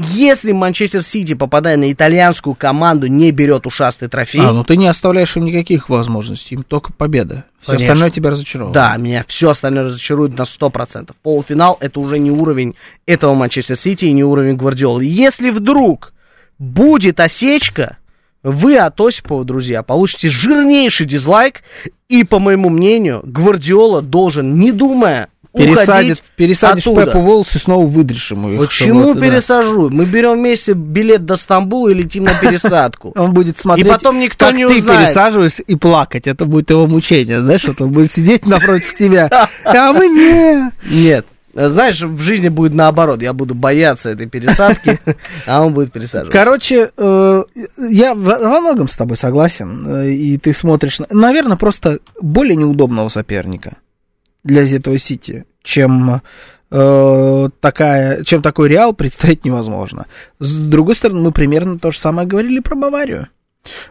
если 0.10 0.52
Манчестер 0.52 1.04
Сити, 1.04 1.34
попадая 1.34 1.78
на 1.78 1.92
итальянскую 1.92 2.56
команду, 2.56 3.08
не 3.08 3.32
берет 3.32 3.66
ушастый 3.66 4.08
трофей, 4.08 4.42
А, 4.42 4.52
ну 4.52 4.64
ты 4.64 4.78
не 4.78 4.88
оставляешь 4.88 5.36
им 5.38 5.46
никаких 5.46 5.90
возможностей, 5.90 6.56
им 6.56 6.64
только 6.64 6.94
победа. 6.94 7.46
Все 7.62 7.74
Конечно. 7.74 7.88
остальное 7.94 8.10
тебя 8.12 8.30
разочаровало. 8.32 8.74
да, 8.74 8.98
меня 8.98 9.24
все 9.28 9.52
остальное 9.52 9.86
разочарует 9.86 10.38
на 10.38 10.44
100%. 10.46 11.12
Полуфинал 11.22 11.78
это 11.80 12.00
уже 12.00 12.18
не 12.20 12.32
уровень 12.32 12.76
этого 13.06 13.36
Манчестер 13.36 13.78
Сити 13.78 14.06
и 14.06 14.12
не 14.12 14.24
уровень 14.24 14.56
Гвардиолы. 14.56 15.06
Если 15.06 15.50
вдруг 15.50 16.14
будет 16.58 17.20
осечка, 17.20 17.98
вы 18.44 18.78
от 18.78 19.00
Осипова, 19.00 19.46
друзья, 19.46 19.84
получите 19.84 20.30
жирнейший 20.30 21.06
дизлайк, 21.06 21.62
и, 22.10 22.24
по 22.24 22.40
моему 22.40 22.70
мнению, 22.70 23.22
Гвардиола 23.24 24.02
должен, 24.02 24.56
не 24.58 24.72
думая, 24.72 25.30
Пересадит, 25.54 26.24
пересадишь 26.38 26.84
оттуда. 26.88 27.06
Пепу 27.08 27.20
волосы, 27.22 27.60
снова 27.60 27.86
выдришь 27.86 28.32
ему 28.32 28.52
их. 28.52 28.60
Почему 28.60 29.02
чтобы 29.02 29.12
это, 29.12 29.20
да. 29.20 29.26
пересажу? 29.28 29.90
Мы 29.90 30.06
берем 30.06 30.34
вместе 30.38 30.74
билет 30.74 31.26
до 31.26 31.36
Стамбула 31.36 31.90
и 31.90 31.94
летим 31.94 32.24
на 32.24 32.34
пересадку. 32.34 33.12
Он 33.16 33.34
будет 33.34 33.60
смотреть, 33.60 33.86
И 33.86 33.90
потом 33.90 34.20
никто 34.20 34.46
как 34.48 34.56
не 34.56 34.66
ты 34.66 34.78
узнает. 34.78 35.08
пересаживаешься 35.08 35.64
и 35.64 35.76
плакать. 35.76 36.28
Это 36.28 36.46
будет 36.46 36.70
его 36.70 36.88
мучение, 36.88 37.42
знаешь, 37.42 37.66
вот 37.66 37.82
он 37.82 37.92
будет 37.92 38.12
сидеть 38.12 38.46
напротив 38.46 38.96
тебя. 38.96 39.30
А 39.66 39.92
мы 39.94 40.08
не. 40.08 40.72
Нет. 40.90 41.26
Знаешь, 41.54 42.00
в 42.02 42.22
жизни 42.22 42.48
будет 42.48 42.74
наоборот. 42.74 43.22
Я 43.22 43.34
буду 43.34 43.54
бояться 43.56 44.10
этой 44.10 44.26
пересадки, 44.28 45.02
а 45.46 45.62
он 45.66 45.74
будет 45.74 45.92
пересаживать. 45.92 46.32
Короче, 46.32 46.92
э, 46.96 47.44
я 47.90 48.16
во 48.16 48.60
многом 48.62 48.88
с 48.88 48.96
тобой 48.96 49.18
согласен. 49.18 49.86
э, 49.86 50.12
И 50.12 50.38
ты 50.38 50.54
смотришь, 50.54 51.00
на- 51.00 51.08
наверное, 51.12 51.58
просто 51.58 52.00
более 52.22 52.56
неудобного 52.56 53.10
соперника 53.10 53.74
для 54.44 54.64
этого 54.64 54.98
Сити, 54.98 55.46
чем 55.64 56.22
э, 56.72 57.50
такая, 57.60 58.24
чем 58.24 58.42
такой 58.42 58.70
Реал 58.70 58.94
представить 58.96 59.46
невозможно. 59.46 60.06
С 60.40 60.56
другой 60.56 60.96
стороны, 60.96 61.22
мы 61.22 61.32
примерно 61.32 61.80
то 61.80 61.92
же 61.92 62.00
самое 62.00 62.28
говорили 62.28 62.60
про 62.60 62.76
Баварию. 62.76 63.28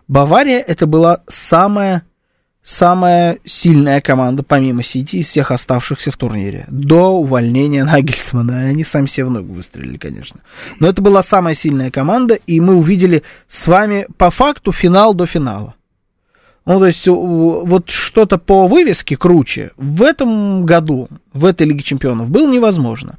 Бавария 0.08 0.58
это 0.58 0.86
была 0.86 1.22
самая 1.28 2.02
самая 2.62 3.38
сильная 3.44 4.00
команда, 4.00 4.42
помимо 4.42 4.82
Сити, 4.82 5.16
из 5.16 5.28
всех 5.28 5.50
оставшихся 5.50 6.10
в 6.10 6.16
турнире. 6.16 6.66
До 6.68 7.10
увольнения 7.10 7.84
Нагельсмана. 7.84 8.58
Они 8.58 8.84
сами 8.84 9.06
себе 9.06 9.26
в 9.26 9.30
ногу 9.30 9.52
выстрелили, 9.52 9.96
конечно. 9.96 10.40
Но 10.78 10.88
это 10.88 11.02
была 11.02 11.22
самая 11.22 11.54
сильная 11.54 11.90
команда, 11.90 12.34
и 12.34 12.60
мы 12.60 12.74
увидели 12.74 13.22
с 13.48 13.66
вами 13.66 14.06
по 14.16 14.30
факту 14.30 14.72
финал 14.72 15.14
до 15.14 15.26
финала. 15.26 15.74
Ну, 16.66 16.78
то 16.78 16.86
есть, 16.86 17.06
вот 17.06 17.88
что-то 17.88 18.36
по 18.38 18.68
вывеске 18.68 19.16
круче 19.16 19.70
в 19.76 20.02
этом 20.02 20.66
году, 20.66 21.08
в 21.32 21.46
этой 21.46 21.66
Лиге 21.66 21.82
Чемпионов, 21.82 22.28
было 22.28 22.50
невозможно. 22.50 23.18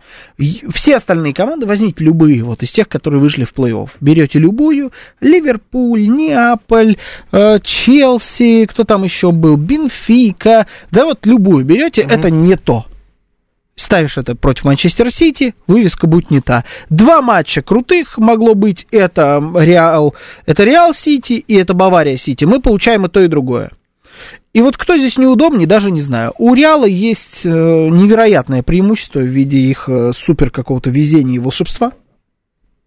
Все 0.73 0.97
остальные 0.97 1.33
команды, 1.33 1.65
возьмите 1.65 2.03
любые, 2.03 2.43
вот 2.43 2.61
из 2.61 2.71
тех, 2.71 2.87
которые 2.87 3.19
вышли 3.19 3.43
в 3.43 3.53
плей-офф. 3.53 3.89
Берете 3.99 4.37
любую, 4.37 4.91
Ливерпуль, 5.21 6.07
Неаполь, 6.07 6.97
э, 7.31 7.59
Челси, 7.63 8.67
кто 8.67 8.83
там 8.83 9.03
еще 9.03 9.31
был, 9.31 9.57
Бенфика, 9.57 10.67
да 10.91 11.05
вот 11.05 11.25
любую 11.25 11.65
берете, 11.65 12.03
угу. 12.03 12.11
это 12.11 12.29
не 12.29 12.55
то 12.55 12.85
ставишь 13.81 14.17
это 14.17 14.35
против 14.35 14.65
Манчестер 14.65 15.11
Сити, 15.11 15.55
вывеска 15.67 16.07
будет 16.07 16.31
не 16.31 16.41
та. 16.41 16.63
Два 16.89 17.21
матча 17.21 17.61
крутых 17.61 18.17
могло 18.17 18.55
быть, 18.55 18.87
это 18.91 19.43
Реал, 19.55 20.15
это 20.45 20.63
Реал 20.63 20.93
Сити 20.93 21.33
и 21.33 21.55
это 21.55 21.73
Бавария 21.73 22.17
Сити. 22.17 22.45
Мы 22.45 22.61
получаем 22.61 23.05
и 23.05 23.09
то, 23.09 23.19
и 23.21 23.27
другое. 23.27 23.71
И 24.53 24.61
вот 24.61 24.75
кто 24.75 24.97
здесь 24.97 25.17
неудобнее, 25.17 25.65
даже 25.65 25.91
не 25.91 26.01
знаю. 26.01 26.33
У 26.37 26.53
Реала 26.53 26.85
есть 26.85 27.41
э, 27.45 27.49
невероятное 27.49 28.63
преимущество 28.63 29.19
в 29.19 29.25
виде 29.25 29.57
их 29.57 29.87
э, 29.87 30.11
супер 30.13 30.51
какого-то 30.51 30.89
везения 30.89 31.35
и 31.35 31.39
волшебства. 31.39 31.93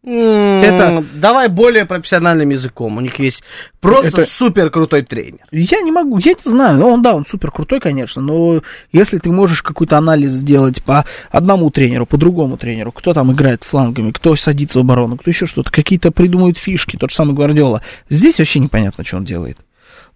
Это... 0.04 1.02
Давай 1.14 1.48
более 1.48 1.86
профессиональным 1.86 2.50
языком. 2.50 2.98
У 2.98 3.00
них 3.00 3.18
есть 3.18 3.42
просто 3.80 4.08
это... 4.08 4.26
супер 4.26 4.70
крутой 4.70 5.02
тренер. 5.02 5.40
Я 5.50 5.80
не 5.80 5.92
могу, 5.92 6.18
я 6.18 6.32
не 6.32 6.50
знаю. 6.50 6.78
Ну, 6.78 6.88
он, 6.88 7.02
да, 7.02 7.14
он 7.14 7.24
супер 7.24 7.50
крутой, 7.50 7.80
конечно, 7.80 8.20
но 8.20 8.62
если 8.92 9.18
ты 9.18 9.30
можешь 9.30 9.62
какой-то 9.62 9.96
анализ 9.96 10.30
сделать 10.30 10.82
по 10.82 11.06
одному 11.30 11.70
тренеру, 11.70 12.04
по 12.04 12.18
другому 12.18 12.58
тренеру, 12.58 12.92
кто 12.92 13.14
там 13.14 13.32
играет 13.32 13.64
флангами, 13.64 14.10
кто 14.10 14.36
садится 14.36 14.78
в 14.78 14.82
оборону, 14.82 15.16
кто 15.16 15.30
еще 15.30 15.46
что-то, 15.46 15.70
какие-то 15.70 16.10
придумывают 16.10 16.58
фишки, 16.58 16.96
тот 16.96 17.10
же 17.10 17.16
самый 17.16 17.34
Гвардиола. 17.34 17.80
Здесь 18.10 18.38
вообще 18.38 18.58
непонятно, 18.58 19.04
что 19.04 19.16
он 19.16 19.24
делает. 19.24 19.58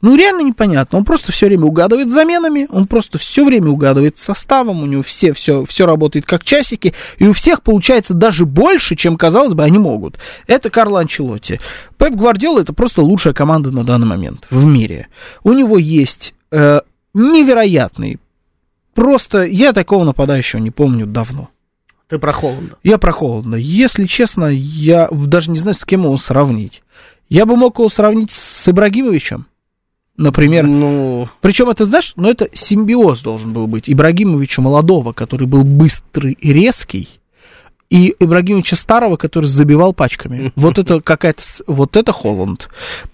Ну, 0.00 0.16
реально 0.16 0.42
непонятно. 0.42 0.98
Он 0.98 1.04
просто 1.04 1.32
все 1.32 1.46
время 1.46 1.64
угадывает 1.64 2.08
заменами, 2.08 2.68
он 2.70 2.86
просто 2.86 3.18
все 3.18 3.44
время 3.44 3.70
угадывает 3.70 4.16
составом, 4.16 4.82
у 4.82 4.86
него 4.86 5.02
все, 5.02 5.32
все, 5.32 5.64
все 5.64 5.86
работает 5.86 6.24
как 6.24 6.44
часики, 6.44 6.94
и 7.18 7.26
у 7.26 7.32
всех 7.32 7.62
получается 7.62 8.14
даже 8.14 8.46
больше, 8.46 8.94
чем, 8.94 9.16
казалось 9.16 9.54
бы, 9.54 9.64
они 9.64 9.78
могут. 9.78 10.18
Это 10.46 10.70
Карло 10.70 11.00
Анчелотти. 11.00 11.60
Пеп 11.96 12.14
Гвардиола 12.14 12.60
это 12.60 12.72
просто 12.72 13.02
лучшая 13.02 13.34
команда 13.34 13.72
на 13.72 13.82
данный 13.82 14.06
момент 14.06 14.46
в 14.50 14.64
мире. 14.64 15.08
У 15.42 15.52
него 15.52 15.78
есть 15.78 16.32
э, 16.52 16.80
невероятный, 17.12 18.20
просто 18.94 19.44
я 19.44 19.72
такого 19.72 20.04
нападающего 20.04 20.60
не 20.60 20.70
помню 20.70 21.06
давно. 21.06 21.48
Ты 22.08 22.18
про 22.18 22.32
Холланда. 22.32 22.76
Я 22.82 22.98
про 22.98 23.12
Холланда. 23.12 23.58
Если 23.58 24.06
честно, 24.06 24.46
я 24.46 25.08
даже 25.10 25.50
не 25.50 25.58
знаю, 25.58 25.74
с 25.74 25.84
кем 25.84 26.04
его 26.04 26.16
сравнить. 26.16 26.82
Я 27.28 27.44
бы 27.44 27.56
мог 27.56 27.78
его 27.78 27.90
сравнить 27.90 28.32
с 28.32 28.66
Ибрагимовичем. 28.66 29.46
Например, 30.18 30.66
ну... 30.66 31.28
причем 31.40 31.70
это, 31.70 31.86
знаешь, 31.86 32.12
ну 32.16 32.28
это 32.28 32.48
симбиоз 32.52 33.22
должен 33.22 33.52
был 33.52 33.68
быть 33.68 33.88
Ибрагимовича 33.88 34.60
молодого, 34.60 35.12
который 35.12 35.46
был 35.46 35.62
быстрый 35.62 36.32
и 36.32 36.52
резкий, 36.52 37.08
и 37.88 38.14
Ибрагимовича 38.18 38.76
старого, 38.76 39.16
который 39.16 39.46
забивал 39.46 39.92
пачками. 39.92 40.52
Вот 40.68 40.78
это 40.78 41.00
какая-то, 41.00 41.42
вот 41.66 41.96
это 41.96 42.12
Холланд. 42.12 42.68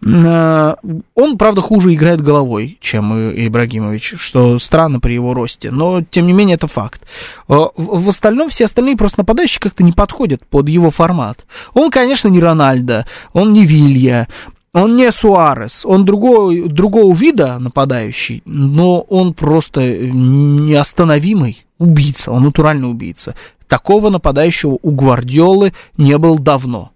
А, 0.05 0.77
он, 1.15 1.39
правда, 1.39 1.61
хуже 1.61 1.93
играет 1.93 2.23
головой, 2.23 2.79
чем 2.81 3.31
Ибрагимович, 3.31 4.15
что 4.17 4.59
странно 4.59 4.99
при 4.99 5.13
его 5.13 5.35
росте, 5.35 5.71
но, 5.71 6.03
тем 6.03 6.27
не 6.27 6.33
менее, 6.33 6.55
это 6.55 6.67
факт. 6.67 7.03
А, 7.49 7.69
в 7.77 8.09
остальном 8.09 8.49
все 8.49 8.65
остальные 8.65 8.97
просто 8.97 9.21
нападающие 9.21 9.61
как-то 9.61 9.85
не 9.85 9.93
подходят 9.93 10.45
под 10.47 10.69
его 10.69 10.91
формат. 10.91 11.45
Он, 11.75 11.91
конечно, 11.91 12.29
не 12.29 12.41
Рональдо, 12.41 13.07
он 13.33 13.53
не 13.53 13.67
Вилья, 13.67 14.27
он 14.75 14.97
не 14.97 15.11
Суарес, 15.13 15.87
он 15.87 16.05
другого, 16.05 16.69
другого 16.69 17.15
вида 17.15 17.59
нападающий, 17.59 18.43
но 18.45 19.01
он 19.03 19.33
просто 19.33 19.81
неостановимый 19.97 21.65
убийца, 21.79 22.33
он 22.33 22.43
натуральный 22.43 22.91
убийца. 22.91 23.37
Такого 23.69 24.11
нападающего 24.11 24.79
у 24.83 24.91
Гвардиолы 24.91 25.73
не 25.97 26.19
было 26.19 26.39
давно. 26.39 26.91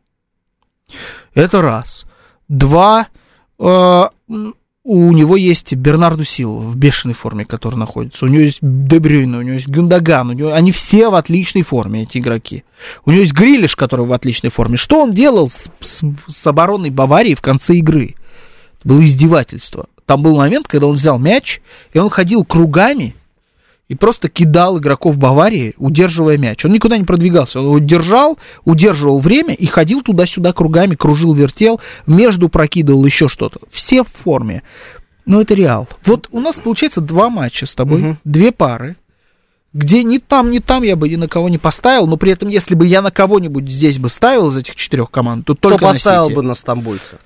Это 1.35 1.62
раз. 1.62 2.05
Два, 2.49 3.09
э, 3.61 4.05
у 4.91 5.12
него 5.12 5.36
есть 5.36 5.74
Бернарду 5.74 6.24
Силва 6.24 6.61
в 6.61 6.74
бешеной 6.74 7.14
форме, 7.14 7.45
который 7.45 7.74
находится. 7.74 8.24
У 8.24 8.28
него 8.28 8.41
есть 8.41 8.61
Дебрюйна, 8.62 9.36
у 9.36 9.43
него 9.43 9.57
есть 9.57 9.68
Гюндаган, 9.68 10.30
у 10.30 10.32
него, 10.32 10.55
они 10.55 10.72
все 10.72 11.11
в 11.11 11.14
отличной 11.14 11.61
форме, 11.61 12.05
эти 12.05 12.16
игроки. 12.16 12.64
У 13.05 13.11
него 13.11 13.20
есть 13.20 13.34
Грилиш, 13.34 13.76
который 13.76 14.07
в 14.07 14.12
отличной 14.14 14.49
форме. 14.49 14.78
Что 14.78 15.03
он 15.03 15.12
делал 15.12 15.51
с, 15.51 15.70
с, 15.80 16.01
с 16.26 16.47
обороной 16.47 16.89
Баварии 16.89 17.34
в 17.34 17.43
конце 17.43 17.74
игры? 17.74 18.14
Это 18.78 18.89
было 18.89 19.05
издевательство. 19.05 19.89
Там 20.07 20.22
был 20.22 20.36
момент, 20.36 20.66
когда 20.66 20.86
он 20.86 20.95
взял 20.95 21.18
мяч, 21.18 21.61
и 21.93 21.99
он 21.99 22.09
ходил 22.09 22.47
кругами, 22.47 23.14
и 23.89 23.95
просто 23.95 24.28
кидал 24.28 24.78
игроков 24.78 25.16
Баварии, 25.16 25.74
удерживая 25.78 26.36
мяч. 26.36 26.64
Он 26.64 26.72
никуда 26.72 26.99
не 26.99 27.05
продвигался. 27.05 27.61
Он 27.61 27.66
его 27.66 27.78
держал, 27.78 28.39
удерживал 28.64 29.18
время 29.18 29.55
и 29.55 29.66
ходил 29.66 30.03
туда-сюда 30.03 30.53
кругами, 30.53 30.95
кружил, 30.95 31.32
вертел, 31.32 31.80
между 32.07 32.49
прокидывал 32.49 33.05
еще 33.05 33.28
что-то. 33.28 33.61
Все 33.70 34.05
в 34.05 34.09
форме. 34.09 34.62
Но 35.24 35.41
это 35.41 35.55
Реал. 35.55 35.89
Вот 36.05 36.28
у 36.32 36.41
нас 36.41 36.57
получается 36.57 37.01
два 37.01 37.30
матча 37.30 37.66
с 37.66 37.74
тобой, 37.74 38.03
угу. 38.03 38.16
две 38.24 38.53
пары, 38.53 38.97
где 39.72 40.03
ни 40.03 40.18
там, 40.18 40.51
ни 40.51 40.59
там 40.59 40.82
я 40.82 40.97
бы 40.97 41.09
ни 41.09 41.16
на 41.16 41.28
кого 41.28 41.49
не 41.49 41.59
поставил, 41.59 42.07
но 42.07 42.16
при 42.16 42.32
этом, 42.32 42.49
если 42.49 42.74
бы 42.74 42.86
я 42.86 43.03
на 43.03 43.11
кого-нибудь 43.11 43.70
здесь 43.70 43.99
бы 43.99 44.09
ставил 44.09 44.49
из 44.49 44.57
этих 44.57 44.76
четырех 44.76 45.11
команд, 45.11 45.47
то 45.47 45.55
только 45.55 45.78
Кто 45.78 45.89
поставил 45.89 46.20
на 46.20 46.26
Сити. 46.26 46.34
бы 46.34 46.43
на 46.43 46.55
стамбульца? 46.55 47.18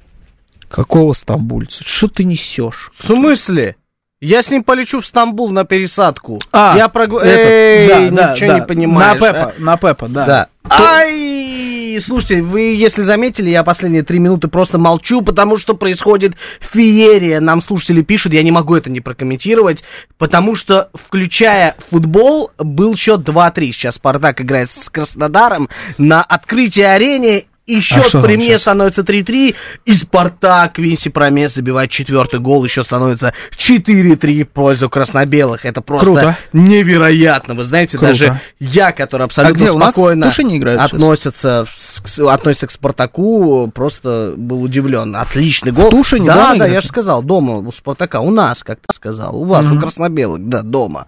Какого 0.68 1.12
стамбульца? 1.12 1.84
Что 1.84 2.08
ты 2.08 2.24
несешь? 2.24 2.90
В 2.94 3.06
смысле? 3.06 3.76
Я 4.22 4.44
с 4.44 4.52
ним 4.52 4.62
полечу 4.62 5.00
в 5.00 5.06
Стамбул 5.06 5.50
на 5.50 5.64
пересадку. 5.64 6.40
А, 6.52 6.74
я 6.76 6.88
прогу... 6.88 7.18
Эй, 7.18 8.08
да, 8.08 8.32
ничего 8.32 8.52
да, 8.52 8.58
не 8.60 8.64
понимаешь. 8.64 9.20
На 9.20 9.26
Пепа, 9.26 9.52
а? 9.58 9.60
на 9.60 9.76
Пепа, 9.76 10.08
да. 10.08 10.26
да. 10.26 10.48
Ай! 10.70 11.98
Слушайте, 12.00 12.40
вы, 12.40 12.60
если 12.60 13.02
заметили, 13.02 13.50
я 13.50 13.64
последние 13.64 14.04
три 14.04 14.20
минуты 14.20 14.46
просто 14.46 14.78
молчу, 14.78 15.22
потому 15.22 15.56
что 15.56 15.74
происходит 15.74 16.34
феерия. 16.60 17.40
Нам 17.40 17.60
слушатели 17.60 18.02
пишут, 18.02 18.32
я 18.32 18.44
не 18.44 18.52
могу 18.52 18.76
это 18.76 18.90
не 18.90 19.00
прокомментировать, 19.00 19.82
потому 20.18 20.54
что, 20.54 20.90
включая 20.94 21.74
футбол, 21.90 22.52
был 22.58 22.96
счет 22.96 23.28
2-3. 23.28 23.72
Сейчас 23.72 23.96
Спартак 23.96 24.40
играет 24.40 24.70
с 24.70 24.88
Краснодаром 24.88 25.68
на 25.98 26.22
открытии 26.22 26.82
арене, 26.82 27.46
и 27.66 27.80
счет 27.80 28.14
а 28.14 28.22
при 28.22 28.36
мне 28.36 28.58
становится 28.58 29.02
3-3, 29.02 29.54
и 29.84 29.94
Спартак 29.94 30.78
Винси 30.78 31.10
Промес 31.10 31.54
забивает 31.54 31.90
четвертый 31.90 32.40
гол, 32.40 32.64
еще 32.64 32.82
становится 32.82 33.34
4-3 33.56 34.44
в 34.44 34.48
пользу 34.48 34.90
красно-белых. 34.90 35.64
Это 35.64 35.80
просто 35.80 36.06
Круто. 36.06 36.36
невероятно. 36.52 37.54
Вы 37.54 37.64
знаете, 37.64 37.98
Круто. 37.98 38.12
даже 38.12 38.40
я, 38.58 38.92
который 38.92 39.26
абсолютно 39.26 39.66
а 39.66 39.90
спокойно 39.92 40.32
относится, 40.78 41.66
относится 42.28 42.66
к 42.66 42.70
Спартаку, 42.70 43.70
просто 43.72 44.34
был 44.36 44.62
удивлен. 44.62 45.14
Отличный 45.14 45.72
гол. 45.72 45.86
В 45.86 45.90
Тушине, 45.90 46.26
да, 46.26 46.50
да, 46.50 46.56
играет? 46.56 46.72
я 46.74 46.80
же 46.80 46.88
сказал, 46.88 47.22
дома 47.22 47.58
у 47.58 47.70
Спартака, 47.70 48.20
у 48.20 48.30
нас, 48.30 48.64
как 48.64 48.80
ты 48.80 48.94
сказал, 48.94 49.36
у 49.36 49.44
вас, 49.44 49.64
mm-hmm. 49.64 49.76
у 49.76 49.80
красно-белых, 49.80 50.48
да, 50.48 50.62
дома. 50.62 51.06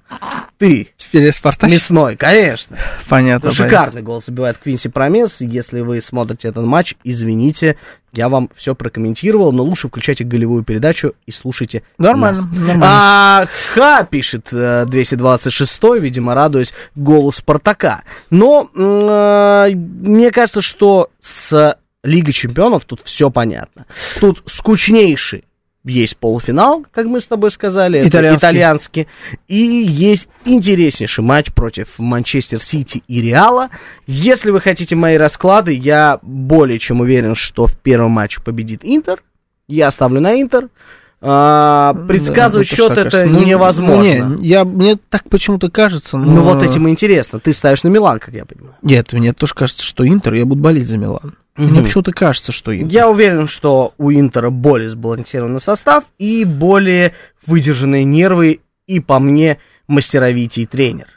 Ты. 0.58 0.88
Спартак? 1.32 1.70
Мясной, 1.70 2.16
конечно. 2.16 2.76
Понятно. 3.08 3.50
Шикарный 3.50 3.76
понятно. 3.76 4.02
гол 4.02 4.22
забивает 4.22 4.58
Квинси 4.58 4.88
Промес. 4.88 5.40
Если 5.40 5.80
вы 5.80 6.00
смотрите 6.00 6.48
этот 6.48 6.64
матч, 6.64 6.94
извините, 7.04 7.76
я 8.12 8.28
вам 8.28 8.50
все 8.54 8.74
прокомментировал, 8.74 9.52
но 9.52 9.62
лучше 9.64 9.88
включайте 9.88 10.24
голевую 10.24 10.62
передачу 10.62 11.14
и 11.26 11.32
слушайте 11.32 11.82
Нормально, 11.98 12.42
нас. 12.42 12.50
нормально. 12.52 12.86
А, 12.86 13.46
Ха 13.74 14.04
пишет 14.04 14.48
226 14.50 15.78
э, 15.82 15.98
видимо, 15.98 16.34
радуясь 16.34 16.72
голу 16.94 17.32
Спартака. 17.32 18.02
Но 18.30 18.70
э, 18.74 19.70
мне 19.74 20.30
кажется, 20.30 20.62
что 20.62 21.10
с 21.20 21.76
Лигой 22.04 22.32
Чемпионов 22.32 22.84
тут 22.84 23.00
все 23.02 23.30
понятно. 23.30 23.86
Тут 24.20 24.42
скучнейший 24.46 25.44
есть 25.84 26.16
полуфинал, 26.16 26.84
как 26.92 27.06
мы 27.06 27.20
с 27.20 27.26
тобой 27.26 27.50
сказали, 27.50 28.08
итальянский. 28.08 28.38
итальянский, 28.38 29.08
и 29.48 29.56
есть 29.56 30.28
интереснейший 30.44 31.22
матч 31.22 31.52
против 31.52 31.98
Манчестер 31.98 32.62
Сити 32.62 33.02
и 33.06 33.20
Реала. 33.20 33.68
Если 34.06 34.50
вы 34.50 34.60
хотите 34.60 34.96
мои 34.96 35.16
расклады, 35.16 35.74
я 35.74 36.18
более 36.22 36.78
чем 36.78 37.00
уверен, 37.00 37.34
что 37.34 37.66
в 37.66 37.76
первом 37.76 38.12
матче 38.12 38.40
победит 38.40 38.80
Интер. 38.82 39.22
Я 39.68 39.90
ставлю 39.90 40.20
на 40.20 40.40
Интер. 40.40 40.68
А, 41.26 41.94
предсказывать 42.06 42.68
да, 42.68 42.76
счет 42.76 42.90
это 42.92 43.10
кажется. 43.10 43.26
Ну, 43.26 43.44
невозможно. 43.44 44.28
Ну, 44.28 44.38
не, 44.38 44.46
я, 44.46 44.64
мне 44.64 44.96
так 45.08 45.28
почему-то 45.30 45.70
кажется. 45.70 46.18
Но... 46.18 46.26
Ну 46.26 46.42
вот 46.42 46.62
этим 46.62 46.86
и 46.86 46.90
интересно. 46.90 47.40
Ты 47.40 47.54
ставишь 47.54 47.82
на 47.82 47.88
Милан, 47.88 48.18
как 48.18 48.34
я 48.34 48.44
понимаю. 48.44 48.74
Нет, 48.82 49.10
мне 49.14 49.32
тоже 49.32 49.54
кажется, 49.54 49.82
что 49.82 50.06
Интер, 50.06 50.34
я 50.34 50.44
буду 50.44 50.60
болеть 50.60 50.86
за 50.86 50.98
Милан. 50.98 51.34
Мне 51.56 51.82
почему-то 51.82 52.12
кажется, 52.12 52.50
что 52.50 52.74
Интер. 52.74 52.92
Я 52.92 53.08
уверен, 53.08 53.46
что 53.46 53.94
у 53.96 54.10
Интера 54.10 54.50
более 54.50 54.90
сбалансированный 54.90 55.60
состав 55.60 56.04
и 56.18 56.44
более 56.44 57.14
выдержанные 57.46 58.04
нервы, 58.04 58.60
и 58.86 59.00
по 59.00 59.18
мне 59.18 59.58
мастеровитий 59.86 60.66
тренер. 60.66 61.13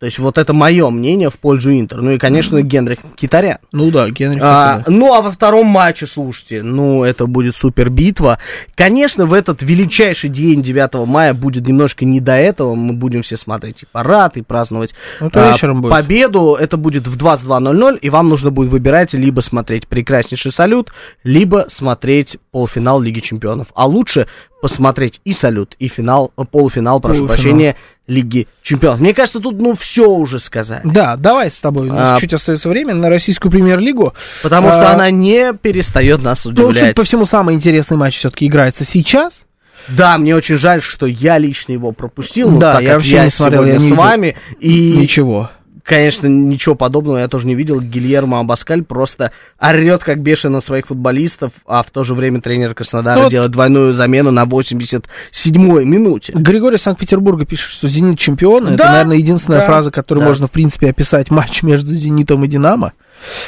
То 0.00 0.06
есть 0.06 0.18
вот 0.18 0.38
это 0.38 0.54
мое 0.54 0.88
мнение 0.88 1.28
в 1.28 1.38
пользу 1.38 1.78
Интер. 1.78 2.00
Ну 2.00 2.12
и, 2.12 2.18
конечно, 2.18 2.62
Генрих 2.62 3.00
Китарян. 3.16 3.58
Ну 3.70 3.90
да, 3.90 4.08
Генрих 4.08 4.40
А, 4.42 4.82
ну, 4.86 5.12
а 5.12 5.20
во 5.20 5.30
втором 5.30 5.66
матче, 5.66 6.06
слушайте, 6.06 6.62
ну, 6.62 7.04
это 7.04 7.26
будет 7.26 7.54
супер 7.54 7.90
битва. 7.90 8.38
Конечно, 8.74 9.26
в 9.26 9.34
этот 9.34 9.60
величайший 9.62 10.30
день 10.30 10.62
9 10.62 11.06
мая 11.06 11.34
будет 11.34 11.66
немножко 11.66 12.06
не 12.06 12.20
до 12.20 12.32
этого. 12.32 12.74
Мы 12.74 12.94
будем 12.94 13.20
все 13.20 13.36
смотреть 13.36 13.82
и 13.82 13.86
парад, 13.92 14.38
и 14.38 14.42
праздновать 14.42 14.94
Ну, 15.20 15.28
а, 15.34 15.52
вечером 15.52 15.82
будет. 15.82 15.90
победу. 15.92 16.56
Это 16.58 16.78
будет 16.78 17.06
в 17.06 17.18
22.00, 17.18 17.98
и 17.98 18.08
вам 18.08 18.30
нужно 18.30 18.50
будет 18.50 18.70
выбирать 18.70 19.12
либо 19.12 19.42
смотреть 19.42 19.86
прекраснейший 19.86 20.50
салют, 20.50 20.94
либо 21.24 21.66
смотреть 21.68 22.38
полуфинал 22.52 23.02
Лиги 23.02 23.20
Чемпионов. 23.20 23.66
А 23.74 23.86
лучше 23.86 24.28
посмотреть 24.60 25.20
и 25.24 25.32
салют, 25.32 25.74
и 25.78 25.88
финал, 25.88 26.32
э, 26.36 26.42
полуфинал, 26.50 27.00
прошу 27.00 27.26
Полуфинал. 27.26 27.36
прощения, 27.36 27.76
Лиги 28.06 28.48
Чемпионов. 28.62 29.00
Мне 29.00 29.14
кажется, 29.14 29.40
тут, 29.40 29.60
ну, 29.60 29.74
все 29.74 30.08
уже 30.08 30.38
сказали. 30.40 30.82
Да, 30.84 31.16
давай 31.16 31.50
с 31.50 31.58
тобой, 31.58 31.88
у 31.88 31.92
нас 31.92 32.16
А, 32.16 32.20
чуть 32.20 32.32
остается 32.32 32.68
время, 32.68 32.94
на 32.94 33.08
российскую 33.08 33.52
премьер-лигу. 33.52 34.14
Потому 34.42 34.68
что 34.68 34.90
А, 34.90 34.94
она 34.94 35.10
не 35.10 35.52
перестает 35.54 36.22
нас 36.22 36.44
Ну, 36.44 36.50
судя 36.54 36.66
удивлять. 36.66 36.96
по 36.96 37.04
всему, 37.04 37.26
самый 37.26 37.54
интересный 37.54 37.96
матч 37.96 38.16
все-таки 38.16 38.46
играется 38.46 38.84
сейчас. 38.84 39.44
Да, 39.88 40.18
мне 40.18 40.36
очень 40.36 40.58
жаль, 40.58 40.82
что 40.82 41.06
я 41.06 41.38
лично 41.38 41.72
его 41.72 41.92
пропустил. 41.92 42.50
ну, 42.50 42.58
Да, 42.58 42.74
так 42.74 42.82
я 42.82 42.94
вообще 42.96 43.14
я 43.14 43.24
не 43.24 43.30
смотрел, 43.30 43.64
я 43.64 43.76
не 43.76 43.88
с 43.88 43.90
вами. 43.92 44.36
И, 44.58 44.94
Ничего. 44.96 45.50
Конечно, 45.90 46.26
ничего 46.28 46.74
подобного 46.76 47.18
я 47.18 47.28
тоже 47.28 47.46
не 47.48 47.54
видел. 47.54 47.80
Гильермо 47.80 48.38
Абаскаль 48.40 48.82
просто 48.84 49.32
орет 49.60 50.04
как 50.04 50.20
бешено 50.22 50.60
своих 50.60 50.86
футболистов, 50.86 51.52
а 51.66 51.82
в 51.82 51.90
то 51.90 52.04
же 52.04 52.14
время 52.14 52.40
тренер 52.40 52.74
Краснодара 52.74 53.16
Ну 53.16 53.22
вот- 53.24 53.30
делает 53.30 53.50
двойную 53.50 53.92
замену 53.92 54.30
на 54.30 54.44
87-й 54.44 55.84
минуте. 55.84 56.32
Григорий 56.34 56.78
Санкт-Петербурга 56.78 57.44
пишет, 57.44 57.70
что 57.72 57.88
«Зенит 57.88 58.18
чемпион». 58.18 58.68
Это, 58.68 58.76
Да, 58.76 58.90
наверное, 58.92 59.16
единственная 59.16 59.60
да, 59.60 59.66
фраза, 59.66 59.90
которой 59.90 60.20
да. 60.20 60.26
можно, 60.26 60.46
в 60.46 60.50
принципе, 60.50 60.90
описать 60.90 61.30
матч 61.30 61.62
между 61.62 61.94
«Зенитом» 61.94 62.44
и 62.44 62.48
«Динамо». 62.48 62.92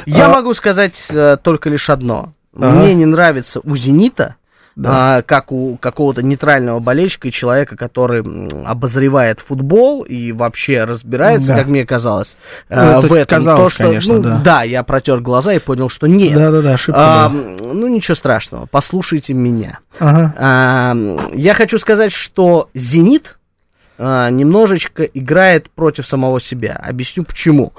Я 0.05 0.27
А- 0.27 0.35
могу 0.35 0.53
сказать 0.55 1.01
э, 1.11 1.37
только 1.43 1.71
лишь 1.71 1.89
одно. 1.89 2.35
Ага. 2.55 2.71
Мне 2.71 2.95
не 2.95 3.07
нравится 3.07 3.61
у 3.65 3.77
«Зенита», 3.77 4.37
Да. 4.75 5.17
а, 5.19 5.23
как 5.23 5.53
у 5.53 5.77
какого-то 5.77 6.23
нейтрального 6.23 6.81
болельщика 6.81 7.29
и 7.29 7.31
человека, 7.31 7.77
который 7.77 8.23
обозревает 8.65 9.41
футбол 9.41 10.03
и 10.03 10.33
вообще 10.33 10.85
разбирается, 10.85 11.49
Да. 11.49 11.59
как 11.59 11.67
мне 11.67 11.85
казалось, 11.85 12.37
Ну, 12.71 12.77
это 12.77 13.01
в 13.07 13.13
этом. 13.13 13.39
казалось, 13.39 13.73
то, 13.73 13.75
что, 13.75 13.85
конечно, 13.85 14.15
ну, 14.19 14.41
да. 14.43 14.63
я 14.63 14.83
протер 14.83 15.21
глаза 15.21 15.53
и 15.53 15.59
понял, 15.59 15.89
что 15.91 16.07
нет. 16.07 16.35
Да-да-да, 16.35 16.75
ошибка 16.75 17.01
А, 17.01 17.27
м, 17.29 17.57
ну, 17.57 17.87
ничего 17.87 18.15
страшного, 18.15 18.67
послушайте 18.67 19.35
меня. 19.35 19.81
Ага. 19.99 20.35
А, 20.39 20.97
я 21.35 21.55
хочу 21.55 21.79
сказать, 21.79 22.13
что 22.13 22.71
«Зенит» 22.75 23.39
а, 23.99 24.31
немножечко 24.31 25.05
играет 25.05 25.71
против 25.71 26.07
самого 26.07 26.41
себя. 26.41 26.81
Объясню 26.83 27.25
почему. 27.25 27.73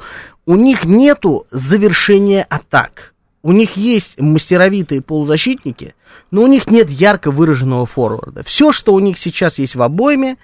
У 0.45 0.55
них 0.55 0.85
нету 0.85 1.47
завершения 1.51 2.45
атак. 2.49 3.13
У 3.41 3.51
них 3.51 3.75
есть 3.75 4.19
мастеровитые 4.21 5.01
полузащитники, 5.01 5.95
но 6.31 6.41
у 6.41 6.47
них 6.47 6.69
нет 6.69 6.89
ярко 6.89 7.31
выраженного 7.31 7.85
форварда. 7.85 8.43
Все, 8.43 8.71
что 8.71 8.93
у 8.93 8.99
них 8.99 9.17
сейчас 9.17 9.59
есть 9.59 9.75
в 9.75 9.81
обойме, 9.81 10.37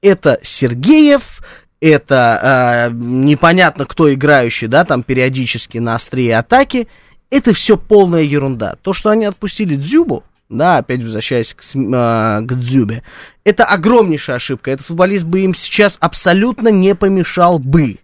это 0.00 0.38
Сергеев, 0.42 1.40
это 1.80 2.38
а, 2.42 2.90
непонятно 2.90 3.86
кто 3.86 4.12
играющий, 4.12 4.68
да, 4.68 4.84
там 4.84 5.02
периодически 5.02 5.78
на 5.78 5.96
острие 5.96 6.36
атаки. 6.36 6.86
Это 7.28 7.52
все 7.54 7.76
полная 7.76 8.22
ерунда. 8.22 8.76
То, 8.82 8.92
что 8.92 9.10
они 9.10 9.24
отпустили 9.24 9.74
Дзюбу, 9.74 10.22
да, 10.48 10.78
опять 10.78 11.02
возвращаясь 11.02 11.54
к, 11.54 11.62
а, 11.92 12.40
к 12.42 12.54
Дзюбе, 12.54 13.02
это 13.42 13.64
огромнейшая 13.64 14.36
ошибка. 14.36 14.70
Этот 14.70 14.86
футболист 14.86 15.24
бы 15.24 15.40
им 15.40 15.54
сейчас 15.54 15.96
абсолютно 16.00 16.68
не 16.68 16.94
помешал 16.94 17.58
бы. 17.58 17.98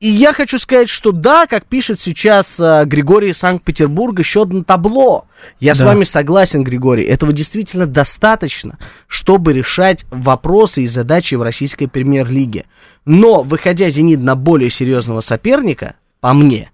И 0.00 0.08
я 0.08 0.32
хочу 0.32 0.58
сказать, 0.58 0.88
что 0.88 1.10
да, 1.10 1.46
как 1.48 1.64
пишет 1.64 2.00
сейчас 2.00 2.60
а, 2.60 2.84
Григорий 2.84 3.30
из 3.30 3.38
Санкт-Петербурга, 3.38 4.22
счет 4.22 4.52
на 4.52 4.62
табло. 4.62 5.26
Я 5.58 5.74
с 5.74 5.78
Да. 5.78 5.86
вами 5.86 6.04
согласен, 6.04 6.62
Григорий. 6.62 7.02
Этого 7.02 7.32
действительно 7.32 7.84
достаточно, 7.86 8.78
чтобы 9.08 9.52
решать 9.52 10.04
вопросы 10.10 10.82
и 10.82 10.86
задачи 10.86 11.34
в 11.34 11.42
российской 11.42 11.86
премьер-лиге. 11.86 12.66
Но, 13.06 13.42
выходя 13.42 13.90
«Зенит» 13.90 14.20
на 14.20 14.36
более 14.36 14.70
серьезного 14.70 15.20
соперника, 15.20 15.94
по 16.20 16.32
мне, 16.32 16.70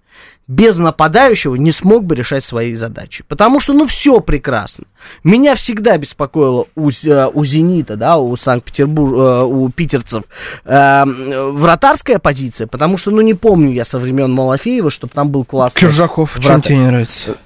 без 0.47 0.77
нападающего 0.77 1.55
не 1.55 1.71
смог 1.71 2.05
бы 2.05 2.15
решать 2.15 2.45
свои 2.45 2.73
задачи. 2.75 3.23
Потому 3.27 3.59
что, 3.59 3.73
ну, 3.73 3.87
все 3.87 4.19
прекрасно. 4.19 4.85
Меня 5.23 5.55
всегда 5.55 5.97
беспокоило 5.97 6.65
у, 6.75 6.89
э, 6.89 7.29
у 7.33 7.45
«Зенита», 7.45 7.95
да, 7.95 8.17
у 8.17 8.35
Санкт-Петербурга, 8.37 9.43
у 9.43 9.69
питерцев, 9.69 10.23
э, 10.63 11.03
вратарская 11.05 12.19
позиция, 12.19 12.67
потому 12.67 12.97
что, 12.97 13.11
ну, 13.11 13.21
не 13.21 13.33
помню 13.33 13.71
я 13.71 13.85
со 13.85 13.97
времен 13.97 14.31
Малафеева, 14.31 14.91
чтобы 14.91 15.13
там 15.13 15.29
был 15.29 15.45
классный 15.45 15.81
Киржаков, 15.81 16.33
чем 16.33 16.43
вратарь. 16.43 16.61
тебе 16.63 16.77
не 16.77 16.87
нравится? 16.87 17.37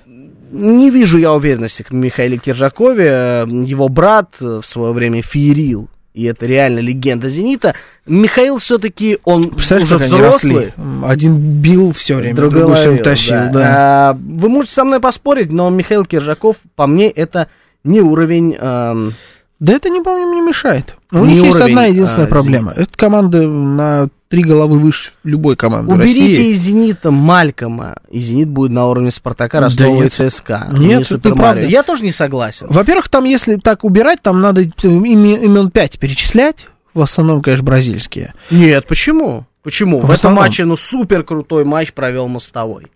Не 0.51 0.89
вижу 0.89 1.19
я 1.19 1.33
уверенности 1.33 1.83
к 1.83 1.91
Михаиле 1.91 2.37
Киржакове. 2.37 3.05
Э, 3.07 3.45
Его 3.47 3.87
брат 3.87 4.35
э, 4.41 4.61
в 4.63 4.67
свое 4.67 4.93
время 4.93 5.21
феерил. 5.21 5.89
И 6.13 6.23
это 6.25 6.45
реально 6.45 6.79
легенда 6.79 7.29
«Зенита». 7.29 7.75
Михаил 8.05 8.57
все-таки, 8.57 9.19
он 9.23 9.53
уже 9.55 9.97
взрослый. 9.97 10.73
Один 11.03 11.37
бил 11.37 11.93
все 11.93 12.15
время, 12.15 12.35
Другой 12.35 12.59
другой, 12.59 12.75
все 12.77 12.89
ловил, 12.89 13.03
тащил, 13.03 13.35
да. 13.35 13.49
да. 13.51 13.75
А, 13.77 14.13
вы 14.13 14.49
можете 14.49 14.73
со 14.73 14.83
мной 14.83 14.99
поспорить, 14.99 15.51
но 15.51 15.69
Михаил 15.69 16.05
Киржаков, 16.05 16.57
по 16.75 16.87
мне, 16.87 17.09
это 17.09 17.47
не 17.83 18.01
уровень... 18.01 18.55
эм, 18.59 19.13
Да 19.59 19.73
это, 19.73 19.89
не 19.89 20.01
помню, 20.01 20.33
не 20.35 20.41
мешает. 20.41 20.95
У 21.11 21.17
Не 21.25 21.33
них 21.35 21.43
есть 21.45 21.55
уровень, 21.55 21.71
одна 21.73 21.85
единственная 21.85 22.25
а, 22.27 22.29
проблема. 22.29 22.71
Это 22.75 22.97
команда 22.97 23.41
на 23.47 24.07
три 24.29 24.41
головы 24.43 24.79
выше 24.79 25.11
любой 25.23 25.55
команды 25.57 25.91
уберите 25.93 26.27
России. 26.27 26.51
из 26.51 26.59
«Зенита» 26.59 27.11
Малькома, 27.11 27.95
и 28.09 28.19
«Зенит» 28.19 28.47
будет 28.47 28.71
на 28.71 28.87
уровне 28.87 29.11
«Спартака», 29.11 29.59
Да 29.59 29.65
Ростова 29.65 29.97
и 29.97 29.99
нет. 30.01 30.13
ЦСКА. 30.13 30.67
Нет, 30.71 31.09
не 31.11 31.17
это. 31.17 31.35
Марио. 31.35 31.67
Я 31.67 31.83
тоже 31.83 32.03
не 32.03 32.11
согласен. 32.11 32.67
Во-первых, 32.69 33.09
там, 33.09 33.25
если 33.25 33.55
так 33.57 33.83
убирать, 33.83 34.21
там 34.21 34.39
надо 34.39 34.63
име- 34.63 35.43
имен 35.43 35.71
пять 35.71 35.99
перечислять. 35.99 36.67
В 36.93 37.01
основном, 37.01 37.41
конечно, 37.41 37.65
бразильские. 37.65 38.33
Нет, 38.51 38.87
почему? 38.87 39.45
Почему? 39.63 39.99
В 39.99 40.05
В, 40.07 40.11
этом 40.11 40.33
матче, 40.35 40.63
ну, 40.63 40.77
супер 40.77 41.23
крутой 41.23 41.65
матч 41.65 41.91
провел 41.93 42.27
Мостовой. 42.27 42.87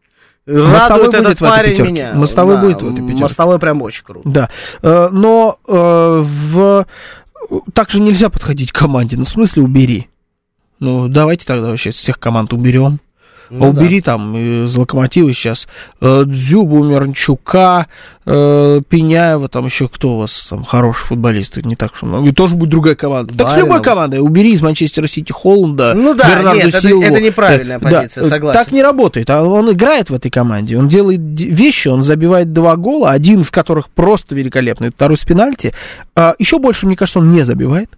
Мостовой 0.46 0.80
Радует 0.80 1.06
будет 1.06 1.16
этот 1.16 1.40
в 1.40 1.44
этой 1.44 1.50
парень 1.52 1.82
меня. 1.82 2.12
Мостовой 2.14 2.58
будет 2.58 2.82
в 2.82 2.88
этой 2.92 3.02
пятерке. 3.02 3.22
Мостовой 3.22 3.60
прям 3.60 3.82
очень 3.82 4.04
круто. 4.04 4.30
Да. 4.30 4.50
Э, 4.82 5.10
Но 5.12 5.58
э, 5.68 6.24
в... 6.26 6.86
так 7.74 7.90
же 7.90 8.02
нельзя 8.02 8.30
подходить 8.30 8.72
к 8.72 8.78
команде. 8.78 9.16
Ну, 9.16 9.26
в 9.26 9.30
смысле, 9.30 9.64
убери. 9.64 10.10
Ну, 10.80 11.08
давайте 11.08 11.46
тогда 11.46 11.70
вообще 11.70 11.92
всех 11.92 12.20
команд 12.20 12.52
уберем. 12.52 13.00
Ну 13.50 13.66
а 13.66 13.70
убери 13.70 14.02
там 14.02 14.36
из 14.36 14.76
локомотива 14.76 15.32
сейчас 15.34 15.68
э, 16.02 16.24
Дзюбу, 16.26 16.84
Миранчука, 16.84 17.88
э, 18.26 18.82
Пеняева, 18.88 19.48
там 19.50 19.66
еще 19.66 19.88
кто 19.88 20.16
у 20.16 20.18
вас 20.20 20.48
там 20.50 20.64
хороший 20.64 21.06
футболист, 21.06 21.58
не 21.58 21.76
так 21.76 21.92
и 22.02 22.06
много. 22.06 22.28
И 22.28 22.32
тоже 22.32 22.56
будет 22.56 22.70
другая 22.70 22.96
команда. 22.96 23.34
Так 23.38 23.48
с 23.48 23.52
Баринов. 23.52 23.70
любой 23.70 23.84
командой. 23.84 24.20
Убери 24.20 24.54
из 24.54 24.62
Манчестера 24.62 25.08
Сити 25.08 25.32
Холланда, 25.32 25.94
Ну 25.96 26.14
да, 26.14 26.30
Бернарду 26.36 26.60
нет, 26.60 26.70
это- 26.70 26.82
Силву. 26.82 27.04
это 27.04 27.20
неправильная 27.22 27.78
Э, 27.78 27.80
позиция, 27.80 28.24
согласен. 28.24 28.60
Так 28.64 28.72
не 28.72 28.82
работает. 28.82 29.30
А 29.30 29.44
он 29.44 29.72
играет 29.72 30.10
в 30.10 30.14
этой 30.14 30.32
команде. 30.32 30.78
Он 30.78 30.88
делает 30.88 31.20
вещи, 31.22 31.88
он 31.90 32.04
забивает 32.04 32.54
два 32.54 32.76
гола, 32.76 33.12
один 33.12 33.42
из 33.42 33.50
которых 33.52 33.90
просто 33.90 34.36
великолепный, 34.36 34.90
второй 34.90 35.18
с 35.18 35.24
пенальти. 35.26 35.74
А 36.16 36.34
еще 36.40 36.60
больше, 36.60 36.86
мне 36.86 36.96
кажется, 36.96 37.20
он 37.20 37.32
не 37.32 37.44
забивает. 37.44 37.90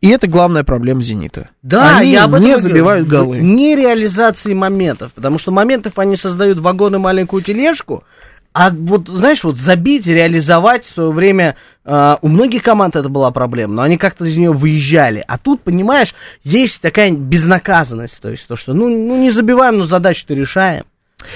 И 0.00 0.08
это 0.08 0.26
главная 0.26 0.64
проблема 0.64 1.02
«Зенита». 1.02 1.50
Да, 1.62 1.98
Они 1.98 2.12
я 2.12 2.24
об 2.24 2.34
этом 2.34 2.44
не 2.44 2.52
говорю. 2.52 2.68
забивают 2.68 3.08
голы. 3.08 3.38
Нереализации 3.38 4.54
моментов. 4.54 5.12
Потому 5.12 5.38
что 5.38 5.52
моментов 5.52 5.98
они 5.98 6.16
создают 6.16 6.58
вагон 6.58 6.96
и 6.96 6.98
маленькую 6.98 7.42
тележку. 7.42 8.04
А 8.54 8.70
вот, 8.70 9.08
знаешь, 9.08 9.44
вот 9.44 9.58
забить, 9.58 10.06
реализовать 10.06 10.84
в 10.84 10.92
свое 10.92 11.10
время, 11.10 11.56
э, 11.86 12.16
у 12.20 12.28
многих 12.28 12.62
команд 12.62 12.96
это 12.96 13.08
была 13.08 13.30
проблема, 13.30 13.72
но 13.74 13.82
они 13.82 13.96
как-то 13.96 14.26
из 14.26 14.36
нее 14.36 14.52
выезжали. 14.52 15.24
А 15.26 15.38
тут, 15.38 15.62
понимаешь, 15.62 16.14
есть 16.44 16.82
такая 16.82 17.12
безнаказанность, 17.12 18.20
то 18.20 18.28
есть 18.28 18.46
то, 18.46 18.56
что, 18.56 18.74
ну, 18.74 18.90
ну 18.90 19.16
не 19.22 19.30
забиваем, 19.30 19.78
но 19.78 19.84
задачу-то 19.84 20.34
решаем. 20.34 20.84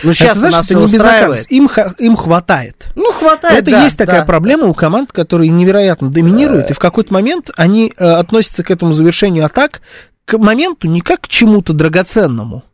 Ну, 0.02 0.12
сейчас 0.12 0.32
это, 0.32 0.38
знаешь, 0.38 0.54
нас 0.54 0.66
это 0.66 0.78
не 0.78 0.84
устраивает. 0.84 1.50
Им, 1.50 1.70
им 1.98 2.16
хватает. 2.16 2.86
Ну, 2.94 3.12
хватает, 3.12 3.62
Это 3.62 3.70
да, 3.70 3.84
есть 3.84 3.96
такая 3.96 4.20
да. 4.20 4.26
проблема 4.26 4.66
у 4.66 4.74
команд, 4.74 5.12
которые 5.12 5.50
невероятно 5.50 6.10
доминируют, 6.10 6.70
и 6.70 6.74
в 6.74 6.78
какой-то 6.78 7.12
момент 7.12 7.50
они 7.56 7.92
э, 7.96 8.04
относятся 8.04 8.62
к 8.62 8.70
этому 8.70 8.92
завершению 8.92 9.44
атак 9.44 9.80
к 10.24 10.38
моменту 10.38 10.88
не 10.88 11.00
как 11.00 11.22
к 11.22 11.28
чему-то 11.28 11.72
драгоценному. 11.72 12.64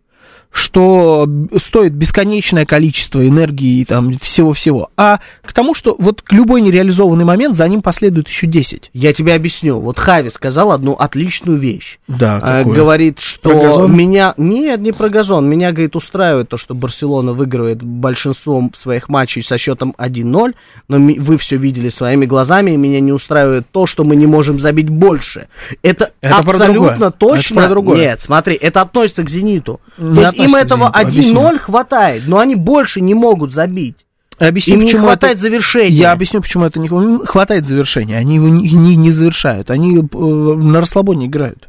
Что 0.53 1.27
стоит 1.57 1.95
бесконечное 1.95 2.67
количество 2.67 3.27
энергии 3.27 3.81
и 3.81 3.85
там 3.87 4.19
всего-всего, 4.19 4.91
а 4.99 5.21
к 5.43 5.53
тому, 5.55 5.75
что 5.75 5.97
вот 5.99 6.23
любой 6.31 6.61
нереализованный 6.61 7.25
момент, 7.25 7.57
за 7.57 7.67
ним 7.67 7.81
последует 7.81 8.29
еще 8.29 8.47
10. 8.47 8.91
Я 8.93 9.13
тебе 9.15 9.33
объясню. 9.33 9.81
Вот 9.81 9.99
Хави 9.99 10.29
сказал 10.29 10.71
одну 10.71 10.93
отличную 10.93 11.59
вещь. 11.59 11.99
Да, 12.07 12.39
А, 12.43 12.59
какую? 12.59 12.77
говорит, 12.77 13.21
что 13.21 13.49
Про 13.49 13.59
газон? 13.63 13.97
меня... 13.97 14.35
Нет, 14.37 14.81
не 14.81 14.93
про 14.93 15.09
газон. 15.09 15.49
Меня, 15.49 15.73
говорит, 15.73 15.97
устраивает 15.97 16.51
то, 16.51 16.59
что 16.59 16.75
Барселона 16.75 17.33
выигрывает 17.33 17.83
большинством 17.83 18.73
своих 18.77 19.09
матчей 19.09 19.43
со 19.43 19.57
счетом 19.57 19.95
1-0, 19.97 20.55
но 20.89 20.99
вы 20.99 21.39
все 21.39 21.57
видели 21.57 21.89
своими 21.89 22.27
глазами, 22.27 22.73
и 22.73 22.77
меня 22.77 23.01
не 23.01 23.13
устраивает 23.13 23.67
то, 23.71 23.87
что 23.87 24.05
мы 24.05 24.17
не 24.17 24.27
можем 24.27 24.61
забить 24.61 24.91
больше. 24.91 25.49
Это, 25.83 26.13
Это 26.21 26.37
абсолютно 26.37 27.11
точно... 27.11 27.61
Это 27.61 27.69
другое. 27.71 27.97
Нет, 27.97 28.21
смотри, 28.21 28.55
это 28.55 28.83
относится 28.83 29.23
к 29.23 29.31
«Зениту». 29.31 29.81
Не 29.97 30.15
то 30.17 30.21
есть 30.21 30.42
им 30.45 30.55
этого 30.55 30.93
«Зениту», 30.95 30.99
1-0 30.99 31.49
объясню. 31.49 31.59
хватает, 31.59 32.23
но 32.27 32.39
они 32.39 32.55
больше 32.55 33.01
не 33.01 33.15
могут 33.15 33.53
забить. 33.53 33.97
Объясню, 34.39 34.75
Им 34.75 34.81
не 34.85 34.93
хватает 34.93 35.35
это- 35.35 35.43
завершения. 35.43 35.95
Я 35.97 36.13
объясню, 36.13 36.41
почему 36.41 36.65
это 36.65 36.81
не 36.81 36.89
хва- 36.89 37.25
хватает 37.27 37.67
завершения. 37.67 38.17
Они 38.17 38.37
его 38.37 38.49
не, 38.49 38.71
не- 38.71 38.97
не 38.97 39.11
завершают. 39.13 39.71
Они 39.71 39.99
э, 39.99 40.03
на 40.17 40.81
расслабоне 40.81 41.27
играют. 41.27 41.69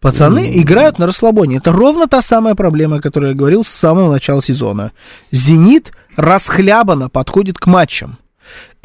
Пацаны 0.00 0.52
играют 0.60 0.98
на 0.98 1.06
расслабоне. 1.06 1.56
Это 1.56 1.72
ровно 1.72 2.06
та 2.06 2.22
самая 2.22 2.54
проблема, 2.54 2.96
о 2.96 3.00
которой 3.00 3.30
я 3.30 3.34
говорил 3.34 3.64
с 3.64 3.68
самого 3.68 4.12
начала 4.12 4.42
сезона. 4.42 4.92
Зенит 5.32 5.92
расхлябанно 6.16 7.08
подходит 7.08 7.58
к 7.58 7.66
матчам. 7.66 8.18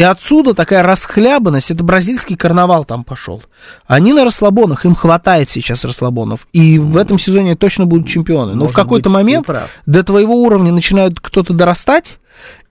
И 0.01 0.03
отсюда 0.03 0.55
такая 0.55 0.81
расхлябанность, 0.81 1.69
это 1.69 1.83
бразильский 1.83 2.35
карнавал 2.35 2.85
там 2.85 3.03
пошел. 3.03 3.43
Они 3.85 4.13
на 4.13 4.25
расслабонах, 4.25 4.83
им 4.83 4.95
хватает 4.95 5.51
сейчас 5.51 5.85
расслабонов. 5.85 6.47
И 6.53 6.79
в 6.79 6.97
этом 6.97 7.19
сезоне 7.19 7.55
точно 7.55 7.85
будут 7.85 8.07
чемпионы. 8.07 8.53
Но 8.53 8.61
Может 8.61 8.73
в 8.73 8.75
какой-то 8.75 9.11
момент 9.11 9.47
до 9.85 10.03
твоего 10.03 10.41
уровня 10.41 10.71
начинают 10.71 11.19
кто-то 11.19 11.53
дорастать, 11.53 12.17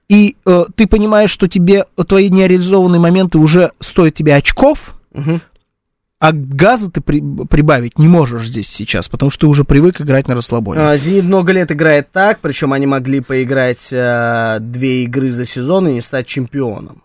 и 0.09 0.39
э, 0.45 0.65
ты 0.75 0.89
понимаешь, 0.89 1.31
что 1.31 1.47
тебе 1.47 1.85
твои 2.09 2.31
нереализованные 2.31 2.99
моменты 2.99 3.39
уже 3.39 3.71
стоят 3.79 4.15
тебе 4.17 4.35
очков, 4.35 4.97
Мгм. 5.15 5.41
а 6.19 6.33
газа 6.33 6.91
ты 6.91 7.01
при- 7.01 7.23
прибавить 7.47 7.97
не 7.97 8.09
можешь 8.09 8.49
здесь 8.49 8.67
сейчас, 8.69 9.09
потому 9.09 9.31
что 9.31 9.43
ты 9.43 9.47
уже 9.47 9.63
привык 9.63 10.01
играть 10.01 10.27
на 10.27 10.35
расслабоне. 10.35 10.81
А, 10.81 10.97
Зенит 10.97 11.23
много 11.23 11.53
лет 11.53 11.71
играет 11.71 12.11
так, 12.11 12.41
причем 12.41 12.73
они 12.73 12.89
могли 12.89 13.21
поиграть 13.21 13.87
э, 13.93 14.57
две 14.61 15.05
игры 15.05 15.31
за 15.31 15.47
сезон 15.47 15.87
и 15.87 15.93
не 15.93 16.01
стать 16.01 16.27
чемпионом. 16.27 17.05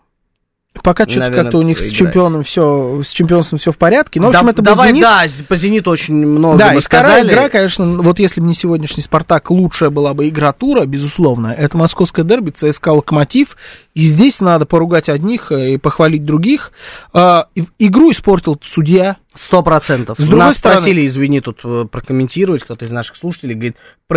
Пока 0.82 1.08
что-то 1.08 1.30
как-то 1.30 1.58
у 1.58 1.62
них 1.62 1.78
с 1.78 1.80
проиграть. 1.80 1.98
чемпионом 1.98 2.42
все, 2.44 3.02
с 3.04 3.10
чемпионством 3.10 3.58
все 3.58 3.72
в 3.72 3.76
порядке. 3.78 4.20
Ну, 4.20 4.26
в 4.26 4.30
общем, 4.30 4.48
это 4.48 4.62
был 4.62 4.72
давай, 4.72 5.00
да, 5.00 5.26
с- 5.28 5.42
по 5.42 5.56
Зениту 5.56 5.90
очень 5.90 6.14
много 6.14 6.58
Да, 6.58 6.72
мы 6.72 6.78
и 6.78 6.82
сказали. 6.82 7.30
игра, 7.30 7.48
конечно, 7.48 7.84
вот 8.02 8.18
если 8.18 8.40
бы 8.40 8.46
не 8.46 8.54
сегодняшний 8.54 9.02
«Спартак», 9.02 9.50
лучшая 9.50 9.90
была 9.90 10.14
бы 10.14 10.28
игра 10.28 10.52
тура, 10.52 10.84
безусловно. 10.86 11.48
Это 11.56 11.76
московское 11.76 12.24
дерби, 12.24 12.50
ЦСКА 12.50 12.90
«Локомотив». 12.92 13.56
И 13.94 14.02
здесь 14.02 14.40
надо 14.40 14.66
поругать 14.66 15.08
одних 15.08 15.50
э, 15.52 15.74
и 15.74 15.76
похвалить 15.78 16.24
других. 16.24 16.72
А, 17.14 17.46
игру 17.78 18.10
испортил 18.10 18.60
судья. 18.62 19.16
Сто 19.34 19.62
процентов. 19.62 20.16
С 20.18 20.26
Нас 20.28 20.56
стороны- 20.56 20.80
просили, 20.80 21.06
извини, 21.06 21.40
тут 21.42 21.60
э, 21.64 21.84
прокомментировать, 21.90 22.62
кто-то 22.64 22.86
из 22.86 22.90
наших 22.90 23.16
слушателей 23.16 23.54
говорит, 23.54 23.76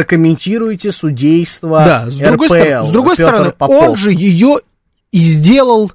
прокомментируйте 0.10 0.92
судейство 0.92 1.84
Да, 1.84 2.10
с 2.12 2.18
другой, 2.18 2.48
РПЛ, 2.48 2.56
стороны, 2.56 2.88
с 2.88 2.92
другой 2.92 3.16
Петр 3.18 3.30
стороны, 3.30 3.52
Попов. 3.52 3.90
он 3.90 3.98
же 3.98 4.12
ее 4.12 4.58
и 5.12 5.20
сделал... 5.24 5.92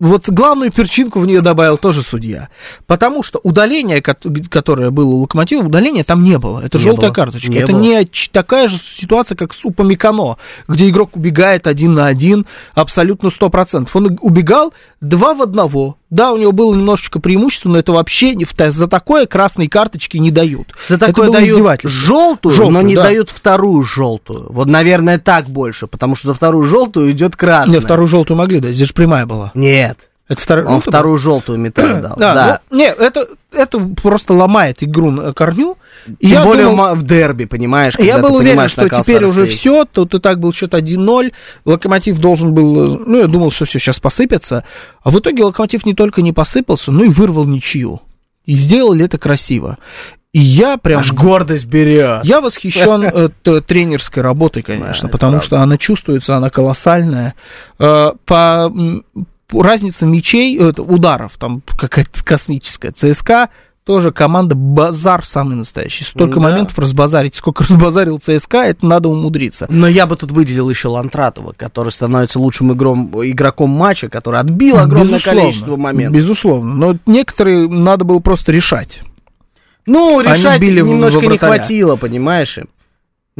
Вот 0.00 0.28
главную 0.30 0.72
перчинку 0.72 1.20
в 1.20 1.26
нее 1.26 1.42
добавил 1.42 1.76
тоже 1.76 2.00
судья. 2.00 2.48
Потому 2.86 3.22
что 3.22 3.38
удаление, 3.42 4.00
кот- 4.00 4.24
которое 4.48 4.90
было 4.90 5.10
у 5.10 5.20
Локомотива, 5.20 5.62
удаления 5.62 6.02
там 6.04 6.24
не 6.24 6.38
было. 6.38 6.60
Это 6.64 6.78
Не 6.78 6.84
желтая 6.84 7.10
было. 7.10 7.14
карточка. 7.14 7.50
Не 7.50 7.58
это 7.58 7.72
было. 7.72 7.80
не 7.80 8.04
такая 8.32 8.68
же 8.68 8.78
ситуация, 8.78 9.36
как 9.36 9.52
с 9.52 9.62
Упамикано, 9.64 10.38
где 10.68 10.88
игрок 10.88 11.16
убегает 11.16 11.66
один 11.66 11.92
на 11.94 12.06
один 12.06 12.46
абсолютно 12.74 13.28
100%. 13.28 13.88
Он 13.92 14.18
убегал 14.22 14.72
два 15.00 15.34
в 15.34 15.42
одного. 15.42 15.96
Да, 16.10 16.32
у 16.32 16.36
него 16.36 16.52
было 16.52 16.74
немножечко 16.74 17.20
преимущество, 17.20 17.68
но 17.68 17.78
это 17.78 17.92
вообще 17.92 18.34
не 18.34 18.44
в 18.44 18.54
за 18.56 18.88
такое 18.88 19.26
красной 19.26 19.68
карточки 19.68 20.16
не 20.18 20.30
дают. 20.30 20.74
За 20.88 20.96
Это 20.96 21.06
такое 21.06 21.26
было 21.26 21.36
дают 21.36 21.50
издевательство. 21.50 21.90
желтую, 22.06 22.54
но 22.56 22.62
Желтую, 22.64 22.84
не 22.86 22.94
да. 22.96 23.02
дают 23.04 23.30
вторую 23.30 23.82
желтую. 23.84 24.46
Вот, 24.50 24.66
наверное, 24.68 25.18
так 25.18 25.48
больше, 25.48 25.86
потому 25.86 26.16
что 26.16 26.28
за 26.28 26.34
вторую 26.34 26.64
желтую 26.64 27.12
идет 27.12 27.36
красная. 27.36 27.76
Не, 27.76 27.80
вторую 27.80 28.08
желтую 28.08 28.36
могли 28.36 28.60
дать, 28.60 28.74
здесь 28.74 28.88
же 28.88 28.94
прямая 28.94 29.24
была. 29.26 29.52
Нет, 29.54 29.98
Это 30.30 30.40
вторая. 30.40 30.64
он 30.64 30.72
ну, 30.74 30.78
это 30.78 30.90
вторую 30.90 31.18
желтую 31.18 31.58
металл 31.58 32.00
дал. 32.00 32.16
Да, 32.16 32.34
Да. 32.34 32.60
ну, 32.70 32.76
не, 32.78 32.86
это, 32.86 33.26
это 33.52 33.78
просто 33.80 34.32
ломает 34.32 34.82
игру 34.82 35.10
на 35.10 35.32
корню. 35.34 35.76
И 36.20 36.28
Тем 36.28 36.30
я 36.30 36.44
более 36.44 36.64
думал- 36.66 36.76
ма- 36.76 36.94
в 36.94 37.02
дерби, 37.02 37.44
понимаешь, 37.44 37.94
я 37.98 38.18
был 38.18 38.30
ты 38.30 38.34
уверен, 38.36 38.68
что 38.68 38.88
теперь 38.88 39.24
уже 39.24 39.46
все, 39.46 39.84
тут 39.84 40.14
и 40.14 40.20
так 40.20 40.38
был 40.38 40.52
счет 40.54 40.72
1-0, 40.72 41.32
Локомотив 41.64 42.18
должен 42.20 42.54
был, 42.54 42.98
ну, 43.04 43.18
я 43.18 43.26
думал, 43.26 43.50
что 43.50 43.64
все 43.66 43.78
сейчас 43.80 43.98
посыпется, 44.00 44.64
а 45.02 45.10
в 45.10 45.18
итоге 45.18 45.42
Локомотив 45.44 45.84
не 45.84 45.94
только 45.94 46.22
не 46.22 46.32
посыпался, 46.32 46.92
но 46.92 47.02
и 47.04 47.08
вырвал 47.08 47.44
ничью. 47.44 48.00
И 48.46 48.54
сделали 48.54 49.04
это 49.04 49.18
красиво. 49.18 49.78
И 50.32 50.38
я 50.38 50.76
прям... 50.76 51.00
Аж 51.00 51.12
гордость 51.12 51.66
берет. 51.66 52.24
Я 52.24 52.40
восхищен 52.40 53.02
э, 53.02 53.60
тренерской 53.66 54.22
работой, 54.22 54.62
конечно, 54.62 55.08
потому 55.08 55.40
что 55.40 55.60
она 55.60 55.76
чувствуется, 55.76 56.36
она 56.36 56.50
колоссальная. 56.50 57.34
Э, 57.80 58.12
По, 58.26 58.72
разнице 59.52 60.06
мячей, 60.06 60.56
э, 60.58 60.72
ударов, 60.78 61.32
там 61.38 61.62
какая-то 61.76 62.24
космическая. 62.24 62.92
ЦСКА 62.92 63.48
тоже 63.84 64.12
команда 64.12 64.54
базар 64.54 65.26
самый 65.26 65.56
настоящий. 65.56 66.04
Столько 66.04 66.34
Да. 66.34 66.40
моментов 66.42 66.78
разбазарить, 66.78 67.34
сколько 67.34 67.64
разбазарил 67.68 68.18
ЦСКА, 68.18 68.58
это 68.58 68.86
надо 68.86 69.08
умудриться. 69.08 69.66
Но 69.68 69.88
я 69.88 70.06
бы 70.06 70.16
тут 70.16 70.30
выделил 70.30 70.70
еще 70.70 70.88
Лантратова, 70.88 71.54
который 71.56 71.90
становится 71.90 72.38
лучшим 72.38 72.72
игром, 72.72 73.10
игроком 73.24 73.70
матча, 73.70 74.08
который 74.08 74.38
отбил 74.38 74.78
огромное 74.78 75.14
Безусловно, 75.14 75.40
количество 75.42 75.76
моментов. 75.76 76.16
Безусловно. 76.16 76.74
Но 76.74 76.96
некоторые 77.06 77.68
надо 77.68 78.04
было 78.04 78.20
просто 78.20 78.52
решать. 78.52 79.00
Ну, 79.86 80.20
решать 80.20 80.60
немножко 80.60 81.26
не 81.26 81.38
хватило, 81.38 81.96
понимаешь? 81.96 82.58
им. 82.58 82.68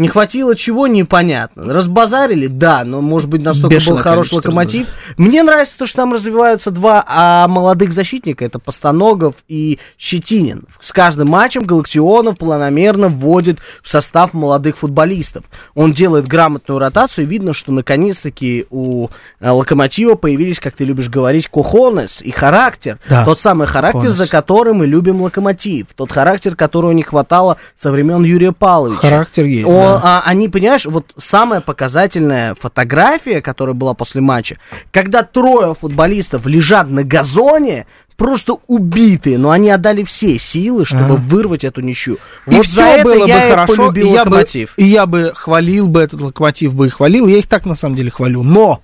Не 0.01 0.09
хватило 0.09 0.57
чего, 0.57 0.87
непонятно. 0.87 1.75
Разбазарили, 1.75 2.47
да, 2.47 2.85
но, 2.85 3.03
может 3.03 3.29
быть, 3.29 3.43
настолько 3.43 3.77
Бешеное 3.77 3.97
был 3.97 4.03
хороший 4.03 4.35
локомотив. 4.37 4.87
Мне 5.19 5.43
нравится 5.43 5.77
то, 5.77 5.85
что 5.85 5.97
там 5.99 6.15
развиваются 6.15 6.71
два 6.71 7.05
а, 7.07 7.47
молодых 7.49 7.93
защитника. 7.93 8.47
Это 8.47 8.59
Постаногов 8.59 9.35
и 9.47 9.79
Щетинин. 9.99 10.63
С 10.81 10.95
каждым 10.95 11.29
матчем 11.29 11.65
Галактионов 11.65 12.39
планомерно 12.39 13.09
вводит 13.09 13.59
в 13.83 13.91
состав 13.91 14.33
молодых 14.33 14.79
футболистов. 14.79 15.45
Он 15.75 15.93
делает 15.93 16.27
грамотную 16.27 16.79
ротацию, 16.79 17.27
и 17.27 17.29
видно, 17.29 17.53
что 17.53 17.71
наконец-таки 17.71 18.65
у 18.71 19.09
э, 19.39 19.51
Локомотива 19.51 20.15
появились, 20.15 20.61
как 20.61 20.77
ты 20.77 20.85
любишь 20.85 21.11
говорить, 21.11 21.49
кохонес 21.49 22.23
и 22.23 22.31
характер. 22.31 22.99
Да, 23.07 23.27
Тот 23.27 23.39
самый 23.39 23.67
характер, 23.67 23.99
кохонес. 24.01 24.17
за 24.17 24.27
который 24.29 24.73
мы 24.73 24.87
любим 24.87 25.21
Локомотив. 25.21 25.89
Тот 25.95 26.11
характер, 26.11 26.57
которого 26.57 26.93
не 26.93 27.03
хватало 27.03 27.59
со 27.77 27.91
времен 27.91 28.25
Юрия 28.25 28.53
Павловича. 28.53 29.03
Характер 29.03 29.45
есть, 29.45 29.67
О, 29.67 29.90
а, 30.03 30.23
они, 30.25 30.49
понимаешь, 30.49 30.87
вот 30.87 31.13
самая 31.17 31.61
показательная 31.61 32.55
фотография, 32.55 33.41
которая 33.41 33.75
была 33.75 33.95
после 33.95 34.21
матча, 34.21 34.59
когда 34.93 35.23
трое 35.23 35.75
футболистов 35.75 36.47
лежат 36.47 36.89
на 36.91 37.03
газоне, 37.05 37.87
просто 38.17 38.59
убитые, 38.67 39.39
но 39.39 39.51
они 39.51 39.71
отдали 39.71 40.05
все 40.05 40.39
силы, 40.39 40.85
чтобы 40.85 41.15
Ага. 41.15 41.23
вырвать 41.27 41.65
эту 41.65 41.81
ничью. 41.81 42.19
И 42.47 42.51
вот 42.57 42.67
все 42.67 43.03
было 43.03 43.27
бы 43.27 43.33
хорошо, 43.33 43.93
и 43.93 44.01
я, 44.01 44.25
бы, 44.25 44.29
Локомотив. 44.35 44.75
и 44.77 44.85
я 44.85 45.07
бы 45.07 45.33
хвалил 45.35 45.87
бы 45.89 46.01
этот 46.03 46.21
локомотив, 46.21 46.75
бы 46.75 46.87
и 46.87 46.91
хвалил, 46.91 47.27
я 47.27 47.39
их 47.39 47.47
так 47.47 47.65
на 47.65 47.77
самом 47.77 47.97
деле 47.97 48.11
хвалю. 48.11 48.43
Но 48.43 48.83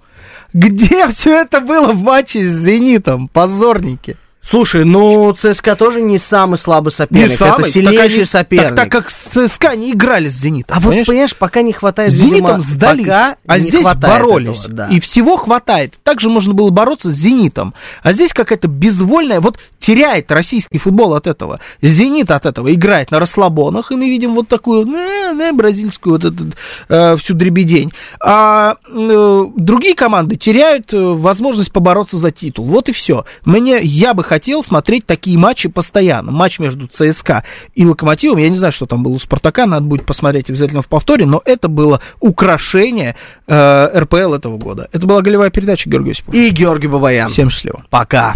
где 0.54 1.06
все 1.08 1.42
это 1.42 1.60
было 1.60 1.92
в 1.92 2.02
матче 2.02 2.48
с 2.48 2.52
Зенитом, 2.54 3.28
позорники? 3.28 4.16
Слушай, 4.48 4.84
ну 4.84 5.32
ЦСКА 5.32 5.74
тоже 5.74 6.00
не 6.00 6.18
самый 6.18 6.56
слабый 6.56 6.92
соперник, 6.92 7.30
Не 7.30 7.36
самый, 7.36 7.60
это 7.62 7.70
сильнейший 7.70 8.18
они- 8.18 8.24
соперник. 8.24 8.76
Так, 8.76 8.90
так 8.90 8.92
как 8.92 9.10
ЦСКА 9.10 9.74
не 9.74 9.92
играли 9.92 10.28
с 10.28 10.34
Зенитом. 10.34 10.76
а 10.76 10.80
вот, 10.80 10.90
понимаешь? 10.90 11.06
понимаешь, 11.06 11.36
пока 11.36 11.62
не 11.62 11.72
хватает, 11.72 12.12
с 12.12 12.14
Зенитом 12.14 12.36
видимо, 12.36 12.60
сдались, 12.60 13.06
а 13.08 13.58
здесь 13.58 13.86
боролись. 13.96 14.60
этого, 14.60 14.74
да. 14.74 14.88
И 14.88 15.00
всего 15.00 15.36
хватает. 15.36 15.94
Также 16.04 16.28
можно 16.30 16.54
было 16.54 16.70
бороться 16.70 17.10
с 17.10 17.14
Зенитом. 17.14 17.74
А 18.02 18.12
здесь 18.12 18.32
какая-то 18.32 18.68
безвольная... 18.68 19.40
Вот 19.40 19.58
теряет 19.86 20.32
российский 20.32 20.78
футбол 20.78 21.14
от 21.14 21.26
этого. 21.26 21.60
Зенит 21.80 22.32
от 22.32 22.44
этого 22.44 22.74
играет 22.74 23.12
на 23.12 23.20
расслабонах, 23.20 23.92
и 23.92 23.94
мы 23.94 24.08
видим 24.08 24.34
вот 24.34 24.48
такую 24.48 24.86
э, 24.88 25.32
э, 25.38 25.52
бразильскую 25.52 26.14
вот 26.14 26.24
эту 26.24 26.44
э, 26.88 27.16
всю 27.18 27.34
дребедень. 27.34 27.92
А 28.20 28.78
э, 28.88 29.44
другие 29.54 29.94
команды 29.94 30.36
теряют 30.36 30.92
э, 30.92 30.98
возможность 30.98 31.70
побороться 31.70 32.16
за 32.16 32.32
титул. 32.32 32.64
Вот 32.64 32.88
и 32.88 32.92
все. 32.92 33.26
Мне, 33.44 33.78
я 33.80 34.12
бы 34.14 34.24
хотел 34.36 34.62
смотреть 34.62 35.06
такие 35.06 35.38
матчи 35.38 35.70
постоянно. 35.70 36.30
Матч 36.30 36.58
между 36.58 36.86
ЦСКА 36.86 37.42
и 37.74 37.86
Локомотивом. 37.86 38.36
Я 38.36 38.50
не 38.50 38.58
знаю, 38.58 38.70
что 38.70 38.84
там 38.84 39.02
было 39.02 39.14
у 39.14 39.18
Спартака, 39.18 39.64
надо 39.64 39.86
будет 39.86 40.04
посмотреть 40.04 40.50
обязательно 40.50 40.82
в 40.82 40.88
повторе, 40.88 41.24
но 41.24 41.40
это 41.46 41.68
было 41.68 42.02
украшение 42.20 43.16
э, 43.46 43.98
РПЛ 43.98 44.34
этого 44.34 44.58
года. 44.58 44.90
Это 44.92 45.06
была 45.06 45.22
голевая 45.22 45.48
передача 45.48 45.88
Георгия 45.88 46.10
Осипова. 46.10 46.36
И 46.36 46.50
Георгий 46.50 46.88
Бабаян. 46.88 47.30
Всем 47.30 47.48
счастливо. 47.48 47.86
Пока. 47.88 48.34